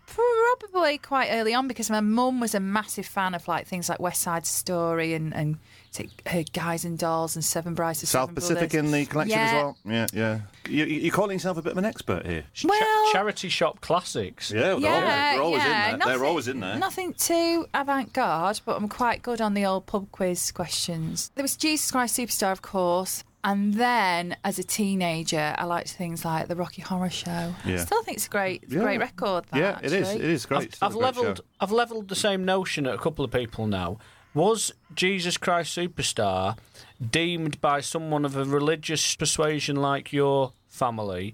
[0.60, 4.00] probably quite early on because my mum was a massive fan of like things like
[4.00, 5.58] West Side Story and and
[6.28, 8.86] her Guys and Dolls and Seven Brides of South Seven Pacific Brothers.
[8.86, 9.78] in the collection as well.
[9.84, 10.40] Yeah, yeah.
[10.70, 12.44] You, you- you're calling yourself a bit of an expert here.
[12.64, 14.52] Well, Charity shop classics.
[14.52, 15.98] Yeah, they're yeah, always, they're always yeah, in there.
[15.98, 16.76] Nothing, they're always in there.
[16.78, 21.32] Nothing too avant-garde, but I'm quite good on the old pub quiz questions.
[21.36, 23.24] There was Jesus Christ Superstar, of course.
[23.48, 27.56] And then, as a teenager, I liked things like the Rocky Horror Show.
[27.64, 28.82] I still think it's a great, it's a Yeah.
[28.84, 29.46] great record.
[29.52, 30.10] That, Yeah, it is.
[30.10, 30.26] actually.
[30.26, 30.58] It is great.
[30.64, 31.42] I've, Still a I've great leveled.
[31.62, 34.00] I've leveled the same notion at a couple of people now.
[34.34, 36.58] Was Jesus Christ Superstar
[37.00, 41.34] deemed by someone of a religious persuasion like your family?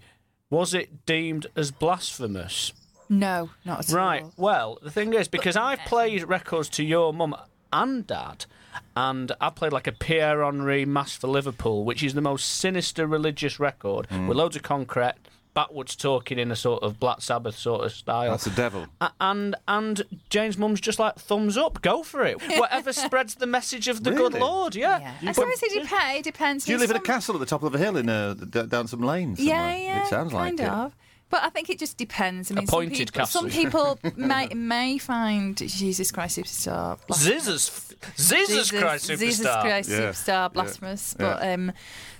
[0.52, 2.74] Was it deemed as blasphemous?
[3.10, 4.22] No, not at Right.
[4.24, 4.34] all.
[4.38, 7.36] Well, the thing is, because I've played records to your mum
[7.74, 8.46] and dad,
[8.96, 13.06] and I played like a Pierre Henry Mass for Liverpool, which is the most sinister
[13.08, 14.28] religious record Mm.
[14.28, 15.14] with loads of concrete,
[15.54, 18.32] backwards talking in a sort of Black Sabbath sort of style.
[18.32, 18.88] That's the devil.
[19.02, 22.42] A- and and Jane's mum's just like thumbs up, go for it.
[22.60, 25.14] Whatever spreads the message of the good Lord, yeah.
[25.22, 26.66] I suppose it, dep- it depends.
[26.66, 28.34] Do you There's live in a castle at the top of a hill in uh,
[28.34, 29.40] d- down some lanes?
[29.40, 29.78] Yeah, somewhere?
[29.78, 30.04] yeah.
[30.04, 30.94] It sounds like kind it.
[31.34, 31.42] Of.
[31.42, 32.52] But I think it just depends.
[32.52, 36.98] I mean, Appointed some people, some people may may find Jesus Christ Superstar.
[37.08, 39.20] Jesus, Jesus Christ Superstar.
[39.20, 41.16] Jesus Christ Yeah, Superstar, blasphemous.
[41.20, 41.26] yeah.
[41.26, 41.72] But um,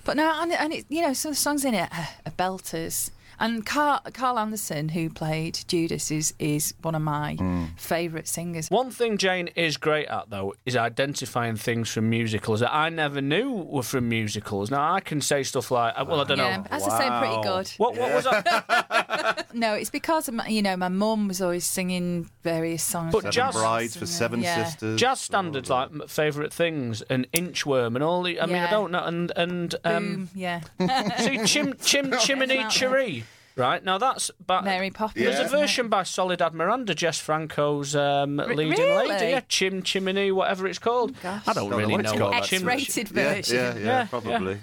[0.04, 2.32] but no, and, and it, you know, some of the songs in it are, are
[2.32, 3.10] belters.
[3.40, 7.64] And Carl, Carl Anderson, who played Judas, is is one of my Hmm.
[7.76, 8.68] favourite singers.
[8.70, 13.20] One thing Jane is great at, though, is identifying things from musicals that I never
[13.20, 14.70] knew were from musicals.
[14.70, 16.64] Now, I can say stuff like, uh, well, I don't Yeah, know.
[16.70, 17.68] as I say, pretty good.
[17.78, 19.46] What, what was that?
[19.54, 23.12] No, it's because of my, you know my mum was always singing various songs.
[23.12, 24.64] But from jazz- Brides for Seven yeah.
[24.64, 25.00] Sisters.
[25.00, 28.40] Jazz standards like favourite things and Inchworm and all the.
[28.40, 29.04] I mean, I don't know.
[29.04, 30.60] And and um, Boom, yeah.
[31.18, 32.72] see, Chim Chim Chimney Out.
[32.72, 33.22] Cheree.
[33.56, 35.24] Right now, that's but Mary Poppins.
[35.24, 39.08] There's a isn't version by Soledad Miranda, Jess Franco's um, Re- leading really?
[39.08, 41.14] lady, yeah, Chim Chimney, whatever it's called.
[41.22, 43.56] I don't Don't know really what know it's what called, Chim- X-rated Yeah, version.
[43.56, 44.58] yeah, yeah, Yeah, probably.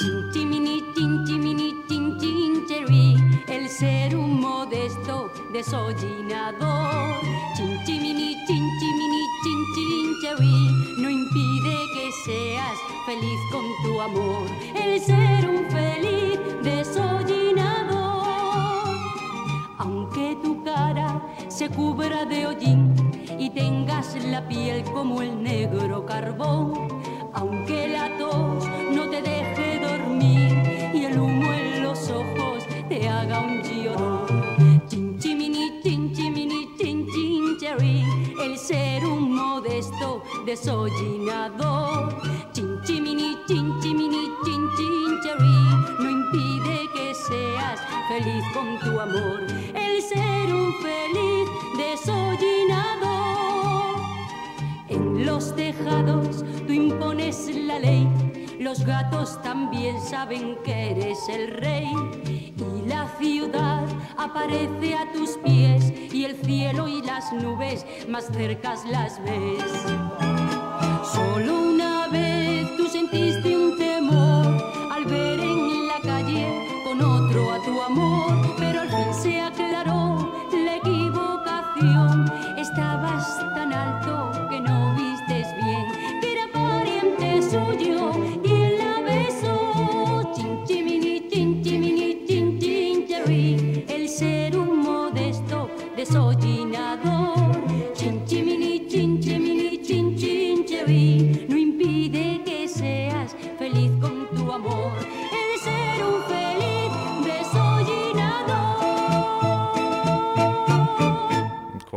[0.00, 3.16] Chinchimini, chinchimini, chin, chincherí,
[3.48, 7.20] el ser un modesto desollinador.
[7.56, 10.73] Chinchimini, chinchimini, chin, chincherí, no impide que
[12.24, 14.46] seas feliz con tu amor.
[14.74, 18.24] El ser un feliz desollinador.
[19.78, 22.94] Aunque tu cara se cubra de hollín
[23.38, 26.88] y tengas la piel como el negro carbón,
[27.34, 33.40] aunque la tos no te deje dormir y el humo en los ojos te haga
[33.40, 34.86] un llorón.
[34.86, 38.02] Chinchimini, chinchimini, chin, chincherí,
[38.44, 42.14] el ser un modesto desollinador.
[42.52, 45.58] Chinchimini, chinchimini, chin, chincherí,
[45.98, 49.40] no impide que seas feliz con tu amor.
[49.74, 51.48] El ser un feliz
[51.78, 53.14] desollinador.
[54.88, 58.06] En los tejados tú impones la ley,
[58.58, 61.90] los gatos también saben que eres el rey.
[62.56, 63.84] Y la ciudad
[64.16, 69.64] aparece a tus pies y el cielo y las nubes más cercas las ves.
[71.12, 77.62] Solo una vez tú sentiste un temor al ver en la calle con otro a
[77.62, 78.43] tu amor,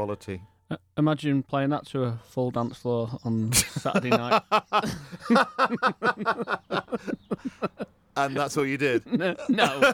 [0.08, 0.42] Quality.
[0.72, 4.42] Uh, Imagine playing that to a full dance floor on Saturday night.
[8.20, 9.04] And that's what you did?
[9.48, 9.94] no.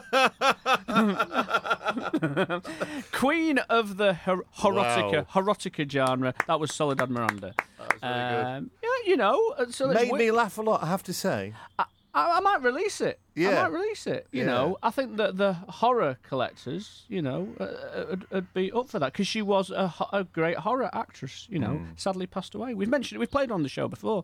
[3.12, 6.32] Queen of the her- erotica, erotica genre.
[6.46, 7.52] That was Soledad Miranda.
[7.78, 8.14] That was really
[8.60, 8.70] good.
[8.82, 11.52] Yeah, you know, uh, so Made wi- me laugh a lot, I have to say.
[11.78, 11.84] I,
[12.16, 13.18] I might release it.
[13.36, 14.28] I might release it.
[14.30, 14.46] You Yeah.
[14.46, 18.98] know, I think that the horror collectors, you know, uh, would, would be up for
[19.00, 21.48] that because she was a, a great horror actress.
[21.50, 21.98] You know, Mm.
[21.98, 22.74] sadly passed away.
[22.74, 23.20] We've mentioned it.
[23.20, 24.22] We've played on the show before,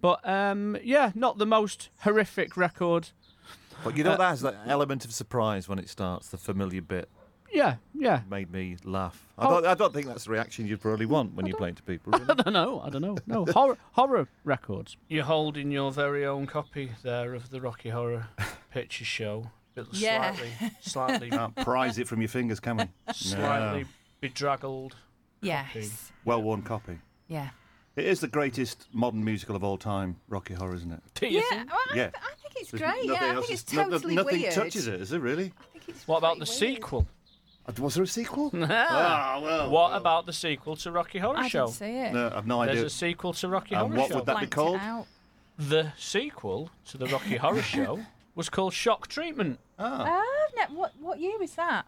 [0.00, 3.10] but um, yeah, not the most horrific record.
[3.82, 6.80] But you know, Uh, that has that element of surprise when it starts, the familiar
[6.82, 7.08] bit.
[7.52, 8.22] Yeah, yeah.
[8.30, 9.26] Made me laugh.
[9.38, 11.82] I, don't, I don't think that's the reaction you'd probably want when you're playing to
[11.82, 12.14] people.
[12.16, 12.80] I don't know.
[12.80, 13.16] I don't know.
[13.26, 14.96] No horror horror records.
[15.08, 18.28] You're holding your very own copy there of the Rocky Horror
[18.72, 19.50] Picture Show.
[19.74, 20.32] Bit Yeah.
[20.34, 20.50] Slightly,
[20.80, 22.84] slightly, Can't prize it from your fingers, can we?
[23.12, 23.88] slightly No.
[24.20, 24.96] bedraggled.
[25.40, 26.12] Yes.
[26.24, 26.98] Well worn copy.
[27.28, 27.50] Yeah.
[27.96, 31.02] It is the greatest modern musical of all time, Rocky Horror, isn't it?
[31.14, 31.70] Do you Yeah, think?
[31.70, 32.10] well, I, Yeah.
[32.14, 33.06] I think it's There's great.
[33.06, 34.52] nothing Yeah, I else think it's is- no- no- totally nothing weird.
[34.54, 35.52] touches it, is it really?
[35.60, 37.06] I think it's What about the sequel?
[37.66, 38.50] Uh, Was there a sequel?
[38.70, 41.66] Ah, well, what about the sequel to Rocky Horror I Show?
[41.66, 42.12] didn't see it.
[42.12, 42.74] No, I've no idea.
[42.76, 44.14] There's a sequel to Rocky And Horror what Show.
[44.16, 44.80] would that be Blanked it called?
[44.80, 45.06] out.
[45.58, 48.00] The sequel to the Rocky Horror Show
[48.34, 49.58] was called Shock Treatment.
[49.78, 50.06] Ah.
[50.08, 51.86] Oh, no, what what year was that?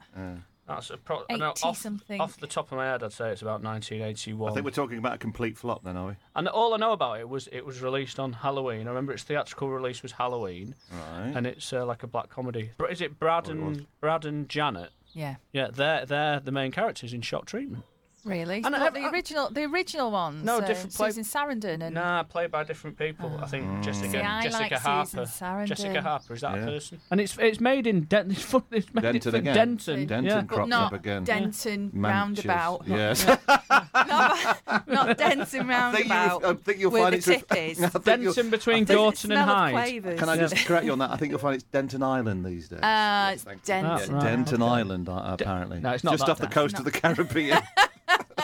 [0.67, 2.21] That's a pro- no, 80 off, something.
[2.23, 4.51] off the top of my head, I'd say it's about 1981.
[4.51, 6.15] I think we're talking about a complete flop then, are we?
[6.35, 8.87] And all I know about it was it was released on Halloween.
[8.87, 11.33] I remember its theatrical release was Halloween, Right.
[11.35, 12.71] and it's uh, like a black comedy.
[12.79, 14.89] But is it Brad and Brad and Janet?
[15.15, 15.36] Yeah.
[15.53, 17.85] Yeah, they're they're the main characters in Shock Treatment.
[18.25, 18.57] Really?
[18.65, 20.45] And Not I- the original, the original ones.
[20.45, 23.39] No, uh, different play- Susan Sarandon and Nah, played by different people.
[23.43, 25.07] I think Jessica See, I Jessica like Harper.
[25.09, 25.67] Susan Sarandon.
[25.67, 26.63] Jessica Harper is that Yeah.
[26.63, 27.01] a person?
[27.11, 29.55] And it's it's made in Den- it's, made Denton it again.
[29.55, 30.07] Denton.
[30.07, 30.43] Denton yeah.
[30.43, 31.25] crops not up again.
[31.25, 32.45] Denton Manches.
[32.47, 32.89] roundabout.
[32.89, 33.27] Not- Yes.
[33.27, 36.45] not, not Denton I think, you, roundabout.
[36.45, 37.83] I think you'll find it's ref- tip is.
[37.83, 40.19] I think you'll- Denton between I Gorton and smell Hyde.
[40.19, 41.11] Can I just correct you on that?
[41.11, 42.81] I think you'll find it's Denton Island these days.
[42.81, 43.83] Uh, it's Denton.
[43.97, 44.63] That's Yeah, right, Denton.
[44.63, 45.81] Island, uh, apparently.
[45.81, 47.59] no, it's not Just off the coast of the Caribbean.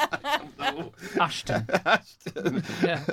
[1.20, 1.66] Ashton.
[1.84, 2.62] Ashton.
[2.82, 3.04] yeah.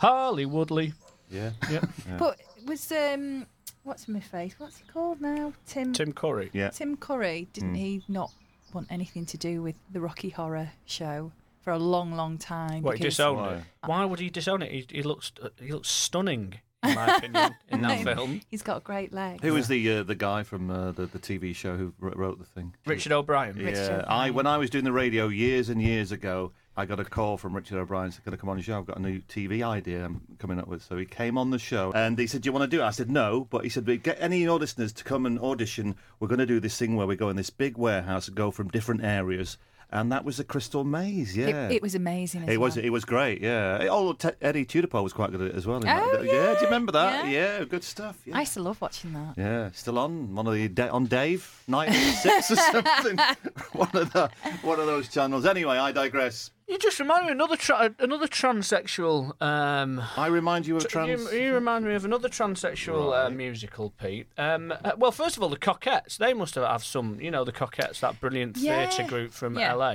[0.00, 0.92] Harley Woodley.
[1.30, 1.50] yeah.
[1.70, 1.80] Yeah.
[2.18, 3.46] But it was um,
[3.84, 4.54] what's my face?
[4.58, 5.52] What's he called now?
[5.66, 5.92] Tim.
[5.92, 6.50] Tim Curry.
[6.52, 6.70] Yeah.
[6.70, 7.48] Tim Curry.
[7.52, 7.76] Didn't Mm.
[7.78, 8.30] he not
[8.72, 11.32] want anything to do with the Rocky Horror Show
[11.62, 12.82] for a long, long time?
[12.82, 13.54] What he disowned Why?
[13.54, 13.62] it?
[13.84, 14.70] Why would he disown it?
[14.70, 18.40] He, he looks he looks stunning in my opinion in that film.
[18.50, 19.42] He's got a great legs.
[19.42, 22.38] Who was the uh, the guy from uh, the the TV show who wr- wrote
[22.38, 22.74] the thing?
[22.86, 23.56] Richard O'Brien.
[23.58, 27.04] Yeah, I when I was doing the radio years and years ago, I got a
[27.04, 28.10] call from Richard O'Brien.
[28.12, 28.78] Said, "Going to come on the show?
[28.78, 31.58] I've got a new TV idea I'm coming up with." So he came on the
[31.58, 33.70] show and he said, "Do you want to do it?" I said, "No," but he
[33.70, 35.96] said, "Get any of your listeners to come and audition.
[36.20, 38.50] We're going to do this thing where we go in this big warehouse and go
[38.50, 39.58] from different areas."
[39.90, 41.36] And that was the Crystal Maze.
[41.36, 42.42] Yeah, It, was amazing.
[42.42, 43.86] As It was it was great, yeah.
[43.88, 45.76] Oh, Te- Eddie Tudor was quite good at it as well.
[45.76, 46.24] Oh, that.
[46.24, 46.54] yeah.
[46.54, 47.26] do you remember that?
[47.28, 47.58] yeah.
[47.58, 48.18] Yeah, good stuff.
[48.24, 48.36] Yeah.
[48.36, 49.34] I used to love watching that.
[49.36, 53.16] Yeah, still on one of the da- on Dave night six or something.
[53.72, 54.30] one of the
[54.62, 55.46] one of those channels.
[55.46, 56.50] Anyway, I digress.
[56.68, 59.40] You just remind me of another tra- another transsexual.
[59.40, 61.32] Um, I remind you of trans.
[61.32, 64.26] You, you remind me of another transsexual uh, musical, Pete.
[64.36, 66.16] Um, uh, well, first of all, the Cockettes.
[66.18, 67.20] They must have, have some.
[67.20, 68.88] You know, the Cockettes, that brilliant Yeah.
[68.90, 69.74] theatre group from Yeah.
[69.74, 69.94] LA.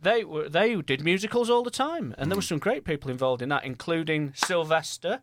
[0.00, 3.42] They were they did musicals all the time, and there were some great people involved
[3.42, 5.20] in that, including Sylvester.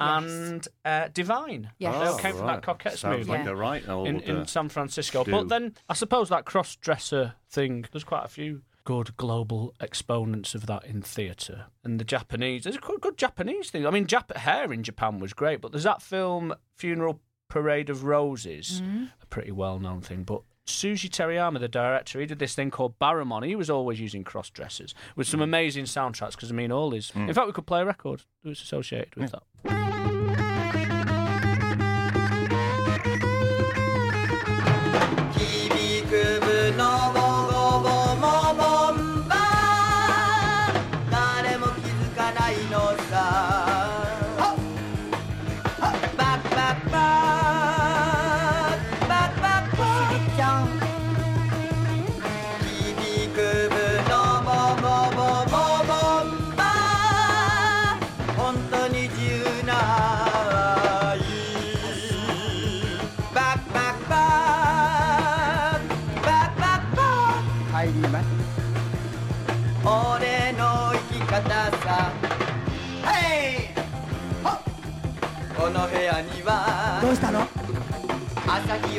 [0.00, 1.70] And uh, Divine.
[1.78, 1.94] Yes.
[1.94, 3.30] They all Oh, came from that Cockettes Sounds movie.
[3.38, 5.22] like a right old, in, uh, in San Francisco.
[5.22, 5.30] stew.
[5.30, 10.54] But then I suppose that cross dresser thing, there's quite a few good global exponents
[10.54, 11.66] of that in theatre.
[11.82, 13.86] And the Japanese, there's a quite good Japanese thing.
[13.86, 18.04] I mean, Jap- hair in Japan was great, but there's that film, Funeral Parade of
[18.04, 19.04] Roses, mm-hmm.
[19.22, 20.22] a pretty well known thing.
[20.22, 23.46] But Shuji Terayama, the director, he did this thing called Baramon.
[23.46, 25.44] He was always using cross dressers with some mm.
[25.44, 27.10] amazing soundtracks because, I mean, all his.
[27.10, 27.28] Mm.
[27.28, 29.42] In fact, we could play a record that was associated with that.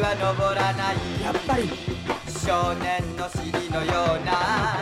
[0.05, 0.21] は昇
[0.53, 0.95] らない。
[1.23, 1.67] やっぱり
[2.29, 4.77] 少年の尻のような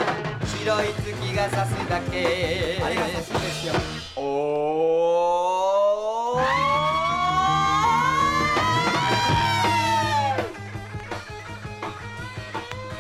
[0.59, 2.81] 白い月が差すだけ。
[2.83, 3.73] あれが差すんですよ。
[4.17, 4.21] お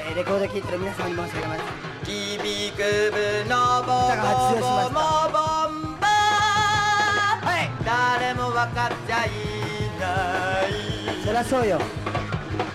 [0.07, 1.61] えーレコード聴いてる皆様に申し上げます
[2.05, 3.17] 響くぶ
[3.49, 5.39] のボ歌が発情しましたボボ
[5.71, 9.29] ンバー誰も分かっちゃい
[9.99, 10.05] な
[10.69, 10.71] い。
[11.25, 11.79] そりゃそうよ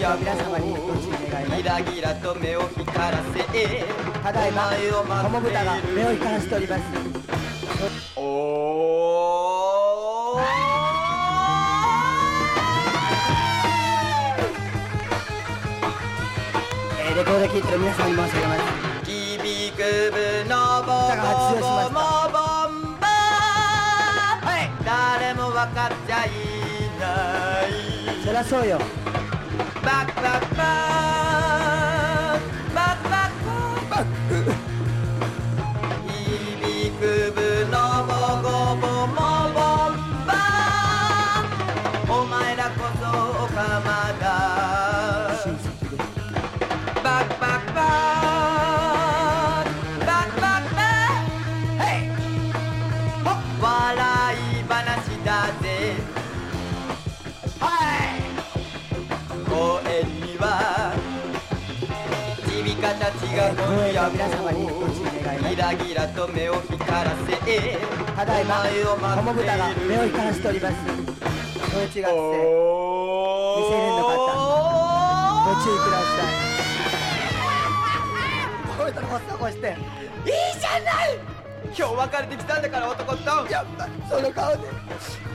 [0.00, 1.62] い皆様にご注意願います。
[1.62, 3.44] ギラギラと目を光らせ
[4.22, 4.70] ただいま
[5.22, 6.82] ホモブタが目を光らせております
[8.16, 10.40] おー
[16.98, 18.64] えー、レコード聴いて皆さんに申し訳ございません
[19.04, 19.82] 響く
[20.12, 21.20] ぶのぼぼ
[21.60, 22.00] ぼ
[22.30, 23.06] ぼんば
[24.46, 26.28] はい誰も分かっちゃい
[26.98, 27.04] な
[27.66, 28.99] いそりゃそうよ
[29.82, 31.89] ba ba ba.
[63.10, 64.14] たちが今夜も
[65.48, 67.34] ギラギラと目を光らせ
[68.14, 68.44] ただい。
[68.44, 72.14] ま友豚が目を光らせておりますそれ違って未成
[73.74, 74.14] 年の方
[75.46, 76.38] ご注意ください。
[78.78, 78.90] こうい。
[78.90, 79.70] うとこそこしてい。
[79.70, 79.74] い。
[80.60, 81.18] じゃない。
[81.76, 84.58] 今日別れてきたんだから男とやっぱりその顔で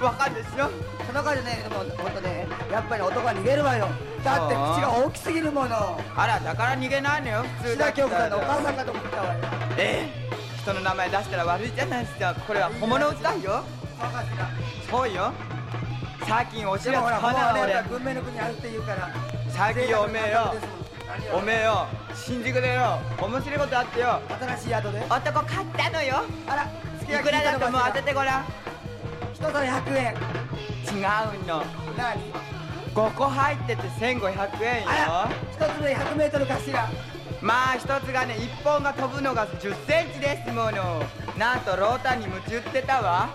[0.02, 0.70] わかるでしょ
[1.06, 3.88] その顔でねでも本当ねやっぱり男は逃げるわよ
[4.26, 6.02] だって口が大きすぎるもの。
[6.18, 9.40] あらだから逃げないのよ普通志田京子さんのお母さんかと思ったわよ。
[9.78, 10.26] ええ。
[10.62, 12.34] 人の名前出したら悪いじゃないですか。
[12.34, 13.64] これは本物歌よ。
[14.90, 15.32] そうよ。
[16.28, 18.00] 最近おしらでもほら使わないもうね俺。
[18.00, 19.10] 文明の国あるって言うから。
[19.50, 20.56] 最近おめえよ。
[21.32, 21.88] おめえよ。
[22.16, 22.98] 新宿でよ。
[23.22, 24.20] 面白いことあってよ。
[24.40, 25.06] 新しい宿で。
[25.08, 26.24] 男買ったのよ。
[26.48, 28.46] あらいくらだと思う当ててごらん。
[29.36, 30.16] 一皿100円。
[30.86, 31.64] 違うの。
[31.96, 32.55] 何？
[32.96, 34.90] 5個入ってて1500円よ。
[35.52, 36.90] 一つで100メートルかしら。
[37.42, 41.04] まあ一つがね一本が飛ぶのが10センチですもの。
[41.38, 43.28] なんとロータンに夢中ってたわ。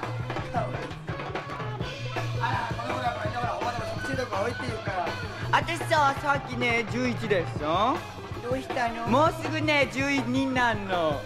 [2.41, 5.07] あらこの頃はこれだからおばたも食中毒が多いって言うから。
[5.53, 7.99] 私ささっきね11でしょ
[8.43, 9.09] どうしたの？
[9.09, 11.20] もうすぐね12になるの。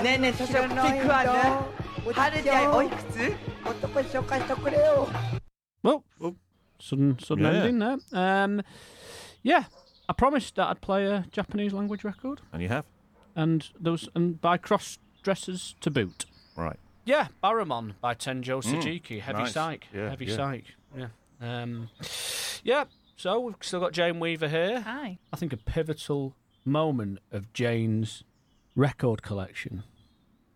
[0.00, 1.30] ねえねえ年を食っていくわね
[2.14, 2.72] はるちゃん。
[2.72, 3.34] おいくつ？
[3.68, 5.08] 男紹介してくれよ
[6.80, 7.50] sudden sudden Yeah.
[7.52, 7.98] ending there.
[8.12, 8.62] Um,
[9.42, 9.64] yeah,
[10.08, 12.84] I promised that I'd play a Japanese language record, And you have?
[13.36, 16.24] and those and by cross dressers to boot.
[16.56, 16.78] Right.
[17.04, 19.20] Yeah, Baramon by Tenjo Mm, Sajiki.
[19.20, 19.52] Heavy nice.
[19.52, 19.86] psych.
[19.92, 20.36] Yeah, Heavy yeah.
[20.36, 20.64] psych.
[20.96, 21.08] Yeah.
[21.40, 21.88] Um,
[22.62, 22.84] yeah.
[23.16, 24.80] So we've still got Jane Weaver here.
[24.82, 25.18] Hi.
[25.32, 26.34] I think a pivotal
[26.64, 28.22] moment of Jane's
[28.76, 29.82] record collection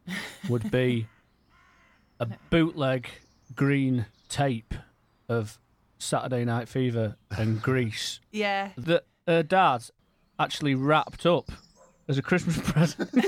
[0.48, 1.06] would be
[2.20, 3.08] a bootleg
[3.54, 4.74] green tape
[5.28, 5.58] of
[5.98, 8.70] Saturday Night Fever and Grease Yeah.
[8.78, 9.84] that her dad
[10.38, 11.50] actually wrapped up
[12.08, 13.10] as a Christmas present.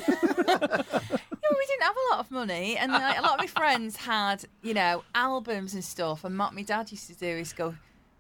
[0.49, 3.97] Yeah, we didn't have a lot of money, and like, a lot of my friends
[3.97, 6.25] had, you know, albums and stuff.
[6.25, 7.75] And what my dad used to do is go,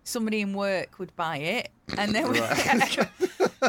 [0.04, 2.40] somebody in work would buy it, and then we-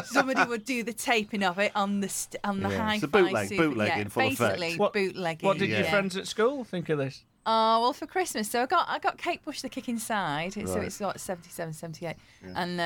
[0.04, 3.04] somebody would do the taping of it on the st- on the Yeah, high it's
[3.04, 4.38] a bootleg- bootlegging yeah, full effect.
[4.38, 5.46] basically What- bootlegging.
[5.46, 5.90] what did your yeah.
[5.90, 7.24] friends at school think of this?
[7.50, 10.60] Oh well, for Christmas, so I got I got Kate Bush the Kick Inside, so
[10.74, 10.84] Right.
[10.84, 12.16] it's got 77, 78.
[12.44, 12.52] Yeah.
[12.54, 12.80] and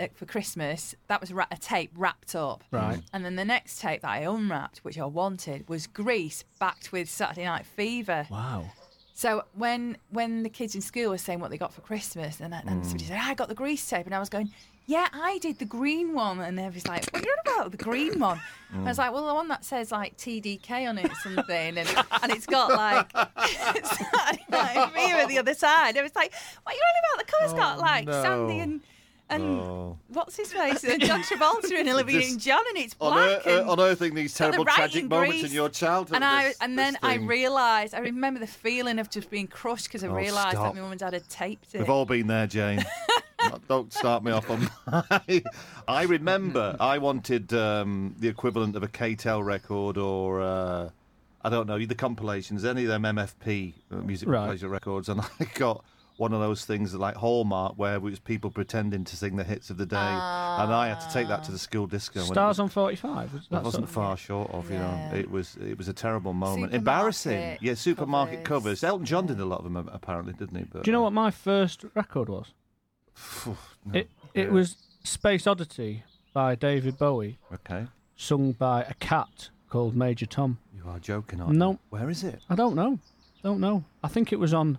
[0.00, 3.00] uh, for Christmas that was ra- a tape wrapped up, Right.
[3.12, 7.08] And then the next tape that I unwrapped, which I wanted, was Grease backed with
[7.08, 8.26] Saturday Night Fever.
[8.28, 8.64] Wow.
[9.14, 12.52] So when when the kids in school were saying what they got for Christmas, and,
[12.54, 13.08] and somebody Mm.
[13.08, 14.50] said, "I got the grease tape," and I was going,
[14.88, 17.70] "Yeah, I did the green one," and they was like, "What are you on about
[17.72, 18.40] the green one?"
[18.74, 18.98] I was Mm.
[18.98, 22.32] like, "Well, the one that says like TDK on it or something, and, it, and
[22.32, 23.10] it's got like,
[23.76, 26.32] it's got, like me at the other side." I was like,
[26.64, 27.26] "What are you on about?
[27.26, 28.22] The colour's got like no.
[28.22, 28.80] Sandy and."
[29.30, 29.98] And Oh.
[30.08, 30.84] what's his face?
[30.84, 33.42] And John Travolta and Olivia Just and John, and it's black.
[33.44, 36.16] Unear- and uh, unearthing these got the terrible tragic writing moments in your childhood.
[36.16, 39.84] And I this- and then I realised I remember the feeling of just being crushed
[39.88, 41.78] because I Oh, realised that my mum and dad had taped it.
[41.80, 42.84] We've all been there, Jane.
[43.68, 45.42] Don't start me off on my.
[45.88, 50.88] I remember I wanted um, the equivalent of a KTEL record or uh,
[51.44, 54.46] I don't know the compilations, any of them MFP uh, music Right.
[54.46, 55.84] pleasure records, and I got
[56.18, 59.70] one of those things like Hallmark where it was people pretending to sing the hits
[59.70, 62.20] of the day, and I had to take that to the school disco.
[62.20, 63.32] when Stars was- on 45.
[63.32, 65.10] Was that that wasn't far short of, you know.
[65.14, 66.74] It was it was a terrible moment.
[66.74, 67.56] Embarrassing.
[67.60, 68.80] Yeah, supermarket covers.
[68.80, 68.84] covers.
[68.84, 70.64] Elton John did a lot of them apparently, didn't he?
[70.64, 72.52] But, Do you know uh, what my first record was?
[73.94, 76.04] It it was Space Oddity
[76.34, 77.86] by David Bowie, Okay.
[78.16, 80.58] sung by a cat called Major Tom.
[80.74, 81.72] You are joking, aren't No.
[81.72, 81.78] you?
[81.90, 82.42] Where is it?
[82.50, 82.98] I don't know.
[83.42, 83.84] Don't know.
[84.02, 84.78] I think it was on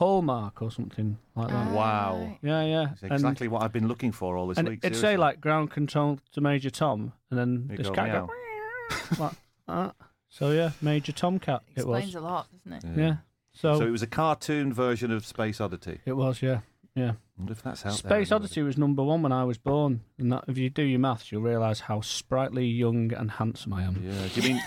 [0.00, 1.72] Hallmark or something like that.
[1.72, 2.38] Wow.
[2.40, 2.92] Yeah, yeah.
[2.92, 4.80] It's exactly what I've been looking for all this and week.
[4.82, 8.26] it'd say like ground control to Major Tom, and then You this go, cat meow.
[8.26, 9.32] go like
[9.68, 9.94] that.
[10.32, 11.62] So yeah, Major Tomcat.
[11.76, 11.98] It was.
[11.98, 12.98] Explains a lot, doesn't it?
[12.98, 13.16] Yeah.
[13.52, 16.00] So, So it was a cartoon version of Space Oddity.
[16.06, 16.40] it was.
[16.40, 16.60] Yeah.
[16.94, 17.12] Yeah.
[17.40, 18.10] Wonder if that's out there.
[18.10, 20.98] Space Odyssey was number one when I was born, and that if you do your
[20.98, 24.02] maths, you'll realise how sprightly, young, and handsome I am.
[24.04, 24.28] Yeah.
[24.34, 24.60] Do you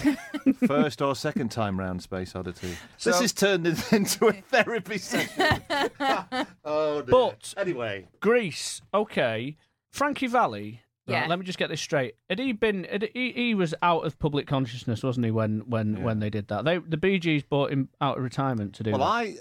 [0.46, 2.70] mean first or second time round Space Oddity?
[2.70, 5.62] this So- has turned into a therapy session.
[6.66, 7.04] oh, dear.
[7.04, 9.56] But anyway, Grease, okay.
[9.92, 10.82] Frankie Valli.
[11.08, 11.28] right, Yeah.
[11.28, 12.16] let me just get this straight.
[12.28, 12.86] Had he been?
[12.86, 15.32] Had he, he was out of public consciousness, wasn't he?
[15.32, 18.74] When when when they did that, they the Bee Gees bought him out of retirement
[18.76, 19.06] to do well, that.
[19.06, 19.36] I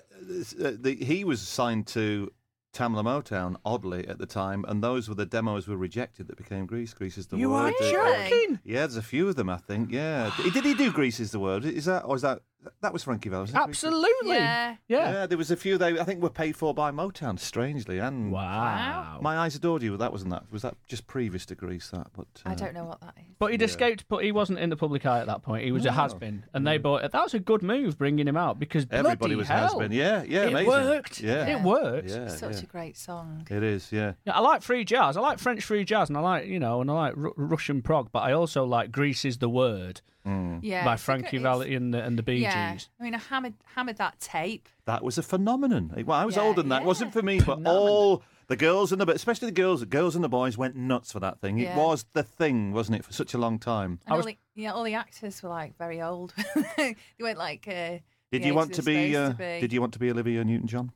[0.62, 2.30] uh, the, he was signed to
[2.72, 6.64] Tamla Motown oddly at the time, and those were the demos were rejected that became
[6.66, 6.94] Grease.
[6.94, 7.74] Grease is the World.
[7.80, 7.94] You word.
[7.94, 8.60] are Uh, joking.
[8.64, 9.92] Yeah, there's a few of them, I think.
[9.92, 11.64] Yeah, did did he do Grease is the word?
[11.66, 12.40] Is that or is that
[12.80, 13.43] that was Frankie Valli?
[13.43, 13.64] was it Grease?
[13.64, 14.36] Absolutely.
[14.36, 14.76] Yeah.
[14.89, 15.26] Yeah.
[15.26, 17.98] there was a few they I think were paid for by Motown, strangely.
[17.98, 19.18] And Wow.
[19.20, 19.97] My Eyes Adored You.
[19.97, 20.44] That wasn't that.
[20.51, 21.90] Was that just previous to Grease?
[21.90, 23.24] That, but uh, I don't know what that is.
[23.39, 23.66] But he'd Yeah.
[23.66, 25.64] escaped, but he wasn't in the public eye at that point.
[25.64, 27.12] He was a has been, and they bought it.
[27.12, 29.90] That was a good move, bringing him out because Everybody was has been.
[29.93, 30.68] Yeah, yeah, it amazing.
[30.68, 31.20] worked.
[31.20, 31.56] Yeah.
[31.59, 32.09] it worked.
[32.10, 32.60] Yeah, Such yeah.
[32.62, 33.47] a great song.
[33.51, 33.90] It is.
[33.90, 34.12] Yeah.
[34.24, 35.16] Yeah, I like free jazz.
[35.16, 37.82] I like French free jazz, and I like you know, and I like Ru- Russian
[37.82, 38.10] prog.
[38.12, 42.02] But I also like Grease Is the Word" Yeah, by Frankie great- Valli and the
[42.02, 42.88] and the Bee yeah, Gees.
[43.00, 44.68] I mean, I hammered hammered that tape.
[44.84, 45.92] That was a phenomenon.
[46.06, 46.82] Well, I was Yeah, older than that.
[46.82, 50.14] It wasn't for me, but all the girls and the especially the girls, the girls
[50.14, 51.58] and the boys went nuts for that thing.
[51.58, 53.98] It was the thing, wasn't it, for such a long time?
[54.06, 56.34] And all the, yeah, all the actors were like very old.
[56.76, 57.66] they went like.
[57.66, 57.98] Uh,
[58.30, 59.60] Did the you age want to be, uh, to be.
[59.60, 60.92] Did you want to be Olivia Newton-John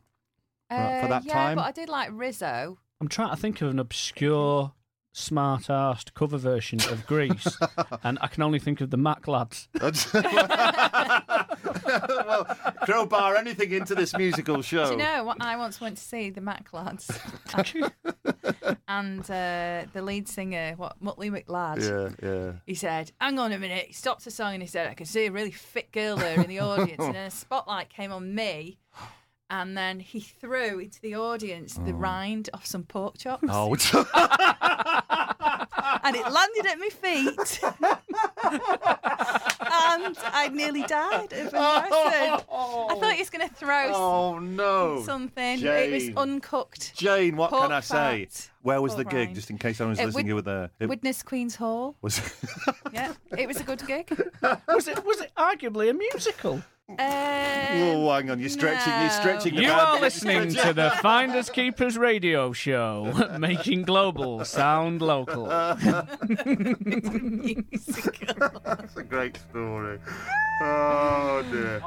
[0.68, 1.56] for, for Uh, that yeah, time?
[1.56, 2.78] but I did like Rizzo.
[3.00, 4.72] I'm trying to think of an obscure,
[5.16, 7.56] smart-arsed cover version of Grease,
[8.02, 9.68] and I can only think of the Macc Lads.
[12.26, 12.44] well,
[12.82, 14.84] crowbar anything into this musical show.
[14.84, 15.38] Do you know what?
[15.40, 17.10] I once went to see the Macc Lads,
[18.86, 21.80] and uh, the lead singer, what Muttley McLad.
[21.80, 22.52] Yeah, yeah.
[22.66, 25.06] He said, "Hang on a minute." He stopped the song and he said, "I can
[25.06, 28.34] see a really fit girl there in the audience." and then a spotlight came on
[28.34, 28.78] me,
[29.51, 31.94] and then he threw into the audience the oh.
[31.94, 33.68] rind off some pork chops, Oh,
[36.02, 37.60] and it landed at my feet,
[38.44, 42.44] and I nearly died of embarrassment.
[42.51, 45.02] I thought he was going to throw oh no!
[45.05, 45.60] something.
[45.62, 46.18] It was Jane.
[46.18, 46.94] uncooked.
[46.97, 48.27] Jane, what can pork I say?
[48.27, 49.28] fat, Where was the gig?
[49.28, 49.35] rind.
[49.35, 50.70] Just in case someone's At listening Wid- who were there.
[50.81, 51.97] It Widnes Queen's Hall.
[52.02, 52.20] was.
[52.93, 54.09] Yeah, it was a good gig.
[54.68, 55.05] was it?
[55.05, 56.62] Was it arguably a musical?
[56.88, 58.38] Oh, hang on!
[58.38, 58.92] You're stretching.
[58.92, 59.00] No.
[59.00, 59.54] You're stretching.
[59.54, 59.72] you band.
[59.72, 65.46] are listening to the Finders Keepers Radio Show, making global sound local.
[65.46, 66.06] That's
[68.96, 69.98] a great story.
[70.62, 71.82] Oh dear.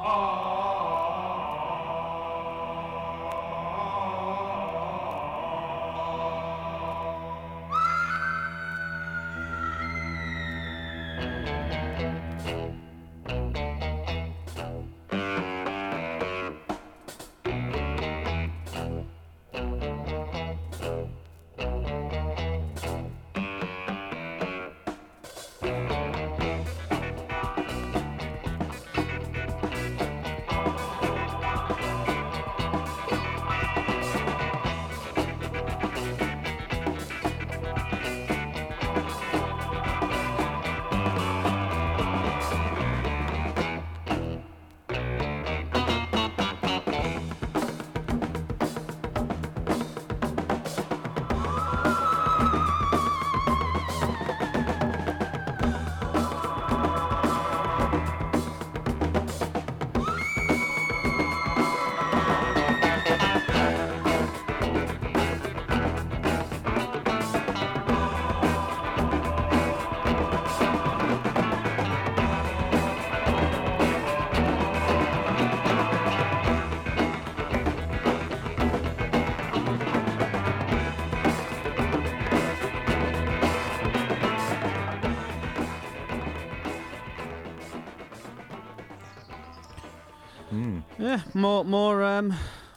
[91.39, 92.33] More, more, um,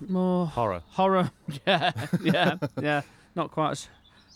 [0.09, 0.83] more Horror.
[0.91, 1.31] Horror.
[1.67, 3.03] Yeah, yeah, yeah.
[3.35, 3.89] Not quite as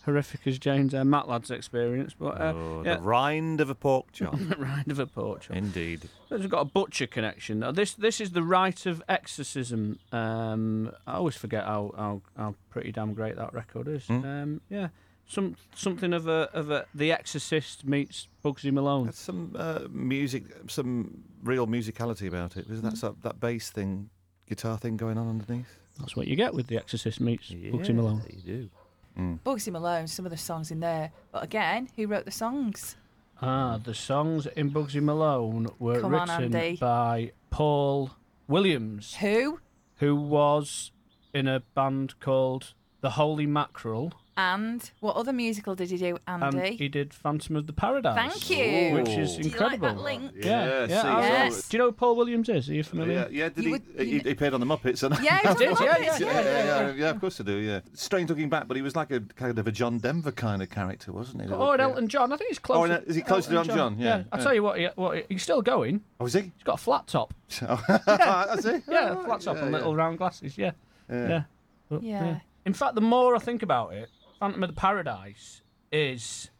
[0.04, 2.96] horrific as Jane's uh, Macc Lad's experience, but uh, Oh, yeah.
[2.96, 4.38] The rind of a pork chop.
[4.38, 5.56] the rind of a pork chop.
[5.56, 6.08] Indeed.
[6.30, 7.60] We've got a butcher connection.
[7.60, 9.98] Now, this this is the rite of exorcism.
[10.12, 14.06] Um, I always forget how, how, how pretty damn great that record is.
[14.06, 14.24] Hmm?
[14.24, 14.88] Um, yeah,
[15.26, 19.04] some something of a of a The Exorcist meets Bugsy Malone.
[19.04, 22.66] There's some uh, music, some real musicality about it.
[22.70, 23.06] Isn't that Mm-hmm.
[23.06, 24.10] that, that bass thing,
[24.48, 25.78] guitar thing going on underneath?
[25.98, 28.23] That's what you get with The Exorcist meets Bugsy Malone.
[28.28, 29.39] You do.
[29.44, 31.10] Bugsy Malone, some of the songs in there.
[31.32, 32.97] But again, who wrote the songs?
[33.40, 36.77] Ah, the songs in Bugsy Malone were Come written Andy.
[36.77, 38.10] by Paul
[38.47, 39.16] Williams.
[39.16, 39.60] Who?
[39.97, 40.93] Who was
[41.32, 44.12] in a band called The Holy Mackerel.
[44.38, 46.76] And what other musical did he do, And Andy?
[46.76, 48.14] he did Phantom of the Paradise.
[48.14, 48.94] Thank you.
[48.94, 49.88] Which is Do you like incredible.
[49.94, 50.32] that link?
[50.36, 51.02] Yeah, Yeah, yeah.
[51.02, 51.68] see, Yes.
[51.68, 52.68] Do you know who Paul Williams is?
[52.68, 53.28] Are you familiar?
[53.30, 53.48] Yeah, yeah.
[53.48, 54.04] Did You he, would- he?
[54.04, 55.02] you He played on the Muppets.
[55.04, 57.56] And Yeah, he Did, yeah, yeah, yeah, yeah, yeah, yeah, yeah, Of course I do.
[57.56, 57.80] Yeah.
[57.94, 60.68] Strange looking back, but he was like a kind of a John Denver kind of
[60.68, 61.48] character, wasn't he?
[61.50, 61.84] Oh, Yeah.
[61.84, 62.30] Elton John.
[62.30, 62.76] I think he's close.
[62.76, 64.04] Oh, and, is he close to Elton Elton John?
[64.04, 64.42] Yeah, I yeah.
[64.42, 66.02] tell you what, he, what, he's still going.
[66.20, 66.42] Oh, is he?
[66.42, 67.32] He's got a flat top.
[67.60, 68.82] That's it.
[68.86, 70.58] Oh, yeah, Oh, flat top and little round glasses.
[70.58, 70.72] Yeah,
[71.10, 71.44] Yeah.
[71.90, 71.98] yeah.
[72.02, 72.38] Yeah.
[72.66, 74.08] In fact, the more I think about it,
[74.47, 76.51] Phantom of the Paradise is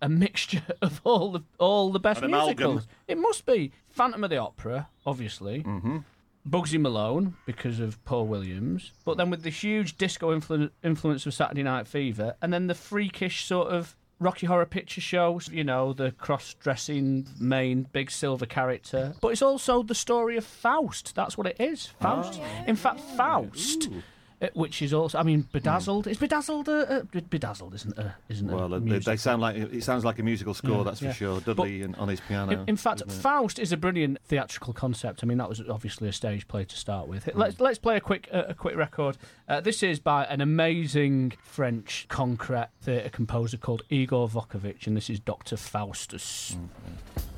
[0.00, 2.70] a mixture of all the all the best An amalgam.
[2.72, 2.88] musicals.
[3.06, 5.62] It must be Phantom of the Opera, obviously.
[5.62, 5.98] Mm-hmm.
[6.48, 11.34] Bugsy Malone because of Paul Williams, but then with the huge disco influ- influence of
[11.34, 15.92] Saturday Night Fever, and then the freakish sort of Rocky Horror Picture Show, you know,
[15.92, 19.14] the cross-dressing main big silver character.
[19.20, 21.14] But it's also the story of Faust.
[21.14, 21.86] That's what it is.
[22.00, 22.40] Faust.
[22.66, 23.88] In fact, Faust.
[23.92, 24.00] uh,
[24.54, 26.06] Which is also, I mean, bedazzled.
[26.06, 26.68] Is bedazzled?
[26.68, 30.18] Uh, uh, bedazzled isn't a isn't a Well, they, they sound like it sounds like
[30.18, 30.78] a musical score.
[30.78, 31.12] Yeah, that's for yeah.
[31.12, 31.40] sure.
[31.40, 32.52] But- Dudley in, on his piano.
[32.52, 33.02] In, in fact.
[33.10, 35.20] Faust is a brilliant theatrical concept.
[35.22, 37.28] I mean, that was obviously a stage play to start with.
[37.34, 39.16] Let's let's play a quick uh, a quick record.
[39.48, 45.08] Uh, this is by an amazing French concrete theatre composer called Igor Wakhévitch, and this
[45.08, 46.56] is Doctor Faustus.
[47.14, 47.31] Thank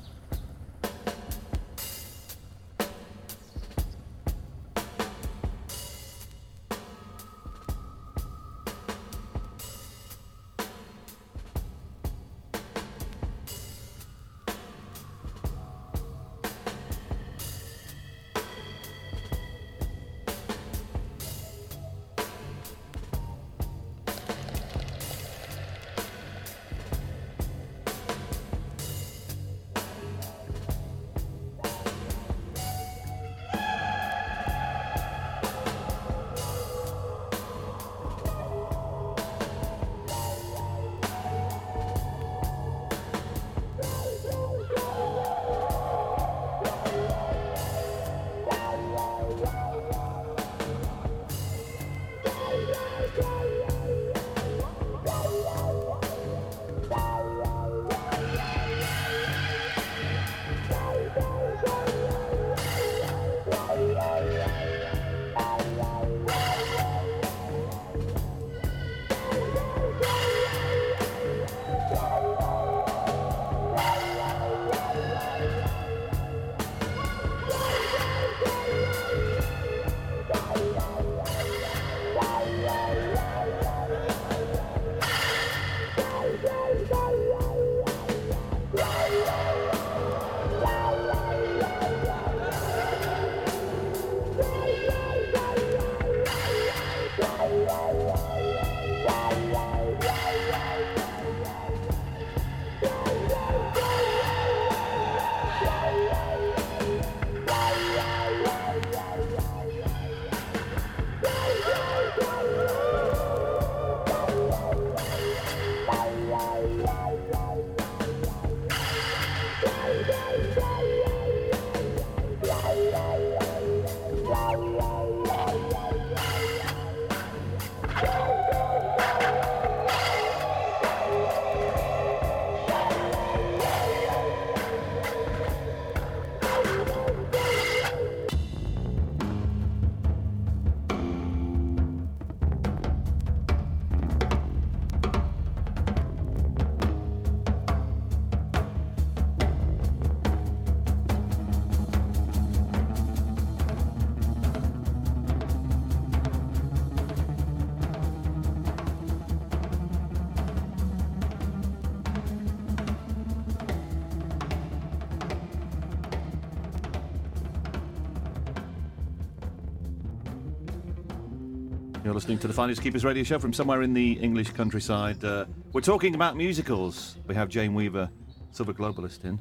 [172.25, 175.23] listening to the Finders Keepers radio show from somewhere in the English countryside.
[175.23, 175.45] Uh,
[175.75, 177.17] we're talking about musicals.
[177.27, 178.09] We have Jane Weaver,
[178.51, 179.39] Silver Globalist, in.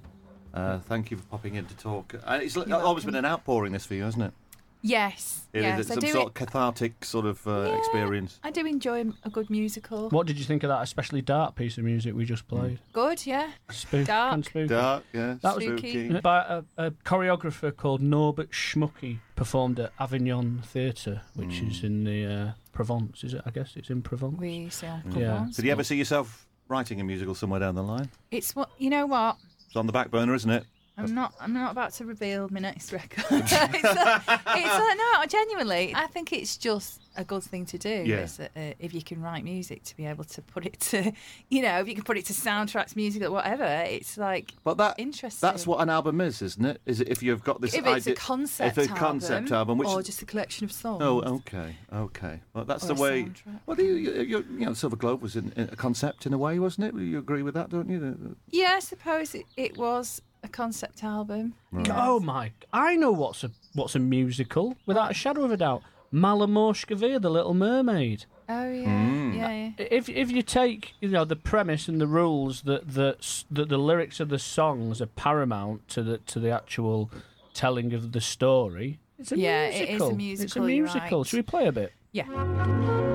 [0.53, 2.13] Uh, thank you for popping in to talk.
[2.27, 4.33] Uh, it's l- always been an outpouring, this for you, hasn't it?
[4.81, 5.43] Yes.
[5.53, 6.07] It is yes, I some do.
[6.11, 8.37] sort of cathartic sort of uh, experience.
[8.43, 10.09] I do enjoy a good musical.
[10.09, 12.79] What did you think of that especially dark piece of music we just played?
[12.91, 13.51] Good, yeah.
[13.71, 14.31] Spook, Dark.
[14.31, 14.67] kind of spooky.
[14.67, 15.35] Dark, yeah.
[15.41, 16.19] That was Spooky.
[16.19, 21.69] by a, a choreographer called Norbert Schmucki, performed at Avignon Theatre, which Hmm.
[21.69, 23.23] is in the uh, Provence.
[23.23, 23.41] Is it?
[23.45, 24.37] I guess it's in Provence.
[24.37, 25.11] We say on Yeah.
[25.11, 25.55] Provence.
[25.55, 28.09] Did you ever see yourself writing a musical somewhere down the line?
[28.31, 29.05] It's what you know.
[29.05, 29.37] What
[29.67, 30.65] It's on the back burner, isn't it?
[30.95, 31.33] I'm not.
[31.39, 33.25] I'm not about to reveal my next record.
[33.31, 35.93] it's, uh, it's uh, no, genuinely.
[35.95, 38.03] I think it's just a good thing to do.
[38.05, 38.17] Yeah.
[38.17, 38.47] is uh,
[38.77, 41.11] if you can write music, to be able to put it to,
[41.49, 43.63] you know, if you can put it to soundtracks, music, or whatever.
[43.87, 45.39] It's like But that interesting.
[45.47, 46.81] that's what an album is, isn't it?
[46.85, 49.79] Is it if you've got this if it's idea, a concept if a concept album,
[49.79, 51.01] which or just a collection of songs.
[51.01, 52.41] Oh, okay, okay.
[52.53, 53.23] Well, that's Or the way.
[53.23, 53.59] soundtrack.
[53.65, 56.37] Well, you, you, you, you know, Silver Globe was in, in a concept in a
[56.37, 57.01] way, wasn't it?
[57.01, 58.35] You agree with that, don't you?
[58.51, 61.53] Yeah, I suppose it, it was a concept album.
[61.89, 62.51] Oh my!
[62.71, 65.81] I know what's a what's a musical without a shadow of a doubt.
[66.13, 68.25] Malá mořská víla, the Little Mermaid.
[68.49, 69.33] Oh yeah, Hmm.
[69.33, 69.87] yeah, yeah.
[69.89, 73.77] If if you take you know the premise and the rules that that that the
[73.77, 77.09] lyrics of the songs are paramount to the to the actual
[77.53, 80.45] telling of the story, it's a Yeah, it is a musical.
[80.45, 81.19] It's a musical, musical.
[81.19, 81.27] right.
[81.27, 81.91] Should we play a bit?
[82.11, 83.12] Yeah.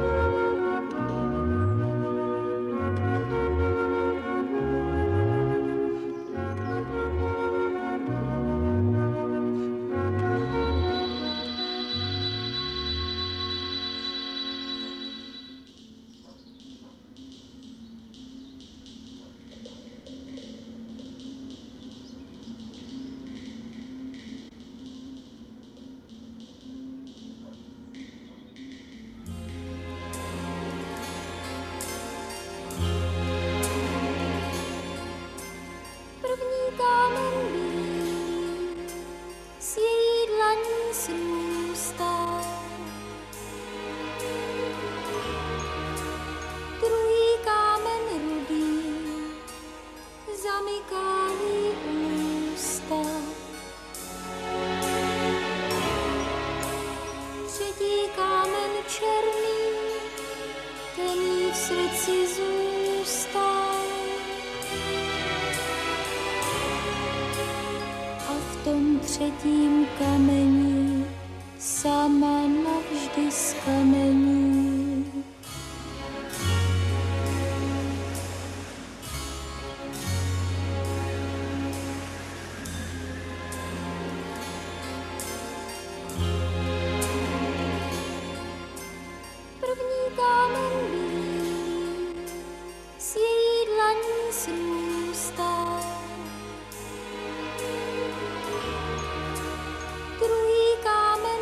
[100.19, 101.39] Druhý kámen.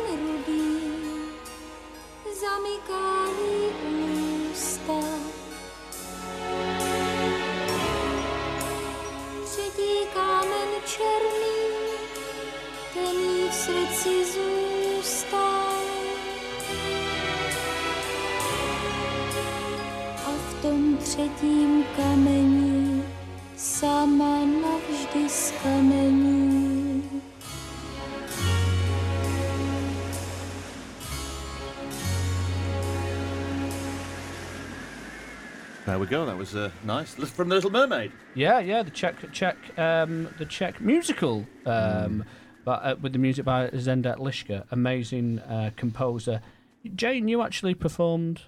[9.43, 11.59] Třetí kámen černý,
[12.93, 15.81] ten v srdci zůstal.
[20.25, 22.26] A v tom třetím kameni
[25.27, 27.03] navždy skamení.
[35.85, 36.25] There we go.
[36.25, 38.11] That was uh, nice from the Little Mermaid.
[38.35, 42.25] Yeah, yeah, the Czech Czech um, the Czech musical, um,
[42.65, 46.41] but uh, with the music by Zdeněk Liška, amazing uh, composer.
[46.95, 48.41] Jane, you actually performed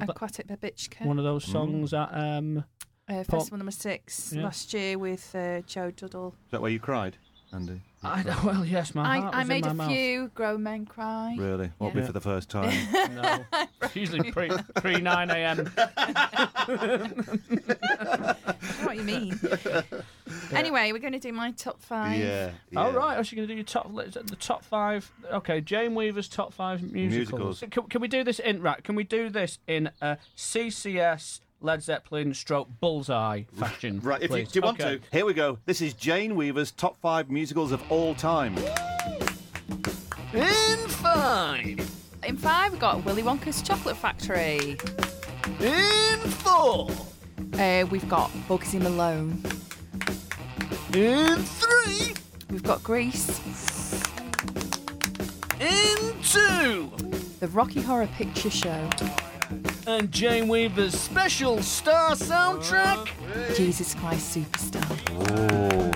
[0.00, 1.04] Aquatic Babichka.
[1.04, 2.64] one of those songs at um,
[3.10, 4.44] Uh, Pop- Festival number six Yeah.
[4.44, 6.28] last year with uh, Joe Duddell.
[6.28, 7.16] Is that where you cried,
[7.52, 7.80] Andy?
[8.02, 9.92] I, well, yes, my heart I, I was made in a my mouth.
[9.92, 11.34] few grown men cry.
[11.38, 11.70] Really?
[11.78, 12.00] Won't Yeah.
[12.00, 12.72] be for the first time.
[13.14, 13.44] No,
[13.82, 15.70] it's usually pre pre nine a.m.
[15.76, 16.76] I
[18.80, 19.38] know what you mean.
[20.52, 22.18] Anyway, we're going to do my top five.
[22.18, 22.50] yeah.
[22.76, 25.10] All right, I was going to do your top let's- the top five.
[25.32, 27.60] Okay, Jane Weaver's top five musicals.
[27.60, 27.64] Musicals.
[27.70, 28.82] Can, can we do this in right?
[28.82, 34.00] Can we do this in a CCS Led Zeppelin stroke bullseye fashion?
[34.04, 34.96] Right, if you, do you want Okay.
[34.96, 35.02] to?
[35.12, 35.58] Here we go.
[35.66, 38.56] This is Jane Weaver's top five musicals of all time.
[40.32, 41.90] In five.
[42.26, 44.78] In five, we've got Willy Wonka's Chocolate Factory.
[45.60, 46.90] In four.
[47.58, 49.42] Uh, we've got Bugsy Malone.
[50.94, 52.14] In three.
[52.50, 53.38] We've got Grease.
[55.60, 56.90] In two.
[57.40, 58.88] The Rocky Horror Picture Show.
[59.86, 63.08] And Jane Weaver's special star soundtrack.
[63.56, 65.90] Jesus Christ Superstar.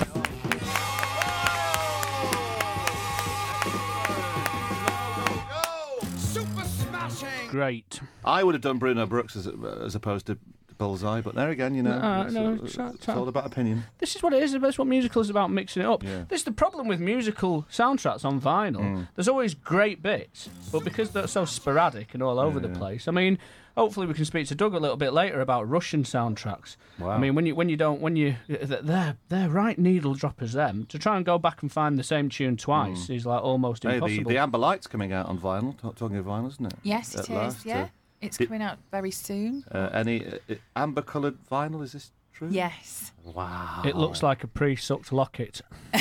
[7.49, 8.01] Great.
[8.25, 10.39] I would have done Bruno Brooks as, as opposed to
[10.77, 13.47] Bullseye, but there again, you know, No, it's, no, it's- try- it's try- all about
[13.47, 13.85] opinion.
[13.99, 14.53] This is what it is.
[14.59, 16.03] That's what musical is about, mixing it up.
[16.03, 16.25] Yeah.
[16.29, 18.81] This is the problem with musical soundtracks on vinyl.
[18.81, 19.09] Mm.
[19.15, 22.79] There's always great bits, but because they're so sporadic and all over the Yeah.
[22.79, 23.07] place.
[23.07, 23.39] I mean,
[23.77, 26.77] hopefully we can speak to Doug a little bit later about Russian soundtracks.
[26.99, 27.11] Wow.
[27.11, 30.53] I mean, when you when you don't when you they're they're right needle droppers.
[30.53, 33.83] Them to try and go back and find the same tune twice is like almost
[33.83, 33.89] Mm.
[33.91, 34.25] Hey, impossible.
[34.25, 35.73] the, the Amber Light's coming out on vinyl.
[35.81, 36.75] T- talking of vinyl, isn't it?
[36.83, 37.37] Yes, At it is.
[37.37, 37.83] last, Yeah.
[37.83, 37.89] uh,
[38.21, 39.65] It's did- coming out very soon.
[39.71, 41.83] Uh, any uh, uh, amber-coloured vinyl?
[41.83, 42.49] Is this true?
[42.51, 43.13] Yes.
[43.25, 43.83] Wow.
[43.85, 45.61] It looks like a pre-sucked locket.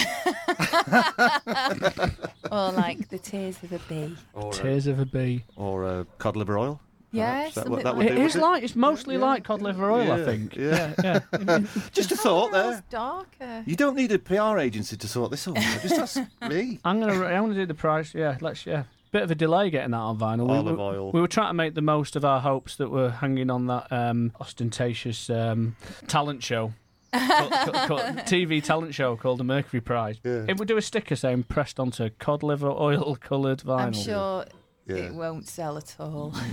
[2.51, 4.15] or like the tears of a bee.
[4.33, 5.43] Or, uh, Tears of a bee.
[5.55, 6.79] Or uh, cod liver oil.
[7.13, 9.61] Yes, That, something would- that would It do, is would like it's mostly like cod
[9.61, 10.55] liver oil, I think.
[10.55, 10.93] yeah.
[11.03, 11.19] yeah.
[11.39, 11.59] yeah.
[11.93, 12.73] Just a thought there.
[12.73, 13.63] It's darker.
[13.65, 15.55] You don't need a PR agency to sort this out.
[15.81, 16.19] Just ask
[16.49, 16.79] me.
[16.83, 18.13] I'm gonna I'm gonna do the price.
[18.15, 18.83] Yeah, let's yeah.
[19.11, 20.47] Bit of a delay getting that on vinyl.
[20.49, 21.11] We- Olive we, oil.
[21.11, 23.91] We were trying to make the most of our hopes that were hanging on that
[23.91, 25.75] um, ostentatious um,
[26.07, 26.73] talent show.
[27.13, 30.17] TV talent show called the Mercury Prize.
[30.23, 30.45] Yeah.
[30.47, 33.79] If we do a sticker saying pressed onto cod liver oil coloured vinyl.
[33.79, 34.45] I'm sure
[34.87, 34.95] Yeah.
[34.95, 36.33] it won't sell at all.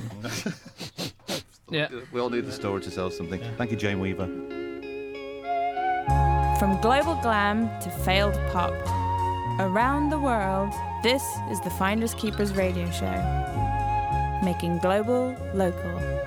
[1.71, 1.89] Yeah.
[2.13, 3.41] We all need the story to sell something.
[3.57, 4.27] Thank you, Jane Weaver.
[6.59, 8.73] From global glam to failed pop.
[9.61, 14.41] Around the world, this is the Finders Keepers radio show.
[14.45, 16.20] Making global local.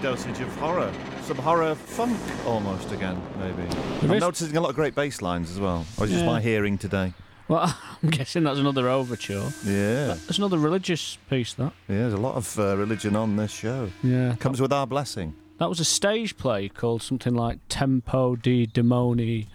[0.00, 0.92] Dosage of horror.
[1.24, 3.62] Some horror funk almost again, maybe.
[4.02, 5.86] I'm is- noticing a lot of great bass lines as well.
[5.98, 6.30] Or is it just Yeah.
[6.32, 7.12] my hearing today?
[7.48, 7.62] Well,
[8.02, 9.50] I'm guessing that's another overture.
[9.64, 10.06] Yeah.
[10.26, 11.54] That's another religious piece.
[11.54, 11.72] That.
[11.88, 13.90] Yeah, there's a lot of uh, religion on this show.
[14.02, 14.34] Yeah.
[14.36, 15.34] Comes with our blessing.
[15.58, 19.48] That was a stage play called something like Tempo di Demoni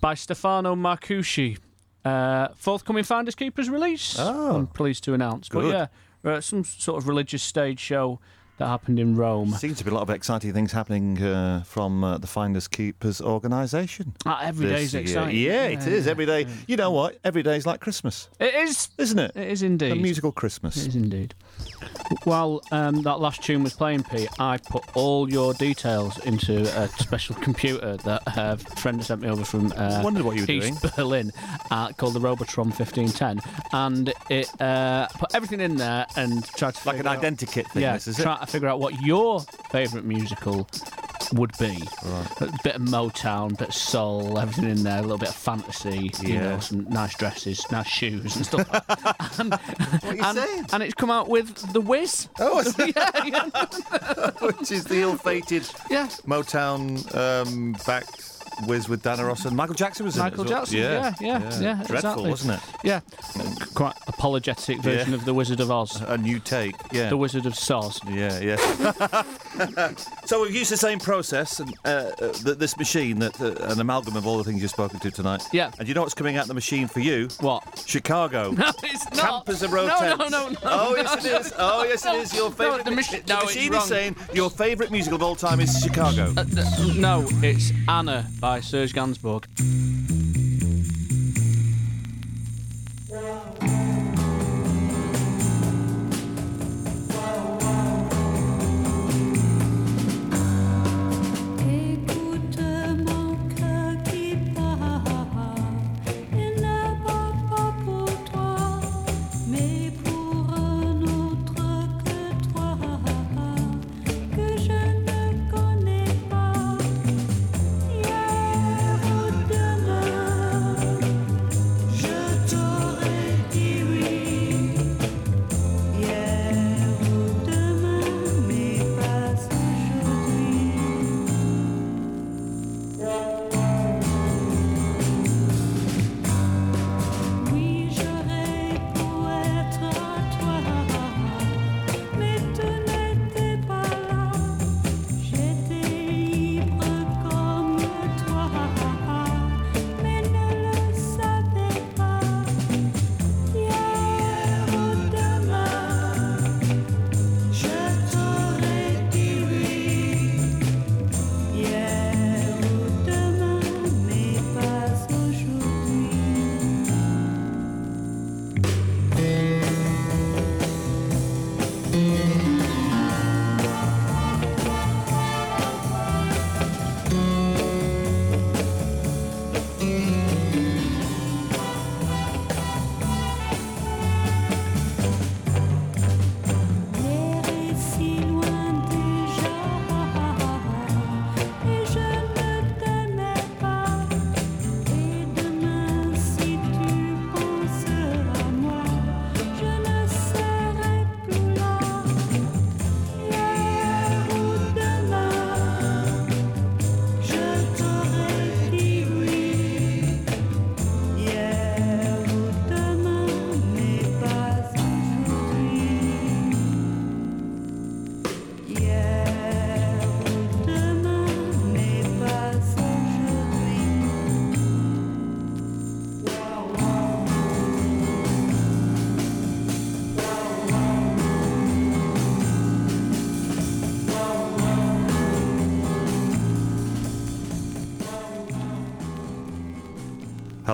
[0.00, 1.58] by Stefano Marcucci.
[2.04, 4.16] Uh, forthcoming Finders Keepers release.
[4.18, 4.56] Oh.
[4.56, 5.48] I'm pleased to announce.
[5.48, 5.72] But Good.
[6.24, 8.18] yeah, uh, some sort of religious stage show
[8.58, 9.50] that happened in Rome.
[9.52, 13.20] Seems to be a lot of exciting things happening uh, from uh, the Finders Keepers
[13.20, 14.14] organisation.
[14.26, 15.02] Ah, every day's year.
[15.02, 15.36] exciting.
[15.36, 16.04] Yeah, it Yeah, is.
[16.06, 16.46] yeah, Every day.
[16.66, 17.18] You know what?
[17.24, 19.32] Every day is like Christmas, It is, isn't it?
[19.34, 19.92] it is indeed.
[19.92, 20.76] A musical Christmas.
[20.76, 21.34] It is indeed.
[22.24, 26.88] While um, that last tune was playing, Pete, I put all your details into a
[26.88, 30.80] special computer that a friend sent me over from uh, Wondered what you were East
[30.82, 30.92] doing.
[30.96, 31.32] Berlin
[31.70, 33.40] uh, called the Robotron 1510.
[33.72, 37.70] And it uh, put everything in there and tried to Like an figure out- identikit
[37.72, 38.22] thing, Yeah, this, is it?
[38.22, 39.40] try to figure out what your
[39.70, 40.68] favourite musical
[41.32, 41.78] would be.
[42.04, 42.40] Right.
[42.40, 46.10] A bit of Motown, bit of soul, everything in there, a little bit of fantasy,
[46.22, 46.40] you Yeah.
[46.42, 48.68] know, some nice dresses, nice shoes and stuff.
[49.38, 50.66] and, What are you and, saying?
[50.72, 52.28] and it's come out with The Wiz.
[52.38, 54.30] Oh, yeah, yeah.
[54.40, 56.06] which is the ill-fated Yeah.
[56.26, 58.33] Motown um, backed
[58.66, 60.92] Wiz with Diana Ross and Michael Jackson was Michael in it as Jackson, well.
[60.92, 62.30] yeah, yeah, yeah, Dreadful, exactly.
[62.30, 62.60] wasn't it?
[62.84, 63.00] Yeah,
[63.74, 65.16] quite apologetic version Yeah.
[65.16, 66.00] of The Wizard of Oz.
[66.06, 67.08] A new take, yeah.
[67.08, 67.98] The Wizard of Soz.
[68.08, 69.92] Yeah, yeah.
[70.26, 71.88] so we've used the same process, and uh,
[72.20, 75.42] uh, this machine, that uh, an amalgam of all the things you've spoken to tonight.
[75.52, 75.70] Yeah.
[75.78, 77.28] And you know what's coming out the machine for you?
[77.40, 77.84] What?
[77.86, 78.54] Chicago.
[78.64, 79.44] No, it's not.
[79.44, 80.56] Campers and road no, no, no, no.
[80.62, 81.52] Oh, yes, no, it is.
[81.58, 82.34] Oh, yes, no, it is.
[82.34, 82.84] Your no, favourite.
[82.84, 85.78] the machi- the no, it's machine is saying your favourite musical of all time is
[85.82, 86.32] Chicago.
[86.36, 86.44] Uh,
[86.96, 89.46] no, it's Anna by Serge Gainsbourg.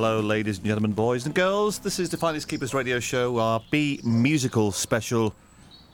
[0.03, 1.79] Hello, ladies and gentlemen, boys and girls.
[1.79, 5.35] This is the Finders Keepers radio show, our B musical special.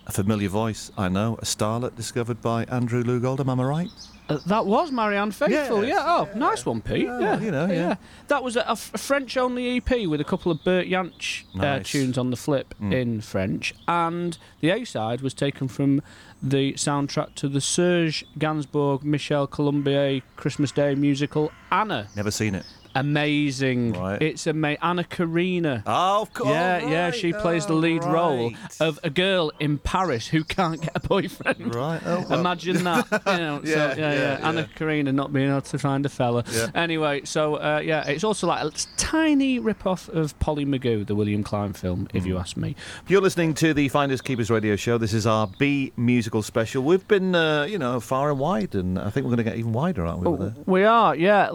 [0.07, 3.89] A familiar voice, I know, a starlet discovered by Andrew Loog Oldham, am I right?
[4.29, 5.97] Uh, that was Marianne Faithfull, Yes.
[5.97, 6.05] yeah.
[6.07, 7.07] Oh, nice one, Pete.
[7.07, 7.97] Yeah, Yeah, you know, yeah.
[8.29, 12.37] That was a French-only EP with a couple of Bert Jansch uh, tunes on the
[12.37, 12.93] flip Mm.
[12.95, 16.01] in French, and the A-side was taken from
[16.41, 22.07] the soundtrack to the Serge Gainsbourg Michel Colombier Christmas Day musical Anna.
[22.15, 22.65] Never seen it.
[23.01, 23.93] Amazing!
[23.93, 24.21] Right.
[24.23, 24.79] It's amazing.
[24.83, 25.83] Anna Karina.
[25.87, 26.51] Oh, of course.
[26.51, 27.11] Yeah, yeah.
[27.11, 31.75] She plays the lead role of a girl in Paris who can't get a boyfriend.
[31.75, 32.01] Right.
[32.05, 32.41] Oh, well.
[32.41, 33.07] Imagine that.
[33.27, 34.69] You know, Yeah, so, yeah, yeah, yeah, Anna.
[34.75, 36.45] Karina not being able to find a fella.
[36.53, 36.69] Yeah.
[36.75, 41.43] Anyway, so uh, yeah, it's also like a tiny rip-off of Polly Maggoo, the William
[41.43, 42.27] Klein film, if Mm.
[42.27, 42.75] you ask me.
[43.09, 44.99] You're listening to the Finders Keepers radio show.
[44.99, 46.83] This is our B musical special.
[46.83, 49.57] We've been, uh, you know, far and wide, and I think we're going to get
[49.57, 50.47] even wider, aren't we?
[50.47, 50.53] it?
[50.67, 51.51] We are, yeah.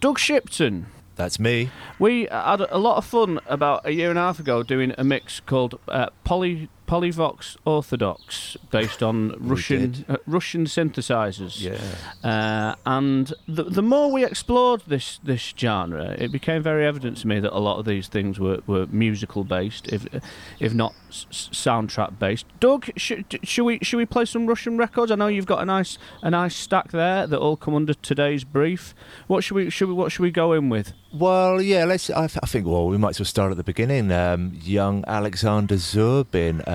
[0.00, 0.65] Doug Shipton.
[1.16, 1.70] That's me.
[1.98, 5.04] We had a lot of fun about a year and a half ago doing a
[5.04, 11.60] mix called uh, Poly Polyvox Orthodox, based on Russian uh, Russian synthesizers.
[11.60, 11.78] Yeah.
[12.28, 17.26] Uh, and the the more we explored this this genre, it became very evident to
[17.26, 20.06] me that a lot of these things were, were musical based, if
[20.60, 22.46] if not s- soundtrack based.
[22.60, 25.10] Doug, should should we should we play some Russian records?
[25.10, 28.44] I know you've got a nice a nice stack there that all come under today's
[28.44, 28.94] brief.
[29.26, 30.92] What should we should we what should we go in with?
[31.12, 32.10] Well, yeah, let's.
[32.10, 32.66] I, th- I think.
[32.66, 34.12] Well, we might as well start at the beginning.
[34.12, 36.60] Um, young Alexander Zhurbin.
[36.66, 36.70] Uh,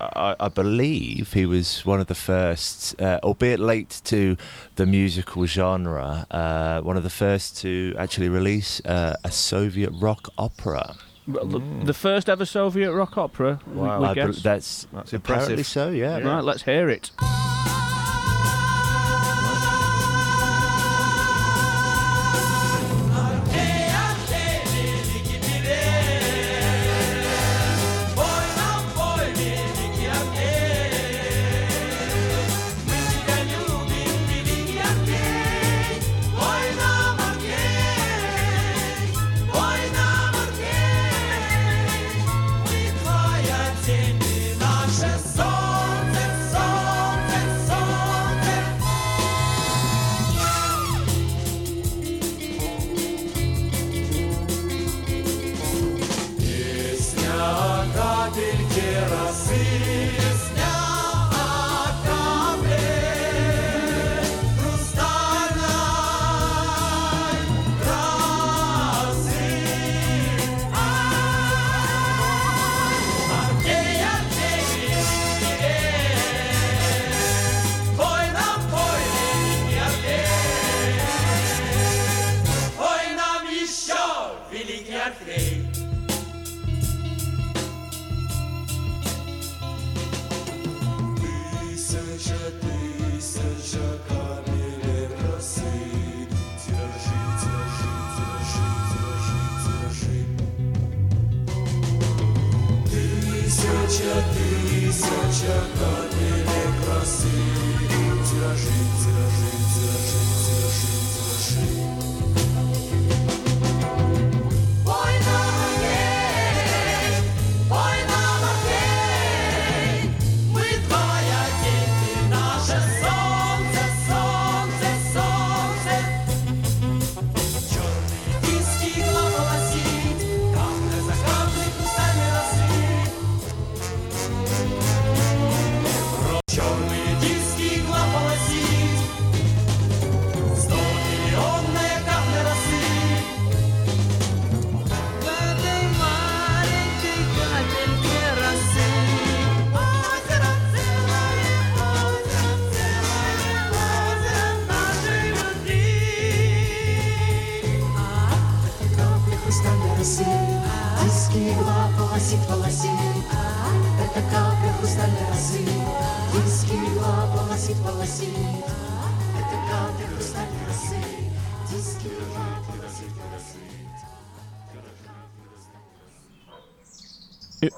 [0.00, 4.36] I, I believe he was one of the first, uh, albeit late to
[4.76, 10.28] the musical genre, uh, one of the first to actually release uh, a Soviet rock
[10.38, 10.96] opera.
[11.26, 13.60] The, the first ever Soviet rock opera.
[13.66, 14.00] Wow.
[14.00, 14.42] we I bel- guess.
[14.42, 15.66] that's- That's apparently impressive.
[15.66, 16.18] so, yeah.
[16.20, 17.10] Right, let's hear it.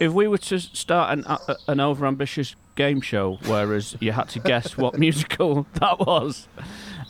[0.00, 4.28] If if we were to start an uh, an overambitious game show, whereas you had
[4.30, 6.48] to guess what musical that was,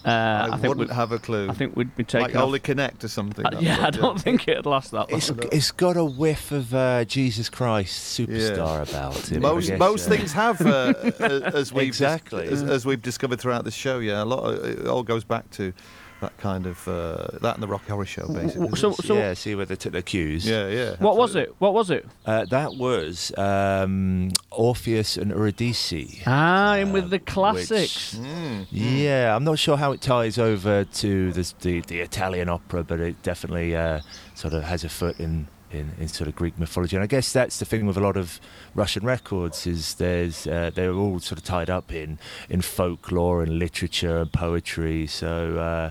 [0.05, 1.49] uh, I, I, think wouldn't we'd- have a clue.
[1.49, 2.43] I think we'd be taking like off.
[2.43, 3.47] Holy Connect or something.
[3.47, 5.19] Uh, yeah, I don't think it'd last that long.
[5.19, 9.41] It's, it's got a whiff of uh, Jesus Christ Superstar about it.
[9.41, 10.95] Most guess, most uh, things have, uh,
[11.55, 13.99] as we've dis- exactly as, as we've discovered throughout this show.
[13.99, 14.45] Yeah, a lot.
[14.45, 15.73] Of, it all goes back to
[16.21, 18.77] that kind of uh, that and the Rocky Horror Show, basically.
[18.79, 20.47] so- so- yeah, see where they took their cues.
[20.47, 20.97] Yeah, yeah.
[20.99, 21.55] What was it?
[21.59, 22.07] What was it?
[22.27, 26.23] Uh, that was um, Orpheus and Eurydice.
[26.27, 28.17] Ah, in with the classics.
[28.17, 28.63] Hmm.
[28.71, 33.01] Yeah, I'm not sure how it ties over to the the, the Italian opera, but
[33.01, 34.01] it definitely uh,
[34.35, 36.97] sort of has a foot in, in, in sort of Greek mythology.
[36.97, 38.41] And I guess that's the thing with a lot of
[38.75, 42.19] Russian records is there's uh, they're all sort of tied up in
[42.49, 45.07] in folklore and literature and poetry.
[45.07, 45.91] So uh,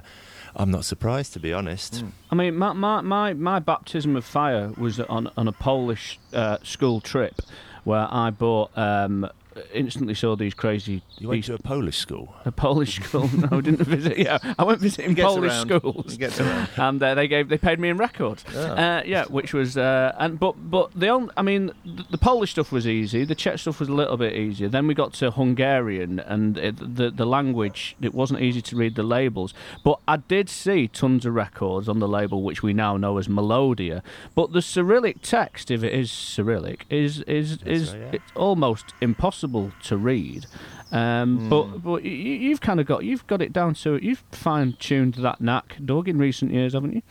[0.55, 2.03] I'm not surprised to be honest.
[2.31, 6.57] I mean, my, my, my, my baptism of fire was on, on a Polish uh,
[6.63, 7.41] school trip
[7.83, 9.29] where I bought um,
[9.73, 11.01] instantly saw these crazy.
[11.17, 12.33] You went these- to a Polish school.
[12.45, 13.29] a Polish school.
[13.35, 14.17] No, I didn't visit.
[14.17, 15.67] Yeah, I went visiting gets Polish around.
[15.67, 16.11] schools.
[16.11, 16.69] He gets around.
[16.77, 18.43] and uh, they gave they paid me in records.
[18.55, 18.59] Ah.
[18.59, 22.51] Uh, yeah, which was uh, and but but the only, I mean the, the Polish
[22.51, 23.25] stuff was easy.
[23.25, 24.67] The Czech stuff was a little bit easier.
[24.69, 27.95] Then we got to Hungarian and it, the the language.
[28.01, 29.53] It wasn't easy to read the labels,
[29.83, 33.27] but I did see tons of records on the label which we now know as
[33.29, 34.01] Melodia.
[34.35, 38.09] But the Cyrillic text, if it is Cyrillic, is is is right, yeah.
[38.13, 39.48] it's almost impossible
[39.83, 40.45] to read.
[40.91, 44.73] Um, But but you, you've kind of got you've got it down to you've fine
[44.79, 47.01] tuned that knack, Doug, in recent years, haven't you?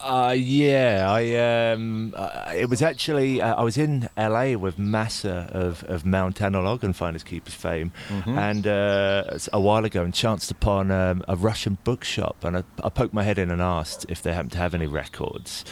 [0.00, 5.48] Uh, yeah, I um, uh, it was actually uh, I was in LA with Massa
[5.52, 8.38] of, of Mount Analog and Finders Keepers fame, Mhm.
[8.38, 12.88] and uh, a while ago, and chanced upon um, a Russian bookshop, and I, I
[12.88, 15.64] poked my head in and asked if they happened to have any records,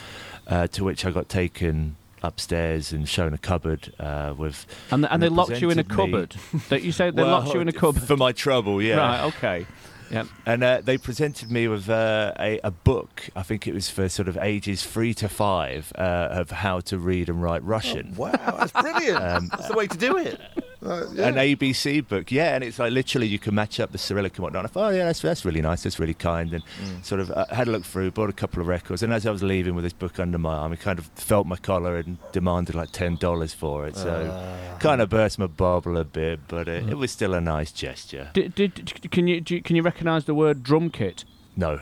[0.48, 5.22] uh, to which I got taken upstairs and shown a cupboard uh, with, And and
[5.22, 6.36] they locked you in a presented me- cupboard.
[6.68, 8.96] That you said they Well, locked you in a cupboard for my trouble, yeah.
[8.96, 9.24] Right.
[9.34, 9.66] Okay.
[10.10, 10.24] Yeah.
[10.44, 13.30] And uh, they presented me with uh, a, a book.
[13.34, 16.98] I think it was for sort of ages three to five uh, of how to
[16.98, 18.14] read and write Russian.
[18.14, 19.22] Wow, that's brilliant.
[19.22, 20.38] Um, that's the way to do it.
[20.84, 21.28] Uh, yeah.
[21.28, 24.42] An ABC book, yeah, and it's like literally you can match up the Cyrillic and
[24.42, 24.64] whatnot.
[24.64, 27.04] I thought, oh yeah, that's that's really nice, that's really kind, and Mm.
[27.04, 29.30] sort of uh, had a look through, bought a couple of records, and as I
[29.30, 32.18] was leaving with this book under my arm, he kind of felt my collar and
[32.32, 33.94] demanded like ten dollars for it.
[33.96, 34.78] So Ah.
[34.78, 36.90] kind of burst my bubble a bit, but it, Mm.
[36.90, 38.30] it was still a nice gesture.
[38.34, 41.24] Did, did can you you- can you recognise the word drum kit?
[41.56, 41.78] No.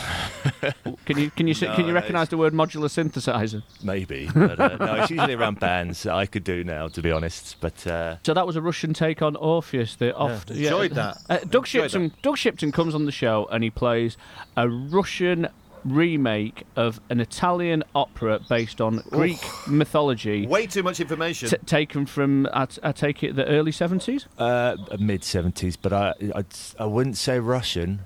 [1.06, 3.62] Can you can you No, can you recognise the word modular synthesizer?
[3.82, 7.56] Maybe, but uh, no, it's usually around bands I could do now, to be honest.
[7.60, 9.96] But uh, So that was a Russian take on Orpheus.
[9.96, 11.18] The oft, enjoyed that.
[11.28, 12.12] Uh, Doug Enjoyed Shipton.
[12.22, 14.16] Doug Shipton comes on the show and he plays
[14.56, 15.48] a Russian
[15.84, 20.46] remake of an Italian opera based on Greek mythology.
[20.46, 21.48] Way too much information.
[21.48, 24.26] T- taken from, I, t- I take it, the early seventies.
[24.38, 26.46] uh, mid seventies, but I I'd,
[26.78, 28.00] I wouldn't say Russian.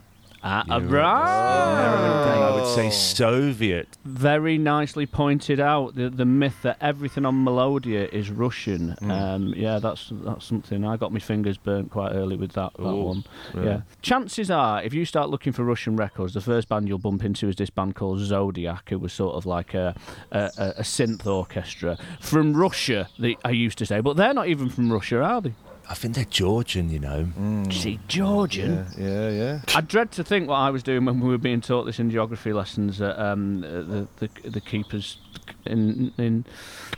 [0.49, 2.37] Ah, right.
[2.47, 3.89] I would say Soviet.
[4.05, 8.95] Very nicely pointed out the the myth that everything on Melodia is Russian.
[9.03, 9.11] Mm.
[9.11, 10.85] Um, yeah, that's that's something.
[10.85, 13.25] I got my fingers burnt quite early with that, that Ooh, one.
[13.55, 13.63] yeah.
[13.65, 13.81] Yeah.
[14.03, 17.49] Chances are, if you start looking for Russian records, the first band you'll bump into
[17.49, 19.97] is this band called Zodiac, who was sort of like a
[20.31, 23.09] a, a, a synth orchestra from Russia.
[23.19, 25.55] They, I used to say, but they're not even from Russia, are they?
[25.89, 27.29] I think they're Georgian, you know.
[27.71, 28.87] See, Georgian.
[28.99, 29.61] Yeah, yeah, yeah.
[29.75, 32.11] I dread to think what I was doing when we were being taught this in
[32.11, 35.19] geography lessons at um, uh, the, the the keepers
[35.67, 36.45] in in.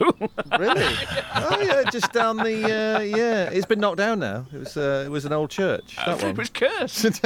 [0.59, 0.95] really?
[1.35, 3.51] Oh yeah, just down the uh, yeah.
[3.51, 4.47] It's been knocked down now.
[4.53, 5.97] It was uh, it was an old church.
[5.97, 7.21] That one It was cursed.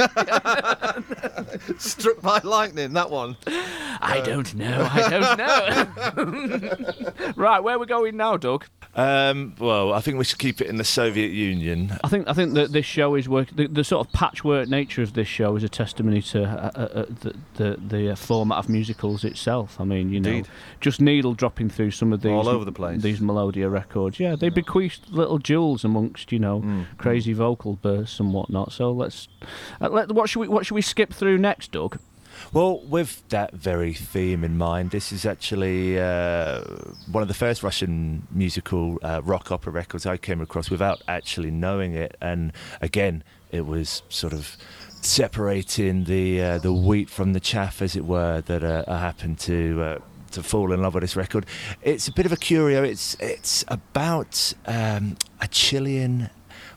[1.79, 2.93] struck by lightning.
[2.93, 3.37] That one.
[3.47, 4.89] I don't know.
[4.91, 7.33] I don't know.
[7.35, 8.65] right, where we going now, Doug?
[8.95, 11.97] Um, well, I think we should keep it in the Soviet Union.
[12.03, 13.49] I think I think that this show is work.
[13.55, 16.79] The, the sort of patchwork nature of this show is a testimony to uh, uh,
[16.79, 19.79] uh, the the, the uh, format of musicals itself.
[19.79, 20.47] I mean, you know, Indeed.
[20.79, 23.01] just needle dropping through some of these All over the place.
[23.01, 26.85] These Melodia records, yeah, they bequeathed little jewels amongst you know Mm.
[26.97, 28.71] crazy vocal bursts and whatnot.
[28.71, 29.27] So let's
[29.81, 31.99] uh, let what should we what should we skip through next, Doug?
[32.51, 36.61] Well, with that very theme in mind, this is actually uh,
[37.11, 41.51] one of the first Russian musical uh, rock opera records I came across without actually
[41.51, 42.15] knowing it.
[42.19, 44.57] And again, it was sort of
[45.01, 49.37] separating the uh, the wheat from the chaff, as it were, that uh, I happened
[49.41, 50.01] to.
[50.33, 51.45] To fall in love with this record,
[51.83, 52.83] it's a bit of a curio.
[52.83, 56.31] It's it's about um, a Chilean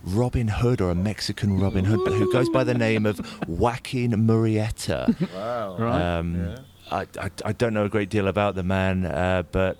[0.04, 3.18] Robin Hood or a Mexican Robin Hood, but who goes by the name of
[3.48, 5.14] Joaquin Murrieta.
[5.34, 5.76] Wow.
[5.78, 6.02] Right.
[6.02, 6.54] Um,
[6.90, 9.76] I, I, I don't know a great deal about the man, uh, but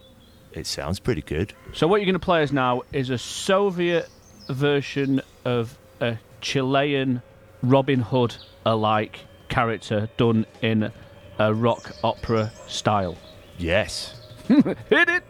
[0.52, 1.52] it sounds pretty good.
[1.72, 4.08] So what you're going to play us now is a Soviet
[4.48, 7.22] version of a Chilean
[7.62, 10.90] Robin Hood alike character done in
[11.38, 13.16] a rock opera style.
[13.58, 14.14] Yes.
[14.48, 15.22] Hit it!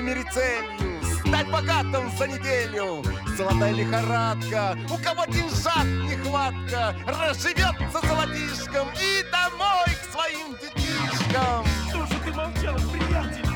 [0.00, 3.02] Мере целью Стать богатым за неделю
[3.36, 12.14] Золотая лихорадка У кого деньжат нехватка Разживется золотишком И домой к своим детишкам Что же
[12.24, 13.46] ты молчал, приятель?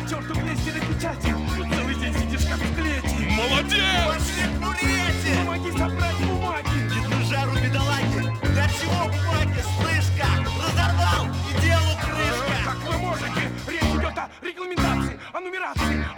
[0.00, 1.34] К черту вместе на печати.
[1.74, 3.28] Целый день сидишь как в клете.
[3.30, 4.06] Молодец!
[4.06, 5.34] Пошли к Мурьете!
[5.44, 6.68] Помоги собрать бумаги.
[6.98, 8.20] Иду жару бедолаги
[8.52, 10.26] Для чего бумаги, слышка?
[10.58, 13.42] Разорвал и делу крышка Как вы можете?
[13.68, 15.79] Речь идет о регламентации, о нумерации,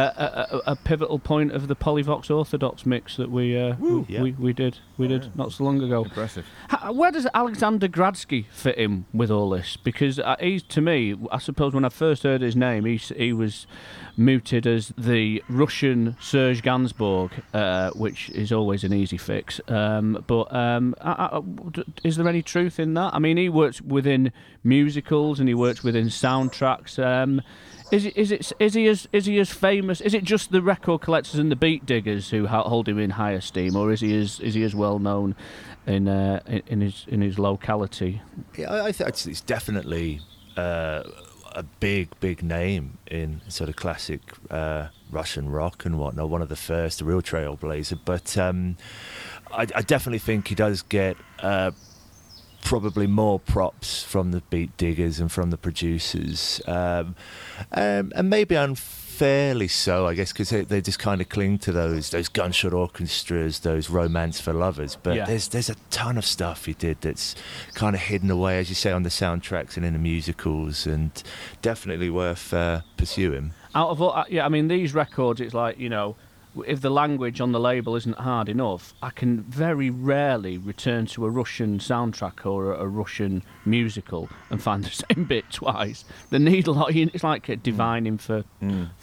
[0.00, 4.22] a, a, pivotal point of the Polyvox Orthodox mix that we uh, we, yeah.
[4.22, 6.04] we we did we did not so long ago.
[6.04, 6.44] Impressive.
[6.68, 9.78] Ha- Where does Alexander Gradsky fit in with all this?
[9.78, 13.32] Because uh, he's to me, I suppose, when I first heard his name, he he
[13.32, 13.66] was
[14.18, 19.60] mooted as the Russian Serge Gainsbourg, uh, which is always an easy fix.
[19.68, 23.14] Um, but um, I, I, is there any truth in that?
[23.14, 27.02] I mean, he works within musicals and he works within soundtracks.
[27.02, 27.40] Um,
[27.92, 30.00] is it, is it is he as is he as famous?
[30.00, 33.32] Is it just the record collectors and the beat diggers who hold him in high
[33.32, 35.34] esteem, or is he as is he as well known
[35.86, 38.22] in uh, in, his in his locality?
[38.56, 40.20] Yeah, I, I think it's, it's definitely
[40.56, 41.04] uh,
[41.56, 46.28] a big, big name in sort of classic uh, Russian rock and whatnot.
[46.28, 47.98] One of the first, a real trailblazer.
[48.04, 48.76] But um,
[49.50, 51.70] I, I definitely think he does get uh,
[52.66, 57.14] probably more props from the beat diggers and from the producers, um,
[57.72, 61.72] um, and maybe unfairly so, I guess, because they, they just kind of cling to
[61.72, 64.98] those those gunshot orchestras, those romance for lovers.
[65.00, 65.24] But Yeah.
[65.26, 67.34] there's there's a ton of stuff he did that's
[67.74, 71.10] kind of hidden away, as you say, on the soundtracks and in the musicals, and
[71.62, 73.52] definitely worth uh, pursuing.
[73.74, 76.16] Out of all, uh, yeah, I mean these records, it's like you know,
[76.66, 81.26] if the language on the label isn't hard enough, I can very rarely return to
[81.26, 86.04] a Russian soundtrack or a, a Russian musical and find the same bit twice.
[86.30, 88.44] The needle, it's like a divining for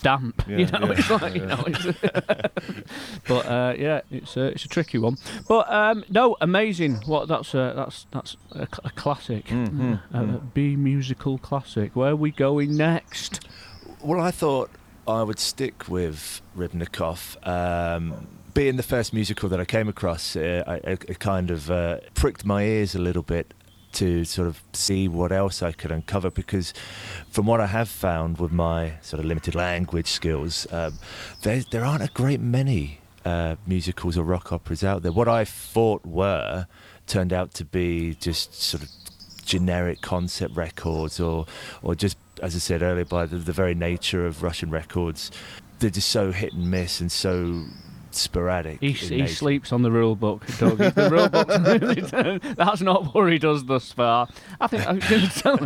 [0.02, 0.80] damp, you know.
[0.82, 1.86] yeah, it's like you know, it's,
[3.28, 5.18] but uh, yeah, it's a, it's a tricky one.
[5.48, 6.96] But um, no, amazing.
[7.06, 11.96] What that's a, that's that's a, a classic, Mhm, a, a B musical classic.
[11.96, 13.42] Where are we going next?
[14.02, 14.70] Well, I thought
[15.08, 17.36] I would stick with Rybnikov.
[17.48, 21.98] Um, being the first musical that I came across, uh, I, it, kind of uh,
[22.14, 23.54] pricked my ears a little bit
[23.94, 26.74] to sort of see what else I could uncover because
[27.30, 30.94] from what I have found with my sort of limited language skills, um,
[31.42, 35.12] there, there aren't a great many uh, musicals or rock operas out there.
[35.12, 36.68] What I thought were
[37.08, 38.90] turned out to be just sort of
[39.44, 41.46] generic concept records or
[41.82, 45.32] or just as I said earlier by the, the very nature of Russian records
[45.80, 47.64] they're just so hit and miss and so
[48.12, 50.78] sporadic He, he sleeps on the rule book, Doug.
[50.78, 52.56] the rule book.
[52.58, 54.28] That's not what he does thus far.
[54.62, 55.58] I think I'm going to tell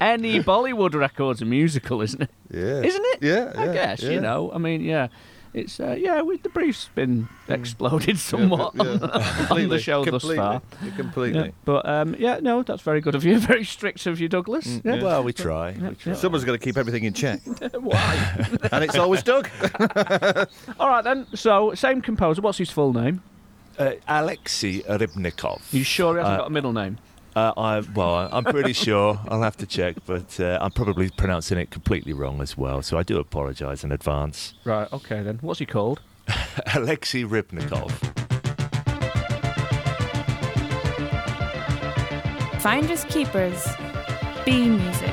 [0.00, 2.30] any Bollywood record's a musical, isn't it?
[2.50, 2.82] Yeah.
[2.82, 3.18] Isn't it?
[3.22, 4.10] Yeah, I yeah, guess yeah.
[4.10, 4.52] you know.
[4.52, 5.08] I mean, yeah.
[5.56, 6.20] It's uh, yeah.
[6.20, 8.82] We, the brief's been exploded somewhat yeah.
[8.82, 10.62] on, the, on the Completely, show thus completely, far.
[10.96, 11.44] completely.
[11.46, 13.38] Yeah, but um, yeah, no, that's very good of you.
[13.46, 14.66] Very strict of you, Douglas.
[14.66, 14.94] Mm, yeah.
[14.96, 15.02] yeah.
[15.02, 16.12] well we try, Yeah, we try.
[16.12, 17.40] Someone's got to keep everything in check.
[17.72, 18.48] Why?
[18.70, 19.48] and it's always Doug.
[20.78, 21.26] All right then.
[21.34, 22.42] So same composer.
[22.42, 23.22] What's his full name?
[23.78, 26.98] uh, Alexei Rybnikov you sure he hasn't Uh, got a middle name?
[27.36, 29.20] Uh, I, well, I- I'm pretty sure.
[29.28, 32.82] I'll have to check, but uh, I'm probably pronouncing it completely wrong as well.
[32.82, 34.54] So I do apologise in advance.
[34.64, 34.90] Right.
[34.92, 35.38] Okay then.
[35.42, 36.00] What's he called?
[36.74, 37.92] Alexei Rybnikov.
[42.60, 43.66] Finders keepers.
[44.44, 45.12] B music.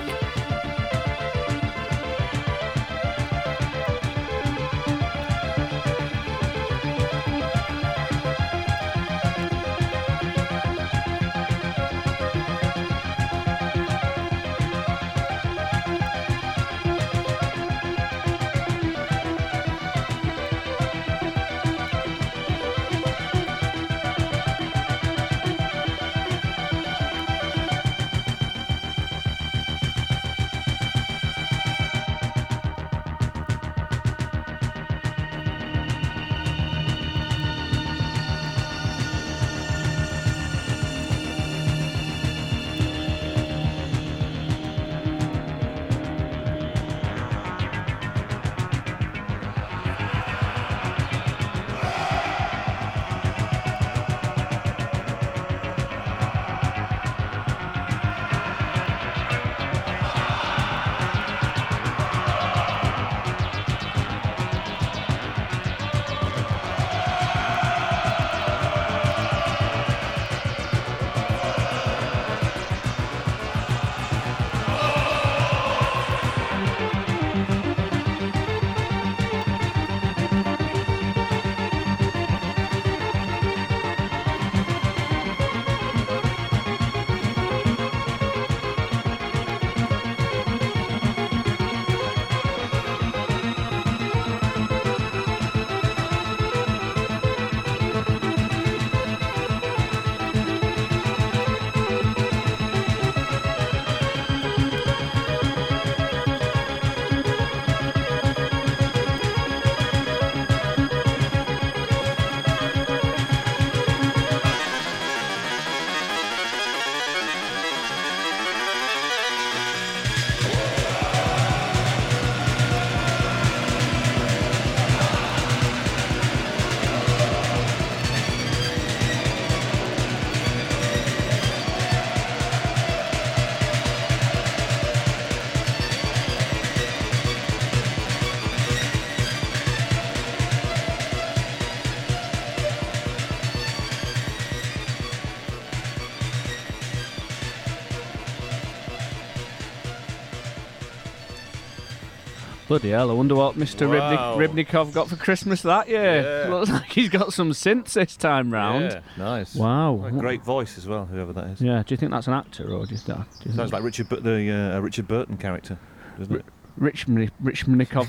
[152.73, 153.87] Bloody hell, I wonder what Mr.
[153.87, 154.35] Wow.
[154.35, 156.23] Ribnik, Rybnikov got for Christmas that year.
[156.23, 156.51] Yeah.
[156.51, 158.85] Looks like he's got some synths this time round.
[158.85, 159.53] Yeah, nice.
[159.53, 160.03] Wow.
[160.03, 161.61] A great voice as well, whoever that is.
[161.61, 164.73] Yeah, do you think that's an actor or do you, do Sounds like Richard, the
[164.75, 165.77] uh, Richard Burton character,
[166.17, 166.45] doesn't it?
[166.77, 167.29] Rich Mni-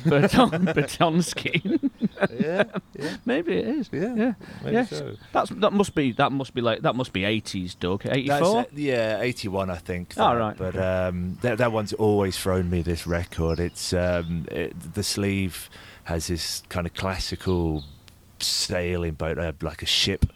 [0.05, 1.91] Berton Bertonsky?
[2.41, 2.65] Yeah,
[2.99, 3.17] yeah.
[3.25, 3.91] Maybe it is.
[3.93, 4.33] Yeah, yeah.
[4.63, 4.91] maybe yes.
[4.91, 5.17] so.
[5.33, 8.07] That's that must be that must be like that must be eighties, Doug.
[8.07, 8.67] Eighty four.
[8.75, 10.15] yeah, 81, I think.
[10.17, 13.61] Oh, right, But um, that, that one's always thrown me this record.
[13.61, 15.69] It's um, it, the sleeve
[16.05, 17.85] has this kind of classical
[18.39, 20.27] sailing boat, uh, like a ship.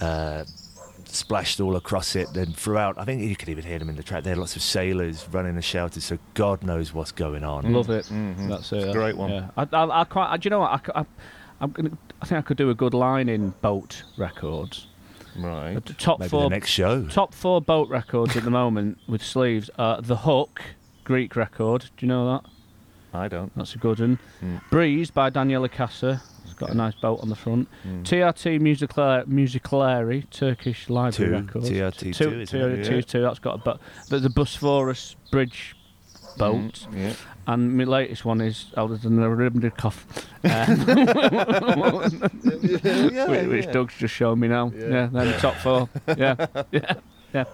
[0.00, 0.44] Uh,
[1.16, 4.02] splashed all across it and throughout I think you could even hear them in the
[4.02, 7.72] track there are lots of sailors running and shouting so God knows what's going on
[7.72, 8.04] Love it.
[8.06, 8.48] Mm-hmm.
[8.48, 8.78] That's it.
[8.78, 9.30] It's a great one.
[9.30, 9.50] Yeah.
[9.56, 10.30] I, I, I quite.
[10.30, 10.72] I, do you know what?
[10.72, 11.06] I, c-
[11.60, 11.98] I, am gonna.
[12.22, 14.86] I think I could do a good line in boat records.
[15.38, 15.74] Right.
[15.84, 19.22] The top Maybe four the next show Top four boat records at the moment with
[19.22, 20.62] sleeves are The Hook,
[21.04, 21.90] Greek record.
[21.96, 22.50] Do you know that?
[23.12, 23.52] I don't.
[23.56, 24.18] That's a good one.
[24.42, 24.60] Mm.
[24.70, 26.22] Breeze by Daniela Casa.
[26.56, 27.68] Got a nice boat on the front.
[27.86, 28.02] Mm.
[28.04, 31.46] TRT Musicalary, Musicalary Turkish library Two.
[31.46, 31.62] record.
[31.64, 32.86] TRT two, two, isn't it?
[32.86, 33.00] TRT Yeah.
[33.02, 33.22] two.
[33.22, 33.80] That's got a boat.
[34.08, 35.76] The, the Bosphorus Bridge
[36.38, 36.86] boat.
[36.94, 37.12] Yeah.
[37.46, 40.02] And my latest one is older than the Rybnikov,
[43.12, 43.70] Yeah, which.
[43.70, 44.72] Doug's just showing me now.
[44.74, 44.86] Yeah.
[44.88, 45.88] Yeah, they're the top four.
[46.16, 46.94] Yeah, yeah,
[47.34, 47.44] yeah.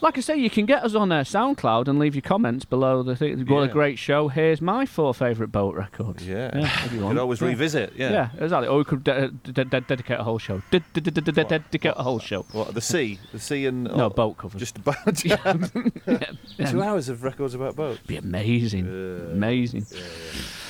[0.00, 3.02] Like I say, you can get us on uh, SoundCloud and leave your comments below
[3.02, 3.44] the thing.
[3.46, 3.72] What a Yeah.
[3.72, 4.28] great show!
[4.28, 6.24] Here's my four favourite boat records.
[6.26, 6.50] Yeah.
[6.54, 7.16] if you You want.
[7.16, 7.48] could always Yeah.
[7.48, 8.10] revisit, yeah.
[8.12, 8.68] yeah, exactly.
[8.68, 10.62] Or we could de- de- de- dedicate a whole show.
[10.70, 12.42] De- de- de- de- de- de- dedicate a whole show.
[12.52, 13.18] What, the sea?
[13.32, 13.84] The sea and...
[13.84, 14.60] No, boat covers.
[14.60, 15.24] Just about...
[15.24, 16.70] Yeah.
[16.70, 17.98] Two hours of records about boats.
[18.06, 18.86] Be amazing,
[19.32, 19.84] amazing.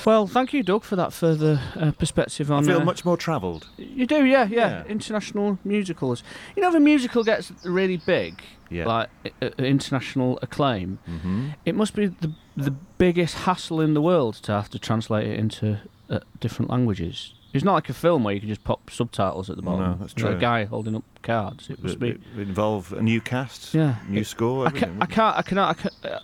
[0.05, 2.63] Well, thank you, Doug, for that further uh, perspective on.
[2.63, 3.67] I feel uh, much more travelled.
[3.77, 4.83] You do, yeah, yeah, Yeah.
[4.85, 6.23] International musicals.
[6.55, 8.38] You know, if a musical gets really big,
[8.69, 8.85] Yeah.
[8.85, 9.09] like
[9.57, 11.55] international acclaim, Mhm.
[11.65, 15.39] it must be the the biggest hassle in the world to have to translate it
[15.39, 15.77] into
[16.09, 17.33] uh, different languages.
[17.53, 19.79] It's not like a film where you can just pop subtitles at the bottom.
[19.81, 20.29] No, that's true.
[20.29, 21.69] A guy holding up cards.
[21.69, 22.09] It must be.
[22.09, 23.95] it involve a new cast, Yeah.
[24.09, 25.01] new It- score, I can't.
[25.01, 25.37] I can't.
[25.37, 25.69] I cannot.
[25.69, 26.19] I, can't, uh,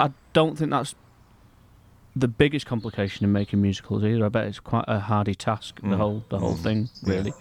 [0.00, 0.94] I don't think that's
[2.16, 4.24] the biggest complication in making musicals either.
[4.24, 5.80] I bet it's quite a hardy task.
[5.80, 5.96] The Mm.
[5.96, 6.62] whole the whole Mm.
[6.62, 7.32] thing really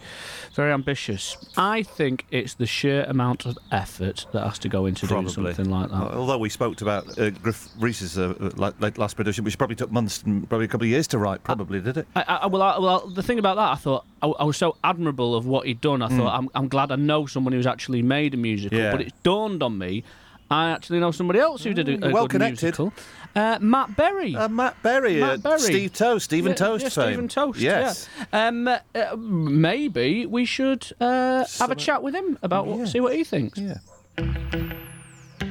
[0.56, 1.38] very ambitious.
[1.58, 5.70] I think it's the sheer amount of effort that has to go into doing something
[5.70, 6.14] like that.
[6.14, 9.76] Although we spoke about uh, Gruff Rhys's uh, uh, la- la- last production, which probably
[9.76, 12.08] took months and probably a couple of years to write, probably, did it?
[12.16, 14.76] I, I, well, I, well, the thing about that, I thought I, I was so
[14.84, 16.02] admirable of what he'd done.
[16.02, 16.38] I thought Mm.
[16.40, 18.78] I'm, I'm glad I know someone who's actually made a musical.
[18.78, 18.92] Yeah.
[18.92, 20.04] But it dawned on me,
[20.50, 22.64] I actually know somebody else who did a, a well good connected.
[22.64, 22.94] musical.
[23.36, 24.36] Uh, Matt Berry.
[24.36, 25.60] Uh, Matt Berry, Matt uh, Berry.
[25.60, 26.90] Steve Toast, Steven Yeah, Toast yeah.
[26.90, 27.60] Steven Toast.
[27.60, 28.08] Yes.
[28.32, 28.48] Yeah.
[28.48, 28.80] Um, uh,
[29.18, 33.58] maybe we should uh, have a chat with him about what, see what he thinks.
[33.58, 33.78] Yeah.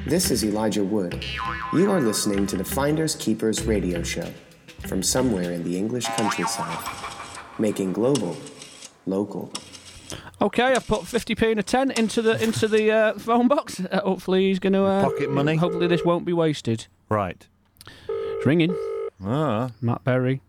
[0.06, 1.24] This is Elijah Wood.
[1.72, 4.28] You are listening to the Finders Keepers radio show
[4.86, 6.78] from somewhere in the English countryside,
[7.58, 8.36] making global
[9.06, 9.52] local.
[10.40, 13.80] Okay, I've put 50p and a 10 into the into the uh, phone box.
[13.80, 15.56] Uh, hopefully he's going to uh, Pocket money?
[15.56, 16.86] Hopefully this won't be wasted.
[17.08, 17.46] Right.
[18.08, 18.76] It's ringing.
[19.24, 20.40] Ah, Matt Berry.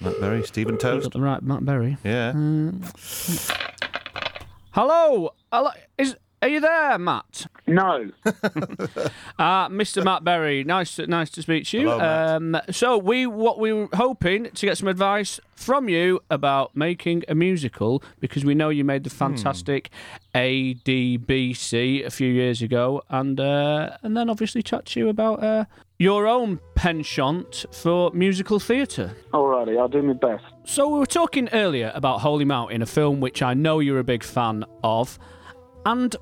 [0.00, 1.04] Matt Berry, Steven You Toast.
[1.04, 1.96] got the right Matt Berry.
[2.04, 2.32] Yeah.
[4.72, 5.70] Hello, hello.
[5.96, 7.46] Is are you there, Matt?
[7.66, 8.10] No.
[9.38, 10.02] Uh, Mr.
[10.02, 11.90] Matt Berry, nice, to, nice to speak to you.
[11.90, 12.64] Hello, Matt.
[12.64, 17.22] Um, so we, what we were hoping to get some advice from you about making
[17.28, 19.90] a musical because we know you made the fantastic
[20.34, 25.64] ADBC a few years ago, and uh, and then obviously chat to you about uh,
[25.98, 29.14] your own penchant for musical theatre.
[29.32, 30.44] Alrighty, I'll do my best.
[30.64, 34.04] So we were talking earlier about Holy Mountain, a film which I know you're a
[34.04, 35.18] big fan of,
[35.86, 36.14] and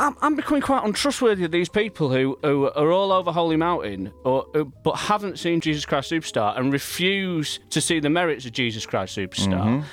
[0.00, 4.12] I'm, I'm becoming quite untrustworthy of these people who, who are all over Holy Mountain,
[4.24, 8.52] or who- but haven't seen Jesus Christ Superstar and refuse to see the merits of
[8.52, 9.62] Jesus Christ Superstar.
[9.62, 9.84] Mhm.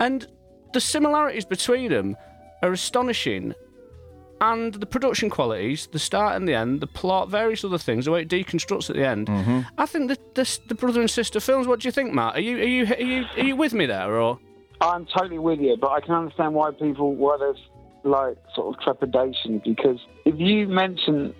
[0.00, 0.26] And
[0.74, 2.16] the similarities between them
[2.62, 3.54] are astonishing.
[4.42, 8.10] And the production qualities, the start and the end, the plot, various other things, the
[8.10, 9.30] way it deconstructs at the end.
[9.78, 11.66] I think the, the the brother and sister films.
[11.66, 12.34] What do you think, Matt?
[12.36, 14.38] Are you are you are you are you with me there, or
[14.82, 17.56] I'm totally with you, but I can understand why people, why there's
[18.06, 21.34] like sort of trepidation because if you mention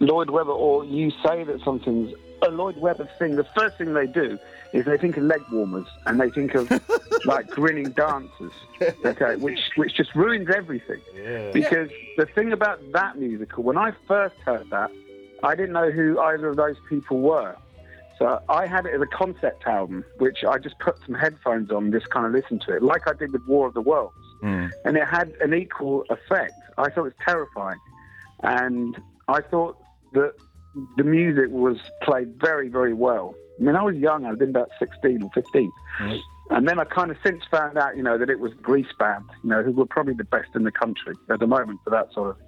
[0.00, 4.06] Lloyd Webber or you say that something's a Lloyd Webber thing, the first thing they
[4.06, 4.38] do
[4.72, 6.70] is they think of leg warmers and they think of
[7.24, 8.52] like grinning dancers,
[9.04, 11.00] okay, which which just ruins everything.
[11.52, 14.90] Because the thing about that musical, when I first heard that,
[15.42, 17.56] I didn't know who either of those people were.
[18.18, 21.84] So I had it as a concept album, which I just put some headphones on,
[21.84, 24.14] and just kind of listened to it, like I did with War of the Worlds,
[24.42, 24.70] Mm.
[24.84, 26.54] and it had an equal effect.
[26.78, 27.78] I thought it was terrifying,
[28.42, 28.96] and
[29.28, 29.76] I thought
[30.14, 30.34] that
[30.96, 33.34] the music was played very, very well.
[33.60, 34.24] I mean, I was young.
[34.24, 35.70] I'd been about 16 or 15.
[36.50, 39.24] And then I kind of since found out, you know, that it was Grease Band,
[39.44, 42.12] you know, who were probably the best in the country at the moment for that
[42.12, 42.46] sort of thing.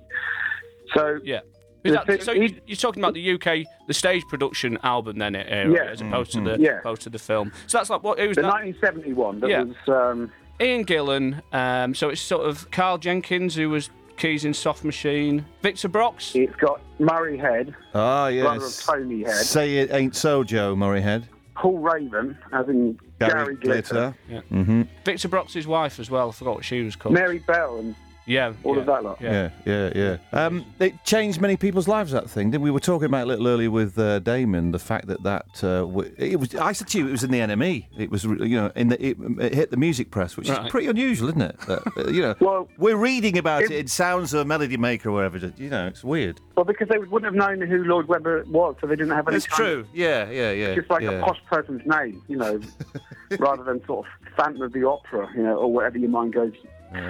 [0.94, 1.40] So, Yeah.
[1.84, 5.70] That- thing- so you- you're talking about the UK, the stage production album then, era,
[5.70, 5.84] Yeah.
[5.90, 6.47] as opposed to mm-hmm.
[6.56, 6.78] the Yeah.
[6.81, 7.52] opposed to the film.
[7.66, 8.36] So that's like what it was.
[8.36, 8.48] the that?
[8.48, 9.62] 1971, that Yeah.
[9.64, 9.76] was.
[9.89, 11.42] Um, Ian Gillan.
[11.52, 15.44] Um, so it's sort of Karl Jenkins who was keys in Soft Machine.
[15.62, 16.34] Victor Brox.
[16.34, 18.42] It's got Murray Head, Ah, yes.
[18.44, 19.34] brother of Tony Head.
[19.34, 21.28] Say it ain't so, Joe Murray Head.
[21.57, 24.41] Paul Raven, as in Gary, Glitter, Yeah.
[24.52, 24.83] Mm-hmm.
[25.05, 26.28] Victor Brox's wife as well.
[26.28, 27.15] I forgot what she was called.
[27.15, 27.94] Mary Bell, and
[28.27, 28.53] Yeah.
[28.62, 29.20] all yeah, of that lot.
[29.20, 30.17] Yeah, yeah, yeah.
[30.33, 32.12] Um, it changed many people's lives.
[32.12, 32.51] That thing.
[32.51, 34.70] Didn't we were talking about it a little earlier with uh, Damon.
[34.73, 36.55] The fact that that uh, w- it was.
[36.55, 37.86] I said to you, it was in the NME.
[37.99, 40.65] It was, you know, in the it, it hit the music press, which Right.
[40.65, 41.59] is pretty unusual, isn't it?
[41.67, 45.11] That, uh, you know, well, we're reading about it, in Sounds of a Melody Maker
[45.11, 45.53] or whatever.
[45.57, 46.41] You know, it's weird.
[46.57, 49.36] Well, because they wouldn't have known who Lloyd Webber was, so they didn't have any.
[49.36, 49.81] It's true.
[49.81, 50.67] Of, Yeah, yeah, yeah.
[50.69, 51.11] it's just like yeah.
[51.12, 52.61] a posh person's name, you know,
[53.39, 56.53] rather than sort of Phantom of the Opera, you know, or whatever your mind goes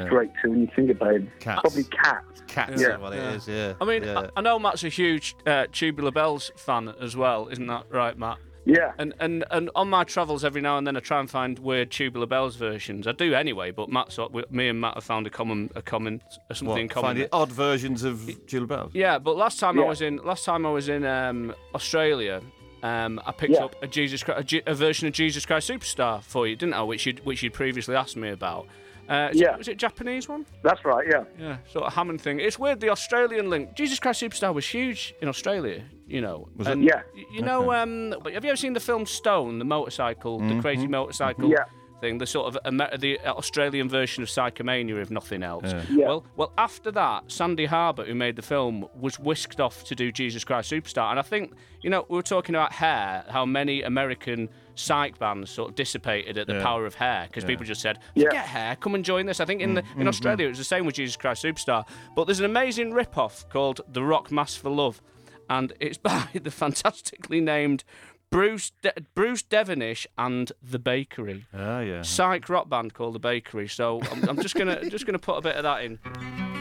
[0.07, 1.41] straight to when you think about it.
[1.41, 1.61] Cats.
[1.61, 2.43] Probably cats.
[2.47, 2.95] Cats yeah.
[2.95, 3.49] is what it is.
[3.49, 3.75] Yeah.
[3.81, 4.21] I mean, yeah.
[4.21, 8.17] I, I know Matt's a huge uh, Tubular Bells fan as well, isn't that right,
[8.19, 8.39] Matt?
[8.67, 8.93] Yeah.
[8.99, 11.91] And, and and on my travels, every now and then I try and find weird
[11.91, 13.07] Tubular Bells versions.
[13.07, 14.19] I do anyway, but Matt's
[14.51, 17.09] me and Matt have found a common a common or something What, in common.
[17.09, 18.93] find it odd versions of Tubular Bells.
[18.95, 22.41] Yeah, but last time I was in last time I was in um, Australia,
[22.83, 23.65] um, I picked Yeah.
[23.67, 26.75] up a Jesus Christ, a, G- a version of Jesus Christ Superstar for you, didn't
[26.75, 26.83] I?
[26.85, 28.67] Which you which you'd previously asked me about.
[29.09, 29.53] Uh, is Yeah.
[29.55, 30.47] It, was it Japanese one?
[30.63, 31.07] That's right.
[31.09, 31.25] Yeah.
[31.39, 32.41] Yeah, sort of Hammond thing.
[32.41, 32.81] It's weird.
[32.81, 33.75] The Australian link.
[33.75, 35.83] Jesus Christ Superstar was huge in Australia.
[36.07, 36.49] You know.
[36.57, 36.79] Was it?
[36.79, 37.03] Yeah.
[37.33, 37.73] You know.
[37.73, 38.13] Um.
[38.33, 41.51] Have you ever seen the film Stone, the motorcycle, the crazy motorcycle?
[41.51, 41.65] Yeah.
[42.01, 45.73] Thing, the sort of the Australian version of Psychomania, if nothing else.
[45.73, 45.85] Yeah.
[45.91, 46.07] Yeah.
[46.07, 50.13] Well, well, after that, Sandy Harbutt, who made the film, was whisked off to do
[50.13, 53.83] Jesus Christ Superstar, and I think you know we were talking about hair, how many
[53.83, 56.63] American psych bands sort of dissipated at the Yeah.
[56.63, 57.49] power of hair because Yeah.
[57.49, 58.25] people just said, Yeah.
[58.27, 60.59] "Forget hair, come and join this." I think in the in mm, Australia it was
[60.59, 61.87] the same with Jesus Christ Superstar,
[62.17, 65.01] but there's an amazing rip-off called The Rock Mass for Love,
[65.49, 67.85] and it's by the fantastically named
[68.31, 71.47] Bruce De- Bruce Devonish and the Bakery.
[71.55, 72.03] Ah, yeah.
[72.03, 73.69] Psych rock band called the Bakery.
[73.69, 76.54] So I'm, I'm just gonna just gonna put a bit of that in.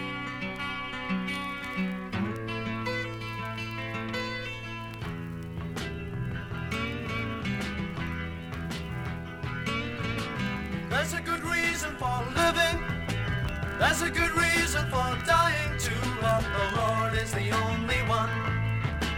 [10.93, 12.77] There's a good reason for living.
[13.79, 15.91] There's a good reason for dying too.
[16.21, 18.29] But the Lord is the only one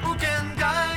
[0.01, 0.94] who can guide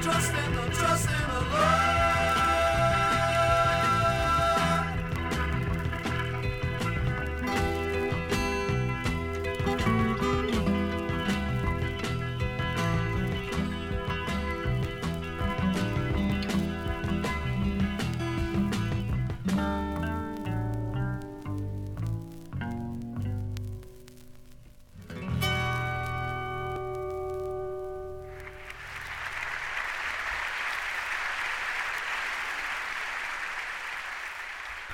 [0.00, 2.07] Trust in the trust in the oh Lord.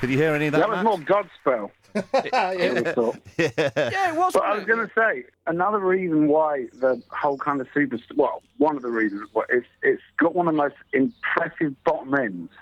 [0.06, 0.58] Did you hear any of that?
[0.58, 0.84] That was Matt?
[0.84, 1.70] more Godspell.
[2.24, 2.72] yeah.
[2.74, 3.16] would have thought.
[3.38, 4.32] Yeah, it was.
[4.34, 8.42] But I was going to say another reason why the whole kind of super well,
[8.58, 12.52] one of the reasons why it's it's got one of the most impressive bottom ends.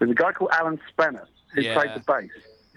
[0.00, 1.74] There's a guy called Alan Spenner who Yeah.
[1.74, 2.30] played the bass,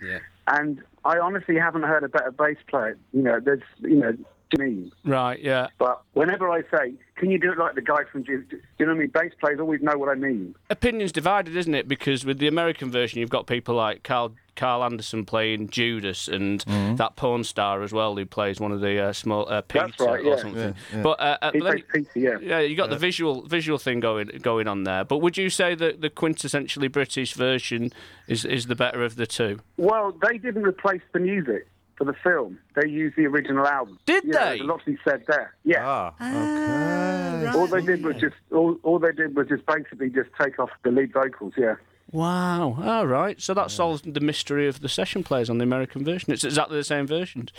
[0.04, 0.20] Yeah.
[0.48, 2.98] and I honestly haven't heard a better bass player.
[3.14, 4.16] You know, there's you know
[4.54, 4.92] to me.
[5.06, 5.40] Right.
[5.40, 5.68] Yeah.
[5.78, 8.86] But whenever I say, "Can you do it like the guy from?" Ju- Do you
[8.86, 9.10] know what I mean?
[9.10, 10.56] Bass players always know what I mean.
[10.70, 11.88] Opinions divided, isn't it?
[11.88, 16.64] Because with the American version, you've got people like Carl Carl Anderson playing Judas, and
[16.66, 16.96] Mm-hmm.
[16.98, 20.04] that porn star as well who plays one of the uh, small uh, That's Peter
[20.12, 20.36] right, or yeah.
[20.38, 20.60] something.
[20.62, 21.02] Yeah, yeah.
[21.02, 22.38] But uh, uh, He but then- Peter, yeah.
[22.42, 25.04] yeah, you got the visual visual thing going going on there.
[25.04, 27.92] But would you say that the quintessentially British version
[28.28, 29.60] is is the better of the two?
[29.78, 31.68] Well, they didn't replace the music.
[31.98, 32.58] For the film.
[32.76, 34.00] They used the original album.
[34.06, 34.50] Did yeah, they?
[34.50, 35.54] There's a lot to be said there.
[35.64, 36.12] Yeah.
[36.20, 40.60] Ah, All they did was just all, all they did was just basically just take
[40.60, 41.54] off the lead vocals.
[41.58, 41.76] Yeah.
[42.12, 42.78] Wow.
[42.84, 43.42] All right.
[43.42, 46.32] So that solves the mystery of the session players on the American version.
[46.32, 47.50] It's exactly the same version.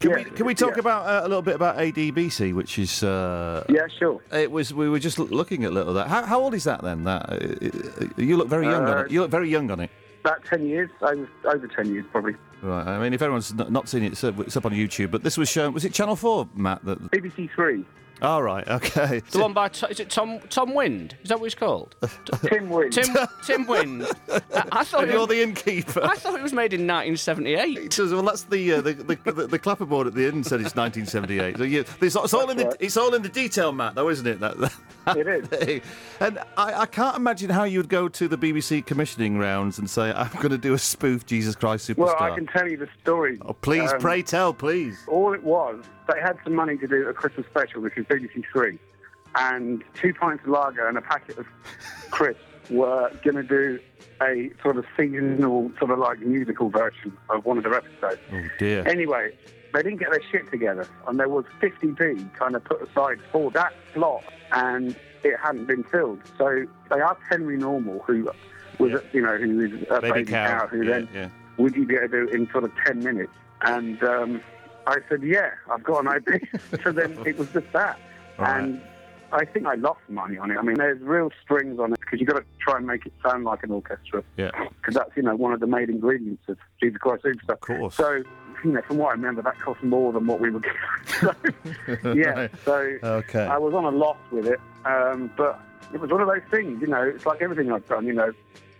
[0.00, 3.64] Can we can we talk about uh, a little bit about ADBC, which is uh,
[3.70, 4.20] yeah, sure.
[4.32, 6.08] It was we were just looking at a little of that.
[6.08, 7.04] How, how old is that then?
[7.04, 9.10] That uh, you look very young on Uh, it.
[9.10, 9.90] You look very young on it.
[10.26, 12.34] About ten years, over, over ten years probably.
[12.60, 12.84] Right.
[12.84, 15.12] I mean, if everyone's not seen it, it's, it's up on YouTube.
[15.12, 15.72] But this was shown.
[15.72, 16.84] Was it Channel Four, Matt?
[16.84, 16.98] That.
[17.12, 17.84] BBC Three.
[18.22, 18.66] All right.
[18.66, 19.20] Okay.
[19.30, 21.16] The one by is it Tom Tom Wind?
[21.22, 21.94] Is that what he's called?
[22.48, 22.92] Tim Wind.
[22.92, 23.14] Tim
[23.44, 24.06] Tim Wind.
[24.30, 24.40] I,
[24.72, 26.02] I thought And you're was, the innkeeper.
[26.02, 27.92] I thought it was made in 1978.
[27.92, 30.74] Says, well, that's the, uh, the, the, the the clapperboard at the end said it's
[30.74, 31.58] 1978.
[31.58, 32.76] So you, it's, it's all in the right.
[32.80, 34.40] it's all in the detail, Matt, though, isn't it?
[34.40, 34.72] That,
[35.14, 35.82] It is.
[36.20, 39.88] and I, I can't imagine how you would go to the BBC commissioning rounds and
[39.88, 42.76] say, "I'm going to do a spoof Jesus Christ Superstar." Well, I can tell you
[42.76, 43.38] the story.
[43.42, 44.98] Oh, please, Um, pray tell, please.
[45.06, 48.44] All it was, they had some money to do a Christmas special, which was BBC
[48.52, 48.78] Three,
[49.36, 51.46] and two pints of lager and a packet of
[52.10, 53.78] crisps were going to do
[54.22, 58.20] a sort of seasonal, sort of like musical version of one of their episodes.
[58.32, 58.86] Oh dear.
[58.88, 59.32] Anyway,
[59.74, 63.50] they didn't get their shit together, and there was 50p kind of put aside for
[63.52, 66.20] that slot, and it hadn't been filled.
[66.38, 68.30] So they asked Henry Normal, who
[68.78, 70.60] was, a, you know, who is a Baby baby, cow.
[70.60, 71.28] cow, who Yeah, then yeah.
[71.58, 73.32] would you be able to do it in sort of 10 minutes?
[73.62, 74.40] And um,
[74.86, 76.40] I said, yeah, I've got an idea.
[76.84, 77.98] so then it was just that.
[78.38, 78.60] Right.
[78.60, 78.80] And
[79.32, 80.56] I think I lost money on it.
[80.56, 83.12] I mean, there's real strings on it because you've got to try and make it
[83.22, 84.22] sound like an orchestra.
[84.36, 84.50] Yeah.
[84.80, 87.50] Because that's, you know, one of the main ingredients of Jesus Christ Superstar.
[87.50, 87.94] Of course.
[87.96, 88.22] So,
[88.64, 90.78] you know, from what I remember, that cost more than what we were getting.
[92.02, 92.48] so, yeah.
[92.64, 93.44] So Okay.
[93.44, 94.60] I was on a loss with it.
[94.84, 95.60] Um, but
[95.92, 98.32] it was one of those things, you know, it's like everything I've done, you know,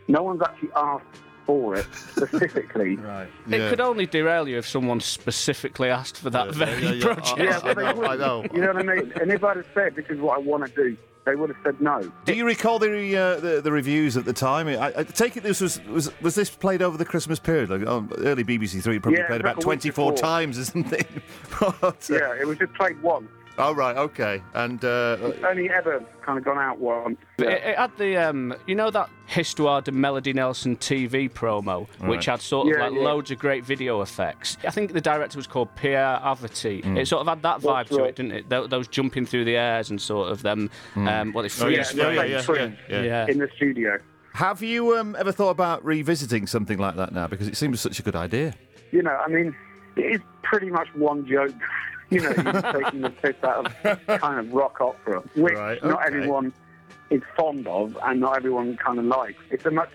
[0.08, 1.04] no one's actually asked
[1.46, 2.96] for it specifically.
[2.96, 3.28] right.
[3.48, 7.14] It could only derail you if someone specifically asked for that very yeah, yeah.
[7.14, 7.38] project.
[7.38, 8.20] Yeah, but they I know, wouldn't.
[8.20, 8.44] I know.
[8.52, 9.12] You know what I mean?
[9.20, 11.58] And if I'd have said, this is what I want to do, they would have
[11.64, 12.10] said no.
[12.24, 14.68] Do you recall the, uh, the the reviews at the time?
[14.68, 17.70] I, I take it this was was was this played over the Christmas period?
[17.70, 20.16] Like, oh, early BBC Three probably Yeah, played about 24 before.
[20.16, 21.04] times or something.
[21.60, 23.28] But, uh, Yeah, it was just played once.
[23.58, 27.16] Oh right, okay, and uh, It's only ever kind of gone out once.
[27.38, 31.86] But It, it had the, um, you know, that Histoire de Melody Nelson TV promo,
[32.06, 33.00] which had sort of Yeah, like yeah.
[33.00, 34.58] loads of great video effects.
[34.64, 36.84] I think the director was called Pierre Avati.
[36.84, 36.98] Mm.
[36.98, 38.08] It sort of had that vibe That's to right.
[38.10, 38.48] it, didn't it?
[38.50, 41.82] Tho- Those jumping through the airs and sort of them, um, what they Oh, yeah,
[41.82, 42.76] freeze yeah, frame.
[42.90, 43.26] yeah, yeah, yeah, yeah.
[43.32, 43.98] in the studio.
[44.34, 47.26] have you um, ever thought about revisiting something like that now?
[47.26, 48.52] Because it seems such a good idea.
[48.92, 49.56] You know, I mean,
[49.96, 51.54] it is pretty much one joke.
[52.10, 56.06] You know, you're taking the piss out of kind of rock opera, which Right, not
[56.06, 56.52] everyone
[57.10, 59.42] is fond of and not everyone kind of likes.
[59.50, 59.90] It's a much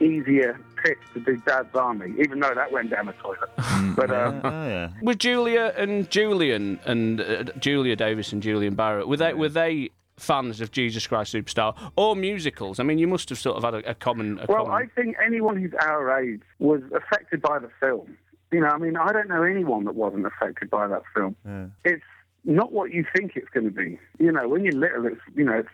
[0.00, 3.50] easier piss to do Dad's Army, even though that went down the toilet.
[3.96, 4.90] but um, Oh yeah.
[5.02, 9.90] Were Julia and Julian and uh, Julia Davis and Julian Barratt were they were they
[10.16, 12.78] fans of Jesus Christ Superstar or musicals?
[12.78, 14.38] I mean, you must have sort of had a, a common.
[14.38, 14.82] A Well, common...
[14.82, 18.16] I think anyone who's our age was affected by the film.
[18.52, 21.36] You know, I mean, I don't know anyone that wasn't affected by that film.
[21.84, 22.02] It's
[22.44, 23.98] not what you think it's going to be.
[24.18, 25.68] You know, when you're little, it's you know, it's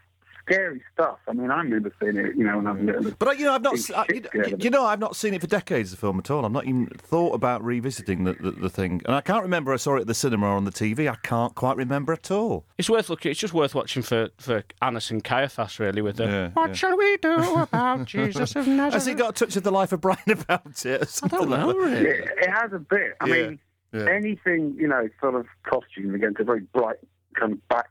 [0.46, 1.18] scary stuff.
[1.28, 2.36] I mean, I remember seeing it.
[2.36, 3.12] You know, when I was little.
[3.18, 3.74] But uh, you know, I've not.
[3.74, 5.90] Being s- I- you, scared you know, I've not seen it for decades.
[5.90, 6.44] The film at all.
[6.44, 9.72] I've not even thought about revisiting the, the, the thing, and I can't remember.
[9.72, 11.10] I saw it at the cinema or on the TV.
[11.10, 12.64] I can't quite remember at all.
[12.78, 13.30] It's worth looking.
[13.32, 16.02] It's just worth watching for for Annas and Caiaphas, really.
[16.02, 16.74] With the Yeah, what yeah.
[16.74, 18.94] shall we do about Jesus of Nazareth?
[18.94, 21.02] Has it got a touch of the life of Brian about it?
[21.02, 21.76] Or something don't know, that?
[21.76, 22.06] really.
[22.10, 23.14] It, it has a bit.
[23.20, 23.58] I Yeah, mean,
[23.92, 24.06] yeah.
[24.10, 26.96] anything you know, sort of costume against a very bright
[27.38, 27.86] kind of back.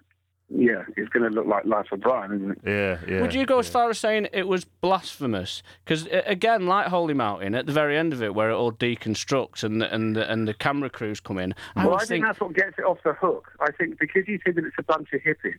[0.49, 2.57] Yeah, it's going to look like Life of Brian, isn't it?
[2.63, 3.21] Yeah, yeah.
[3.21, 5.63] Would you go as far as saying it was blasphemous?
[5.83, 9.63] Because again, like Holy Mountain, at the very end of it, where it all deconstructs
[9.63, 12.39] and the, and the, and the camera crews come in, I well, I think that's
[12.39, 13.51] what gets it off the hook.
[13.59, 15.57] I think because you see that it's a bunch of hippies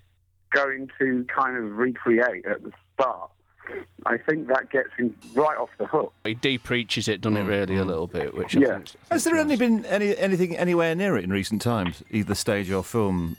[0.50, 3.30] going to kind of recreate at the start,
[4.06, 6.12] I think that gets him right off the hook.
[6.24, 7.44] he de-preaches it, doesn't it?
[7.44, 7.86] Mm, really, a mm.
[7.86, 8.34] little bit.
[8.34, 8.74] Which I Yeah.
[8.76, 12.70] think Has there only been any anything anywhere near it in recent times, either stage
[12.70, 13.36] or film,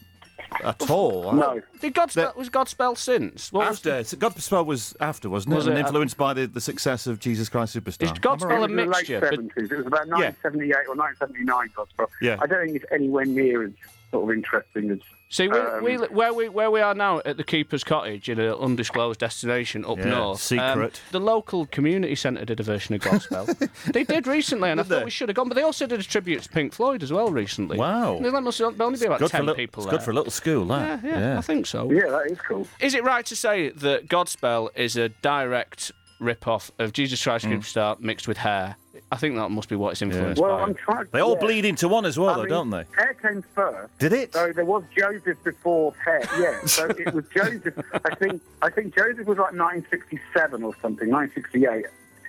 [0.63, 1.33] at all?
[1.33, 1.61] No.
[1.81, 3.51] Did Godspell, was Godspell since?
[3.51, 5.57] What was After Godspell was after, wasn't it?
[5.57, 5.81] Was and it?
[5.81, 8.03] influenced by the, the success of Jesus Christ Superstar.
[8.03, 9.19] Is Godspell It a was in the late mixture?
[9.19, 9.71] But 70s.
[9.71, 12.09] It was about 1978 or 1979, Godspell.
[12.21, 12.37] Yeah.
[12.41, 13.71] I don't think it's anywhere near as
[14.11, 14.99] sort of interesting as.
[15.29, 18.39] See, we, um, we, where we where we are now at the Keeper's Cottage in
[18.39, 20.51] an undisclosed destination up Yeah, north.
[20.53, 21.01] um, secret.
[21.11, 23.69] the local community centre did a version of Godspell.
[23.93, 25.03] they did recently, and I thought they?
[25.03, 25.49] we should have gone.
[25.49, 27.77] But they also did a tribute to Pink Floyd as well recently.
[27.77, 28.19] Wow.
[28.21, 29.91] There must only be about good for, ten little, people there.
[29.91, 31.03] good for a little school, yeah, that.
[31.03, 31.91] yeah, I think so.
[31.91, 32.65] Yeah, that is cool.
[32.79, 37.57] Is it right to say that Godspell is a direct rip-off of Jesus Christ Mm.
[37.59, 38.75] Superstar mixed with hair?
[39.11, 40.63] I think that must be what it's influenced Well, by.
[40.63, 41.05] I'm trying.
[41.11, 41.39] They all yeah.
[41.39, 42.85] bleed into one as well, I though, mean, don't they?
[42.97, 43.97] Hair came first.
[43.99, 44.33] Did it?
[44.33, 46.21] So there was Joseph before Hair.
[46.39, 46.65] Yeah.
[46.65, 47.77] So it was Joseph.
[47.93, 48.41] I think.
[48.61, 51.09] I think Joseph was like 1967 or something.
[51.09, 51.85] 1968.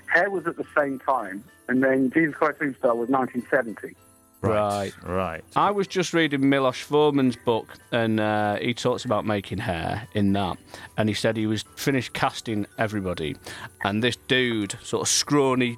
[0.06, 3.94] Hair was at the same time, and then Jesus Christ Superstar was 1970.
[4.40, 5.42] Right, right.
[5.56, 10.32] I was just reading Miloš Forman's book, and uh, he talks about making hair in
[10.34, 10.58] that.
[10.96, 13.36] And he said he was finished casting everybody,
[13.82, 15.76] and this dude, sort of scrawny,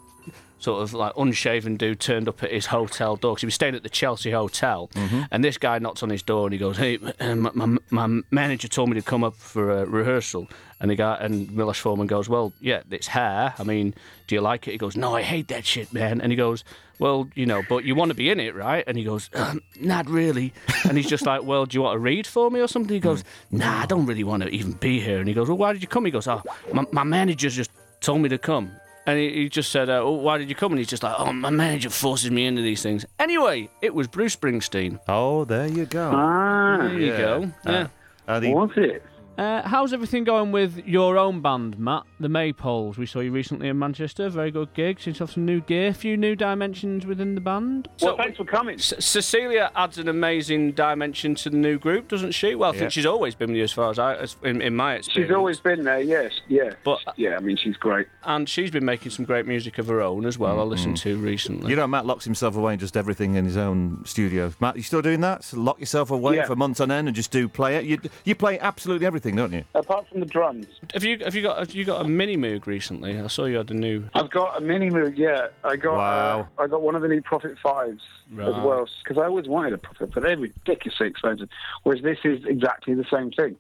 [0.61, 3.75] sort of like unshaven dude, turned up at his hotel door 'cause he was staying
[3.75, 4.91] at the Chelsea Hotel.
[4.95, 5.23] Mm-hmm.
[5.31, 8.23] And this guy knocks on his door and he goes, "Hey, uh, my, my, my
[8.31, 10.49] manager told me to come up for a rehearsal."
[10.81, 13.55] And the guy and Miloš Forman goes, "Well, yeah, it's hair.
[13.59, 13.95] I mean,
[14.27, 16.65] do you like it?" He goes, "No, I hate that shit, man." And he goes,
[16.99, 19.63] "Well, you know, but you want to be in it, right?" And he goes, um,
[19.79, 20.53] "Not really."
[20.89, 23.01] And he's just like, "Well, do you want to read for me or something?" He
[23.01, 23.59] goes, hmm.
[23.59, 25.83] "Nah, I don't really want to even be here." And he goes, "Well, why did
[25.83, 28.71] you come?" He goes, "Oh, my, my manager just told me to come."
[29.11, 31.15] And he, he just said, uh, oh, "Why did you come?" And he's just like,
[31.19, 35.01] "Oh, my manager forces me into these things." Anyway, it was Bruce Springsteen.
[35.09, 36.11] Oh, there you go.
[36.15, 37.53] Ah, There you go.
[37.67, 37.87] Yeah.
[38.29, 39.03] Uh, the- was it?
[39.41, 42.03] Uh, how's everything going with your own band, Matt?
[42.21, 42.99] The Maypoles.
[42.99, 44.29] We saw you recently in Manchester.
[44.29, 45.01] Very good gig.
[45.01, 47.89] Seems to have some new gear, a few new dimensions within the band.
[48.03, 48.77] Well, thanks for coming.
[48.79, 52.55] C- Cecilia adds an amazing dimension to the new group, doesn't she?
[52.55, 52.89] Well, I think Yeah.
[52.91, 55.31] she's always been with you as far as I, as in, in my experience.
[55.31, 56.01] She's always been there.
[56.03, 56.33] Yes.
[56.49, 56.73] Yeah.
[56.85, 58.09] But yeah, I mean, she's great.
[58.25, 60.61] and she's been making some great music of her own as well.
[60.61, 61.71] I listened to recently.
[61.71, 64.53] You know, Matt locks himself away and just everything in his own studio.
[64.61, 65.45] Matt, you still doing that?
[65.45, 66.45] So lock yourself away Yeah.
[66.45, 67.87] for months on end and just do play it.
[67.87, 69.65] You you play absolutely everything, don't you?
[69.75, 70.67] Apart from the drums.
[70.95, 73.19] Have you have you got have you got a mini moog recently?
[73.19, 74.09] I saw you had a new.
[74.15, 75.17] I've got a mini moog.
[75.17, 75.97] Yeah, I got.
[75.97, 76.49] Wow.
[76.59, 78.03] Uh, I got one of the new Prophet fives
[78.33, 78.49] Right.
[78.49, 81.49] as well because I always wanted a Prophet, but they're ridiculously expensive.
[81.83, 83.57] Whereas this is exactly the same thing.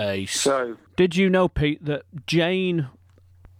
[0.00, 0.38] Ace.
[0.38, 2.88] So Did you know, Pete, that Jane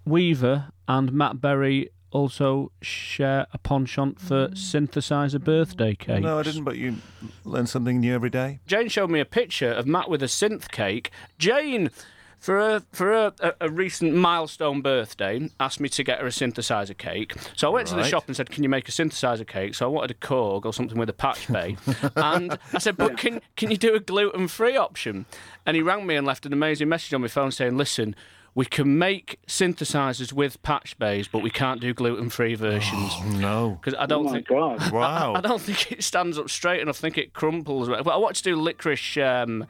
[0.04, 4.54] Weaver and Matt Berry also share a penchant for mm.
[4.54, 6.22] synthesizer birthday cakes?
[6.22, 6.64] No, I didn't.
[6.64, 6.96] But you
[7.44, 8.60] learn something new every day.
[8.66, 11.10] Jane showed me a picture of Matt with a synth cake.
[11.38, 11.90] Jane,
[12.38, 16.30] for a for a, a, a recent milestone birthday, asked me to get her a
[16.30, 17.34] synthesizer cake.
[17.54, 18.10] So I went to the Right.
[18.10, 20.72] shop and said, "Can you make a synthesizer cake?" So I wanted a Korg or
[20.72, 21.76] something with a patch bay,
[22.16, 25.24] and I said, "But can can you do a gluten free option?"
[25.64, 28.16] And he rang me and left an amazing message on my phone saying, "Listen."
[28.54, 33.12] We can make synthesizers with patch bays, but we can't do gluten-free versions.
[33.16, 34.48] Oh, no, because I don't Oh my think.
[34.48, 34.92] God.
[34.92, 35.34] Wow.
[35.36, 36.98] I don't think it stands up straight enough.
[36.98, 37.88] I think it crumples.
[37.88, 39.66] But I want to do licorice um,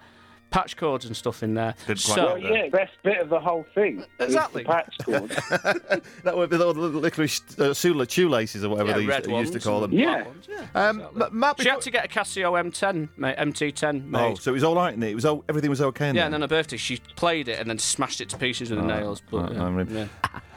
[0.52, 1.74] patch cords and stuff in there.
[1.96, 3.98] So, well, yeah, best bit of the whole thing.
[4.00, 4.64] is the Exactly.
[4.64, 5.30] patch cord.
[6.24, 9.40] that would be the little licorice uh, shoe- shoelaces or whatever Yeah, they red used,
[9.40, 9.92] used to call them.
[9.92, 14.04] and black ones, Um, M- Matt, she had to get a Casio M10, mate, MT10
[14.06, 14.20] made.
[14.20, 15.10] Oh, so it was all right in it.
[15.10, 16.10] It was all, everything was okay.
[16.10, 16.26] In yeah, there?
[16.26, 18.86] and on her birthday, she played it and then smashed it to pieces with the
[18.86, 19.22] nails.
[19.30, 20.06] But, Right, yeah, I mean- yeah.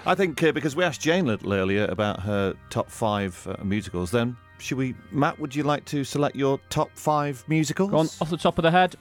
[0.05, 3.63] I think uh, because we asked Jane a little earlier about her top five uh,
[3.63, 5.39] musicals, then should we, Matt?
[5.39, 7.89] Would you like to select your top five musicals?
[7.89, 8.95] Go on, off the top of the head.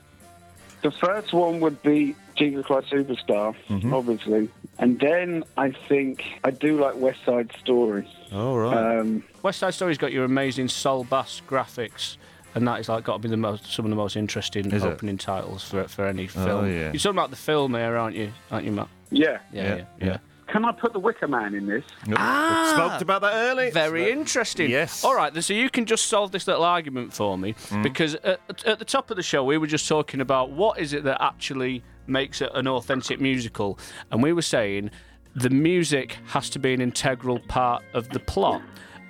[0.84, 3.92] The first one would be Jesus Christ Superstar, Mm-hmm.
[3.92, 4.48] obviously,
[4.78, 8.06] and then I think I do like West Side Story.
[8.32, 8.98] All right.
[9.00, 12.16] Um, West Side Story's got your amazing Saul Bass graphics.
[12.56, 14.84] And that is like got to be the most, some of the most interesting Is
[14.84, 14.86] it?
[14.86, 16.44] opening titles for for any film.
[16.48, 16.66] Oh, film.
[16.72, 16.92] yeah.
[16.92, 18.30] You're talking about the film here, aren't you?
[18.52, 18.88] Aren't you, Matt?
[19.10, 19.38] yeah.
[19.52, 20.18] Yeah, yeah, yeah.
[20.46, 21.84] Can I put the Wicker Man in this?
[22.16, 23.70] Ah, Spoke about that early.
[23.70, 24.70] Very interesting.
[24.70, 25.02] Yes.
[25.04, 27.82] All right, so you can just solve this little argument for me Mm.
[27.82, 30.92] because at, at the top of the show we were just talking about what is
[30.92, 33.78] it that actually makes it an authentic musical,
[34.10, 34.90] and we were saying
[35.34, 38.62] the music has to be an integral part of the plot.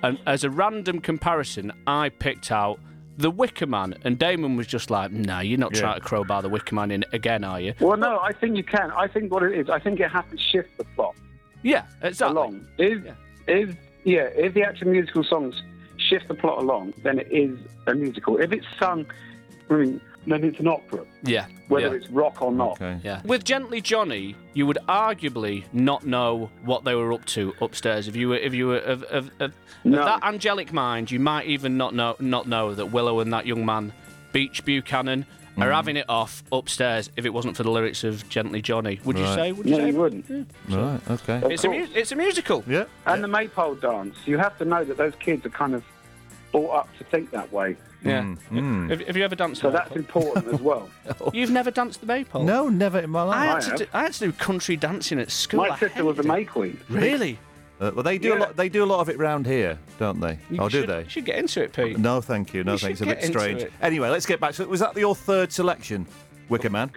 [0.03, 2.79] And as a random comparison, I picked out.
[3.17, 5.79] The Wicker Man, and Damon was just like, "Nah, you're not Yeah.
[5.81, 8.63] trying to crowbar the Wicker Man in again, are you?" Well, no, I think you
[8.63, 8.91] can.
[8.91, 11.15] I think what it is, I think it has to shift the plot
[11.65, 12.37] Yeah, uh, exactly.
[12.37, 12.67] along.
[12.77, 13.03] If,
[13.47, 15.55] if, yeah, if the actual musical songs
[15.97, 18.37] shift the plot along, then it is a musical.
[18.37, 19.05] If it's sung,
[19.69, 21.93] I mean, then it's an opera, Yeah, whether yeah.
[21.93, 22.73] it's rock or not.
[22.81, 22.99] Okay.
[23.03, 23.21] Yeah.
[23.25, 28.07] With Gently Johnny, you would arguably not know what they were up to upstairs.
[28.07, 29.53] If you were, if you were of, of, of,
[29.83, 29.99] No.
[29.99, 33.45] of that angelic mind, you might even not know not know that Willow and that
[33.47, 33.91] young man,
[34.33, 35.25] Beach Buchanan,
[35.57, 35.75] are Mm.
[35.75, 37.09] having it off upstairs.
[37.15, 39.35] If it wasn't for the lyrics of Gently Johnny, would you Right.
[39.35, 39.51] say?
[39.51, 39.87] Would you No, say?
[39.87, 40.47] you wouldn't.
[40.69, 40.99] Right.
[41.09, 41.41] Okay.
[41.53, 42.63] It's a, mu- it's a musical.
[42.67, 42.85] Yeah.
[43.05, 44.15] And the maypole dance.
[44.25, 45.83] You have to know that those kids are kind of
[46.51, 47.75] brought up to think that way.
[48.03, 48.21] Yeah.
[48.21, 48.89] Mm, mm.
[48.91, 49.61] Have, have you ever danced?
[49.61, 50.21] So the that's maypole?
[50.23, 50.89] important as well.
[51.33, 52.43] You've never danced the maypole?
[52.43, 53.37] No, never in my life.
[53.37, 53.79] I I had, to have.
[53.79, 55.61] do, I had to do country dancing at school.
[55.65, 56.33] My I sister was a hated it.
[56.37, 56.79] May Queen.
[56.89, 57.39] Really?
[57.79, 58.55] Uh, well, they do a lot.
[58.55, 60.39] They do a lot of it round here, don't they?
[60.49, 61.03] You oh, do they?
[61.03, 61.97] You should get into it, Pete.
[61.97, 62.63] No, thank you.
[62.63, 63.01] No, You thanks.
[63.01, 63.61] It's a bit strange.
[63.63, 63.73] it.
[63.81, 64.53] Anyway, let's get back.
[64.53, 66.05] So, was that your third selection,
[66.47, 66.91] Wicker Man?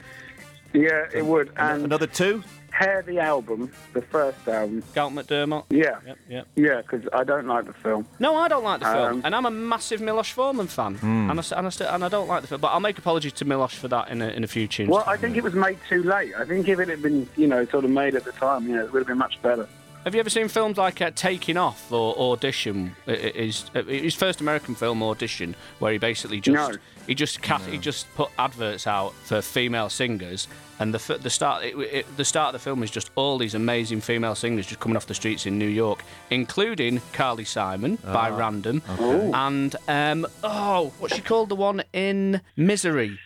[0.73, 1.51] Yeah, it would.
[1.57, 2.45] And Another two?
[2.71, 4.85] Hair the album, the first album.
[4.95, 5.65] Galt MacDermot.
[5.71, 5.99] Yeah.
[6.07, 6.47] Yep, yep.
[6.55, 8.07] Yeah, because I don't like the film.
[8.21, 11.29] No, I don't like the film, Um, and I'm a massive Milos Forman fan, Hmm.
[11.31, 12.61] and, I, s- and, I, and I don't like the film.
[12.61, 14.91] But I'll make apologies to Milos for that in a, in a few tunes.
[14.91, 16.35] Well, I think it was made too late.
[16.39, 18.77] I think if it had been, you know, sort of made at the time, you
[18.77, 19.67] know, it would have been much better.
[20.05, 22.97] Have you ever seen films like uh, Taking Off or Audition?
[23.07, 26.79] I- I- His uh, his first American film, Audition, where he basically just No.
[27.07, 31.65] he just ca- he just put adverts out for female singers, and the the start
[31.65, 34.81] it, it, the start of the film is just all these amazing female singers just
[34.81, 39.31] coming off the streets in New York, including Carly Simon by Ah, Random, okay.
[39.35, 43.19] and um oh what's she called the one in Misery,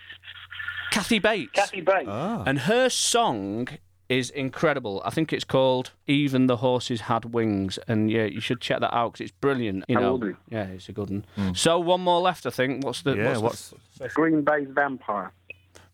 [0.90, 1.52] Kathy Bates.
[1.52, 2.08] Kathy Bates.
[2.08, 3.68] And her song
[4.18, 5.02] is incredible.
[5.04, 8.94] I think it's called "Even the Horses Had Wings," and yeah, you should check that
[8.94, 9.84] out because it's brilliant.
[9.88, 10.36] You I know, will do.
[10.50, 11.24] yeah, it's a good one.
[11.36, 11.52] Hmm.
[11.54, 12.84] So one more left, I think.
[12.84, 13.14] What's the?
[13.16, 15.32] Yeah, what's, the- Green Bay's Vampire.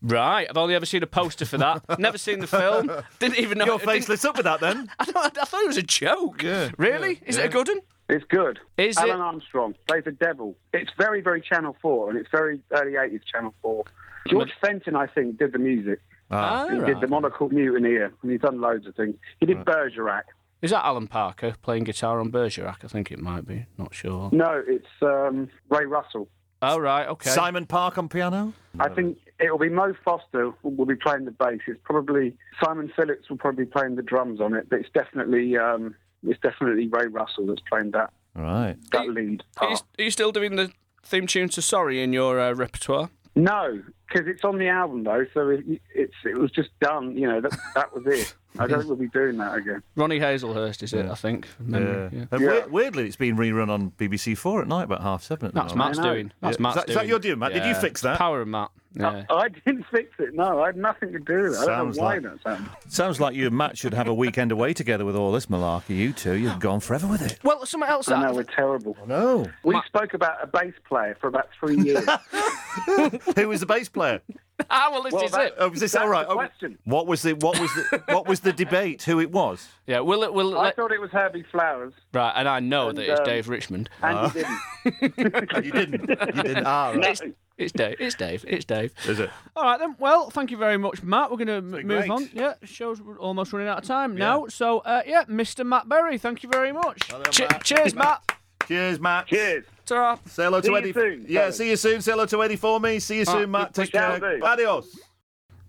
[0.01, 1.83] Right, I've only ever seen a poster for that.
[1.99, 2.89] Never seen the film.
[3.19, 3.65] Didn't even know.
[3.65, 4.89] Your face lit up with that then.
[4.99, 6.41] I, I thought it was a joke.
[6.41, 6.69] Yeah.
[6.77, 7.19] Really?
[7.25, 7.81] Is it a good one?
[8.07, 8.59] It's good.
[8.77, 9.23] Is Alan it?
[9.23, 10.55] Armstrong plays the devil.
[10.73, 13.83] It's very, very Channel 4, and it's very early 80s Channel 4.
[14.29, 15.99] George Fenton, I think, did the music.
[16.31, 16.87] Ah, he right.
[16.87, 19.15] did the Monocle Mutineer, and he's done loads of things.
[19.39, 20.23] He did Bergerac.
[20.61, 22.83] Is that Alan Parker playing guitar on Bergerac?
[22.83, 23.65] I think it might be.
[23.77, 24.29] Not sure.
[24.33, 26.27] No, it's um, Ray Russell.
[26.61, 27.29] Oh right, okay.
[27.29, 28.53] Simon Park on piano.
[28.79, 31.61] I think it will be Mo Foster will be playing the bass.
[31.67, 35.57] It's probably Simon Phillips will probably be playing the drums on it, but it's definitely
[35.57, 38.75] um, it's definitely Ray Russell that's playing that Right.
[38.91, 39.43] that lead.
[39.57, 39.83] Are you, part.
[39.97, 43.09] are you still doing the theme tune to Sorry in your uh, repertoire?
[43.39, 45.63] No, because it's on the album though, so it,
[45.95, 47.15] it's it was just done.
[47.15, 48.35] You know that that was it.
[48.57, 49.83] I don't think we'll be doing that again.
[49.95, 51.05] Ronnie Hazlehurst is it?
[51.05, 51.45] I think.
[51.45, 52.25] from memory, yeah.
[52.31, 55.47] And weir- weirdly, it's been rerun on BBC Four at night about half seven.
[55.49, 55.97] At the That's moment.
[55.97, 56.31] Matt's doing.
[56.41, 56.61] That's Yeah.
[56.63, 57.09] Matt's Is that doing.
[57.09, 57.53] your doing, Matt?
[57.53, 58.17] Did you fix that?
[58.17, 58.71] Power of Matt.
[58.95, 59.23] Yeah.
[59.29, 60.33] I didn't fix it.
[60.33, 61.57] No, I had nothing to do with it.
[61.59, 62.69] I don't Sounds know why like- that's happened.
[62.87, 65.95] Sounds like you and Matt should have a weekend away together with all this malarkey.
[65.95, 67.37] You two, you've gone forever with it.
[67.43, 68.09] Well, something else.
[68.09, 68.97] I know we're terrible.
[69.05, 69.45] No.
[69.63, 72.03] We spoke about a bass player for about three years.
[73.35, 74.21] Who was the bass player?
[74.69, 75.53] ah, well, this Well, is that- it.
[75.57, 76.27] Oh, was this That's all right?
[76.27, 76.77] the Oh, question.
[76.85, 79.03] what was the what was the what was the debate?
[79.03, 79.67] Who it was?
[79.87, 80.33] Yeah, will it?
[80.33, 83.19] Will I let, thought it was Herbie Flowers, right, and I know And, that it's
[83.19, 83.89] um, Dave Richmond.
[84.01, 84.31] and Ah.
[84.33, 85.53] you didn't.
[85.65, 86.09] you didn't.
[86.09, 86.65] You didn't.
[86.65, 87.05] Ah, right.
[87.09, 87.21] It's,
[87.57, 87.97] it's Dave.
[87.99, 88.45] It's Dave.
[88.47, 88.93] It's Dave.
[89.05, 89.29] Is it?
[89.55, 89.95] All right then.
[89.99, 91.29] Well, thank you very much, Matt.
[91.29, 92.09] We're going to been move great.
[92.09, 92.29] on.
[92.31, 94.47] Yeah, show's almost running out of time now.
[94.47, 95.65] So, uh, yeah, Mr.
[95.65, 97.09] Matt Berry, thank you very much.
[97.31, 97.63] Che- Matt.
[97.65, 98.31] Cheers, Matt.
[98.65, 99.27] Cheers, Matt.
[99.27, 99.65] Cheers.
[99.89, 100.17] Ta-ra.
[100.25, 100.93] Say hello See to you Eddie.
[100.93, 101.53] soon, yeah, Darren.
[101.53, 102.01] see you soon.
[102.01, 102.99] Say hello to Eddie for me.
[102.99, 103.73] See you Ah, soon, Matt.
[103.73, 104.19] Take care.
[104.19, 104.39] do.
[104.43, 104.97] Adios.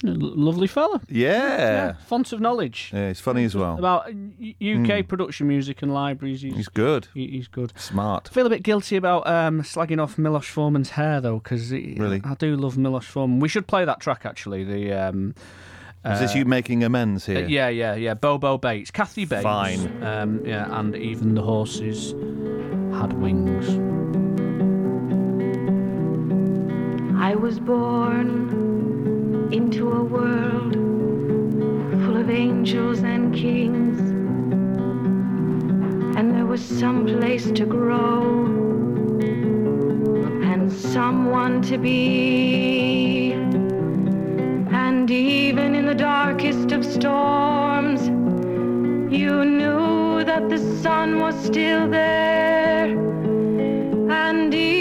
[0.03, 0.99] Lovely fella.
[1.11, 1.93] Yeah.
[2.07, 3.77] Font of knowledge Yeah, he's funny as well.
[3.79, 6.41] about uh, U- UK production music and libraries.
[6.41, 7.09] He's, He's good.
[7.13, 7.75] he- he's good.
[7.77, 8.29] Smart.
[8.31, 12.23] I feel a bit guilty about um, slagging off Milos Forman's hair though, because Really?
[12.25, 13.41] I do love Milos Forman.
[13.41, 14.65] We should play that track actually.
[14.65, 15.35] The um,
[16.07, 17.47] Is this uh, you making amends uh, here?
[17.47, 18.15] yeah, yeah, yeah.
[18.15, 19.43] Bobo Bates, Kathy Bates.
[19.43, 20.03] Fine.
[20.03, 22.13] Um, yeah, and even the horses
[22.99, 24.00] had wings.
[27.23, 34.01] I was born into a world full of angels and kings,
[36.17, 38.47] and there was some place to grow
[40.51, 43.33] and someone to be.
[44.73, 48.09] And even in the darkest of storms,
[49.13, 52.87] you knew that the sun was still there.
[54.11, 54.80] And even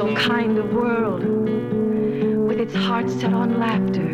[0.00, 1.22] special kind of world
[2.48, 4.08] with its heart set on laughter.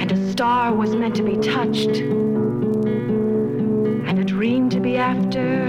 [0.00, 1.96] And a star was meant to be touched,
[4.08, 5.68] and a dream to be after.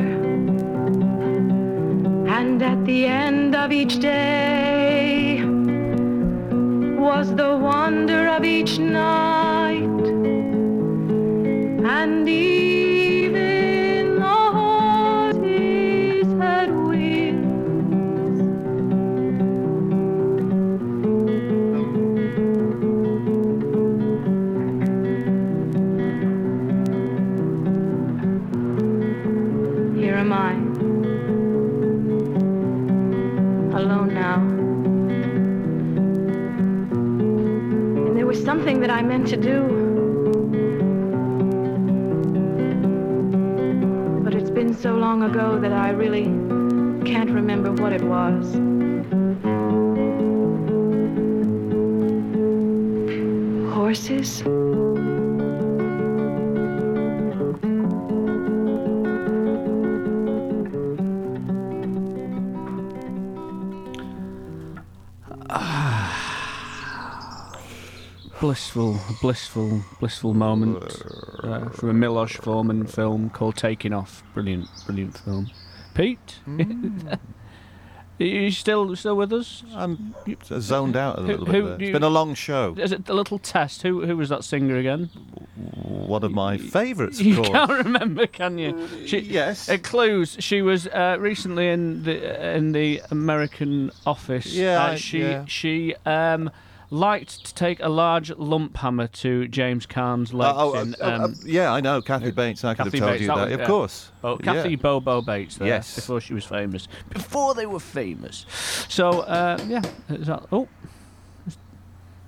[2.37, 5.41] And at the end of each day
[6.97, 10.03] was the wonder of each night.
[11.85, 12.82] And even
[39.35, 39.61] to do.
[44.23, 46.25] But it's been so long ago that I really
[47.03, 48.55] can't remember what it was.
[53.73, 54.62] horses.
[68.47, 70.83] Blissful, blissful, blissful moment
[71.43, 74.21] uh, from a Miloš Forman film called Taking Off.
[74.33, 75.49] Brilliant, brilliant film.
[75.93, 77.19] Pete, are
[78.19, 79.63] you still still with us?
[79.73, 80.13] I'm
[80.59, 81.61] zoned out a little who bit.
[81.61, 81.73] do there.
[81.75, 82.75] It's you- been a long show.
[82.77, 83.81] Is it a little test?
[83.83, 85.05] Who who was that singer again?
[85.55, 87.47] One of my favourites, of You course.
[87.49, 88.89] can't remember, can you?
[89.05, 89.69] She, yes.
[89.69, 90.35] Uh, clues.
[90.41, 94.47] She was uh, recently in the in the American Office.
[94.47, 95.45] Yeah, Uh, she yeah.
[95.45, 96.51] she um,
[96.93, 100.55] liked to take a large lump hammer to James Caan's legs.
[100.57, 102.01] oh, in, uh, uh, um, yeah, I know.
[102.01, 102.63] Kathy Bates.
[102.63, 103.49] I could Kathy have told Bates, you that that.
[103.49, 104.11] was- of course.
[104.23, 104.75] Oh, Kathy Yeah.
[104.75, 105.67] Bobo Bates there.
[105.67, 105.95] Yes.
[105.95, 106.87] Before she was famous.
[107.09, 108.45] Before they were famous.
[108.87, 109.81] So, uh, yeah.
[110.09, 110.67] Is that, oh.
[111.47, 111.57] Is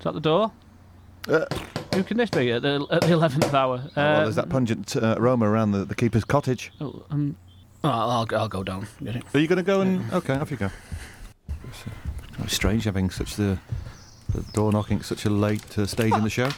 [0.03, 0.51] that the door?
[1.95, 3.81] Who can this be at the at the eleventh hour?
[3.85, 6.71] Oh, well, there's that pungent uh, aroma around the, the keeper's cottage.
[6.81, 7.35] Oh, um,
[7.83, 8.87] oh, I'll, I'll go down.
[9.33, 10.11] Are you going to go and?
[10.13, 10.69] Okay, off you go.
[12.43, 13.57] It's strange having such the,
[14.35, 16.49] the door knocking at such a late uh, stage in the show.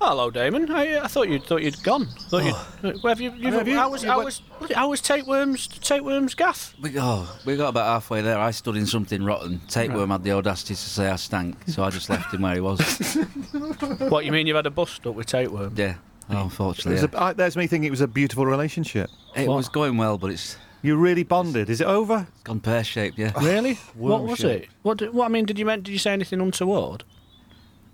[0.00, 0.70] Hello, Damon.
[0.70, 2.06] I, I thought you thought you'd gone.
[2.28, 3.02] Thought you'd.
[3.02, 3.32] Where have you?
[3.32, 4.04] you, Have you- I was.
[4.04, 4.42] you I went- was.
[4.76, 5.66] I was tapeworms.
[5.66, 6.74] Tapeworms gaff.
[6.80, 8.38] We, oh, we got about halfway there.
[8.38, 9.60] I stood in something rotten.
[9.68, 12.60] Tapeworm had the audacity to say I stank, so I just left him where he
[12.60, 12.78] was.
[14.08, 14.46] what you mean?
[14.46, 15.74] You've had a bust up with tapeworm?
[15.76, 15.96] Yeah,
[16.30, 17.00] oh, unfortunately.
[17.00, 19.10] It was a- I- there's me thinking it was a beautiful relationship.
[19.34, 20.56] It was going well, but it's.
[20.86, 21.68] You really bonded.
[21.68, 22.28] Is it over?
[22.32, 23.32] It's gone pear shaped, yeah.
[23.42, 23.74] Really?
[23.94, 24.64] what was Worm-shaped.
[24.66, 24.70] it?
[24.82, 24.98] What?
[24.98, 25.44] Did, what I mean?
[25.44, 25.82] Did you meant?
[25.82, 27.02] Did you say anything untoward?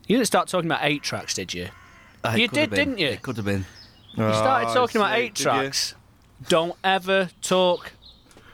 [0.07, 1.69] You didn't start talking about eight tracks, did you?
[2.23, 2.89] Uh, it you could have did, been.
[2.91, 3.07] didn't you?
[3.09, 3.65] It could have been.
[4.15, 5.95] You Oh, started talking about eight tracks.
[6.49, 7.93] Don't ever talk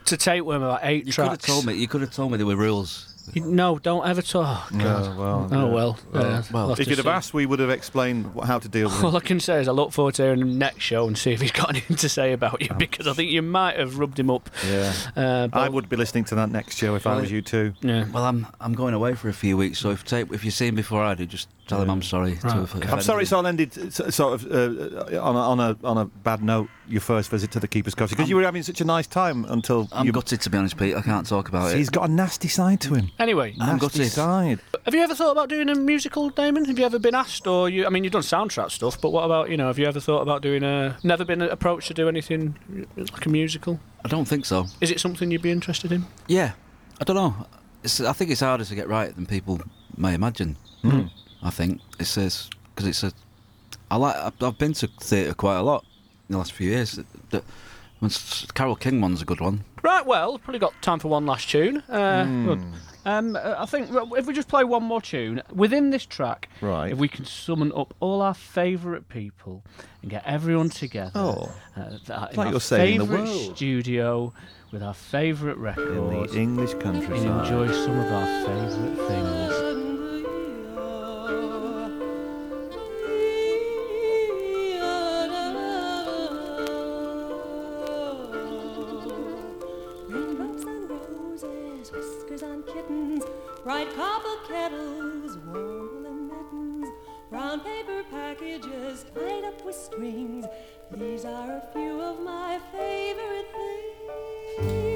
[0.04, 1.46] to Tapeworm about eight You could have tracks.
[1.46, 1.74] told me.
[1.74, 3.07] You could have told me there were rules.
[3.34, 4.72] You- no, don't ever talk.
[4.72, 5.72] No, well, Oh yeah.
[5.72, 5.98] well.
[6.14, 9.02] uh, we'll if you'd have asked, we would have explained wh- how to deal with
[9.04, 9.22] All it.
[9.22, 11.40] I can say is I look forward to hearing him next show and see if
[11.40, 14.30] he's got anything to say about you because I think you might have rubbed him
[14.30, 14.48] up.
[14.66, 14.92] Yeah.
[15.16, 17.74] Uh, but- I would be listening to that next show if I was you too.
[17.80, 18.04] Yeah.
[18.12, 20.66] Well, I'm I'm going away for a few weeks, so if tape if you see
[20.68, 22.36] him before I do, just tell him I'm sorry.
[22.36, 23.22] to have I'm offended sorry him.
[23.22, 26.68] it's all ended s- sort of uh, on, a, on a on a bad note.
[26.88, 29.44] Your first visit to the keeper's cottage because you were having such a nice time
[29.44, 30.12] until I'm you.
[30.12, 30.94] gutted to be honest, Pete.
[30.96, 31.78] I can't talk about See, it.
[31.78, 33.10] he's got a nasty side to him.
[33.18, 34.12] Anyway, I'm nasty gutted.
[34.12, 34.60] side.
[34.86, 36.64] Have you ever thought about doing a musical, Damon?
[36.64, 37.84] Have you ever been asked, or you?
[37.86, 39.66] I mean, you've done soundtrack stuff, but what about you know?
[39.66, 40.96] Have you ever thought about doing a?
[41.02, 42.56] Never been approached to do anything
[42.96, 43.78] like a musical?
[44.04, 44.66] I don't think so.
[44.80, 46.06] Is it something you'd be interested in?
[46.26, 46.52] Yeah,
[47.00, 47.46] I don't know.
[47.82, 49.60] It's, I think it's harder to get right than people
[49.96, 50.56] may imagine.
[50.82, 51.02] Hmm.
[51.42, 53.12] I think it's because it's a.
[53.90, 54.16] I like.
[54.16, 55.84] I've, I've been to theatre quite a lot
[56.28, 56.92] in the last few years.
[56.92, 57.42] The, the,
[58.00, 59.64] when S- Carole King one's a good one.
[59.82, 60.04] Right.
[60.06, 61.78] Well, probably got time for one last tune.
[61.88, 62.62] Uh, good.
[63.04, 66.92] Um, uh, I think if we just play one more tune within this track, Right.
[66.92, 69.64] If we can summon up all our favourite people
[70.02, 71.12] and get everyone together.
[71.14, 71.50] Oh.
[71.76, 73.56] uh, that- in like our you're saving the favourite world.
[73.56, 74.32] studio
[74.70, 77.26] with our favourite records in the English countryside.
[77.26, 79.54] and enjoy some of our favourite things.
[94.70, 96.88] Warm woolen mittens,
[97.30, 100.44] brown paper packages tied up with strings.
[100.90, 103.48] These are a few of my favorite
[104.58, 104.88] things.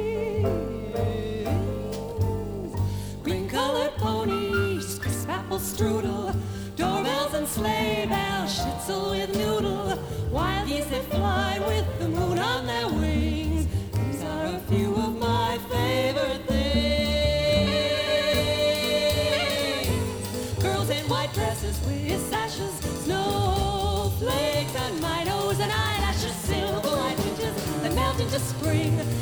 [3.23, 6.35] Green colored ponies, crisp apple strudel,
[6.77, 9.99] doorbells and sleigh bells, schnitzel with noodle,
[10.31, 13.67] wild geese that fly with the moon on their wings.
[13.93, 16.62] These are a few of my favorite things.
[28.73, 29.22] Spring.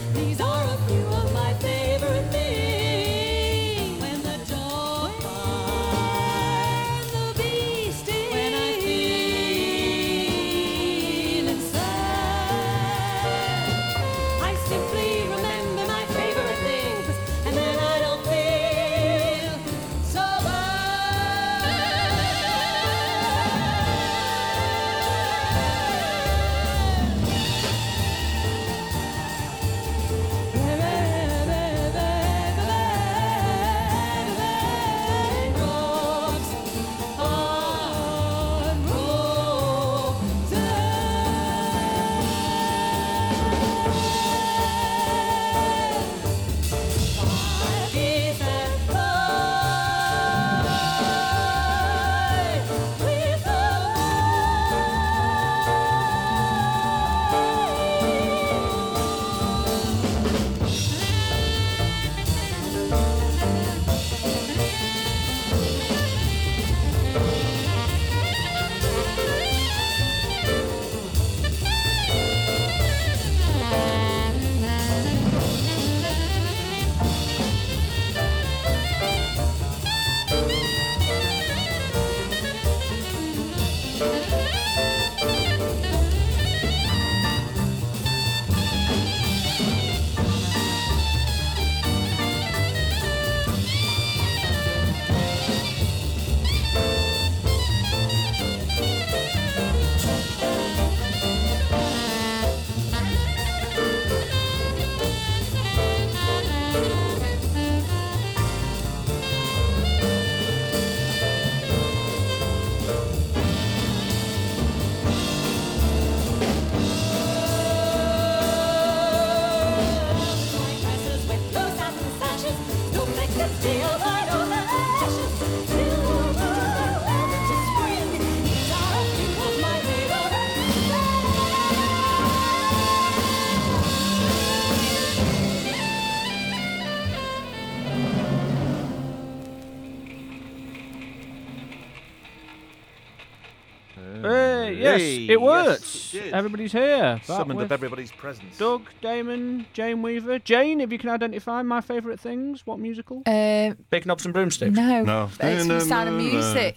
[145.30, 146.12] It works.
[146.14, 146.32] yes, it.
[146.32, 147.20] Everybody's here.
[147.24, 148.56] Summoned up everybody's presence.
[148.58, 150.38] Doug, Damon, Jane Weaver.
[150.40, 153.22] Jane, if you can identify my favourite things, what musical?
[153.26, 154.74] Uh, Big knobs and broomsticks.
[154.74, 155.30] no, No.
[155.40, 156.76] it's from Sound of Music.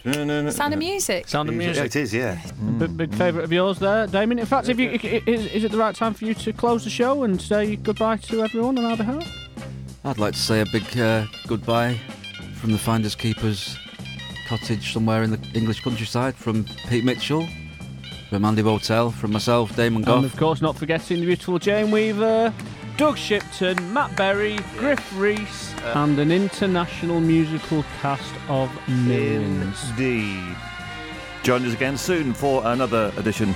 [0.52, 1.28] Sound of Music.
[1.28, 1.76] Sound of music.
[1.76, 2.38] Yeah, it is, yeah.
[2.78, 4.38] Big, big favourite of yours there, Damon.
[4.38, 6.52] In fact, if you, i- i- is, is it the right time for you to
[6.52, 9.26] close the show and say goodbye to everyone on our behalf?
[10.04, 11.98] I'd like to say a big uh, goodbye
[12.56, 13.76] from the Finders Keepers
[14.46, 17.46] cottage somewhere in the English countryside from Pete Mitchell,
[18.34, 22.52] from Andy Votel, from myself, Damon And of course, not forgetting the beautiful Jane Weaver,
[22.96, 29.88] Doug Shipton, Matt Berry, Gruff Rhys, and an international musical cast of millions.
[29.90, 30.56] Indeed.
[31.44, 33.50] Join us again soon for another edition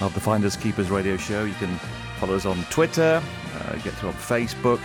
[0.00, 1.42] of the Finders Keepers radio show.
[1.42, 1.74] You can
[2.20, 3.20] follow us on Twitter,
[3.58, 4.80] uh, get to on Facebook,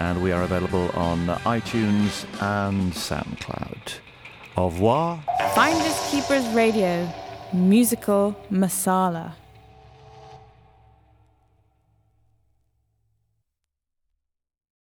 [0.00, 3.98] and we are available on iTunes and SoundCloud.
[4.56, 5.22] Au revoir.
[5.54, 7.06] Finders Keepers Radio,
[7.52, 9.32] musical masala.